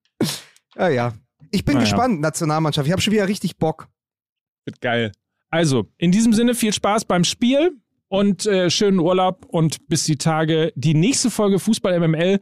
[0.76, 1.14] ja, ja.
[1.50, 1.84] Ich bin Naja.
[1.84, 2.86] gespannt, Nationalmannschaft.
[2.86, 3.88] Ich habe schon wieder richtig Bock.
[4.64, 5.12] Wird geil.
[5.50, 10.16] Also, in diesem Sinne viel Spaß beim Spiel und äh, schönen Urlaub und bis die
[10.16, 10.72] Tage.
[10.76, 12.40] Die nächste Folge Fußball MML,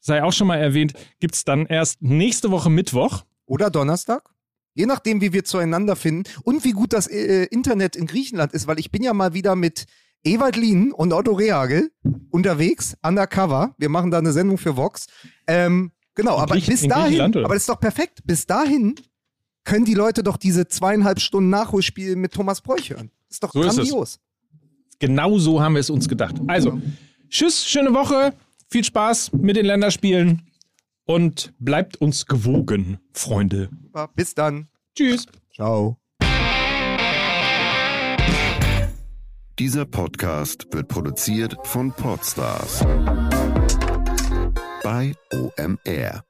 [0.00, 3.24] sei auch schon mal erwähnt, gibt's dann erst nächste Woche Mittwoch.
[3.48, 4.28] Oder Donnerstag.
[4.74, 8.66] Je nachdem, wie wir zueinander finden und wie gut das äh, Internet in Griechenland ist,
[8.66, 9.84] weil ich bin ja mal wieder mit
[10.24, 11.92] Ewald Lien und Otto Rehagel
[12.30, 13.74] unterwegs, undercover.
[13.78, 15.06] Wir machen da eine Sendung für Vox.
[15.46, 18.22] Ähm, genau, aber Griech- bis in dahin, aber das ist doch perfekt.
[18.24, 18.96] Bis dahin
[19.62, 23.10] können die Leute doch diese zweieinhalb Stunden Nachholspiel mit Thomas Bräuch hören.
[23.30, 23.76] ist doch So ist es.
[23.76, 24.20] grandios.
[24.98, 26.36] Genau so haben wir es uns gedacht.
[26.48, 26.80] Also,
[27.28, 28.32] tschüss, schöne Woche,
[28.68, 30.42] viel Spaß mit den Länderspielen
[31.04, 33.68] und bleibt uns gewogen, Freunde.
[34.14, 34.68] Bis dann.
[34.96, 35.26] Tschüss.
[35.54, 35.98] Ciao.
[39.58, 42.84] Dieser Podcast wird produziert von Podstars
[44.86, 46.25] bei OMR.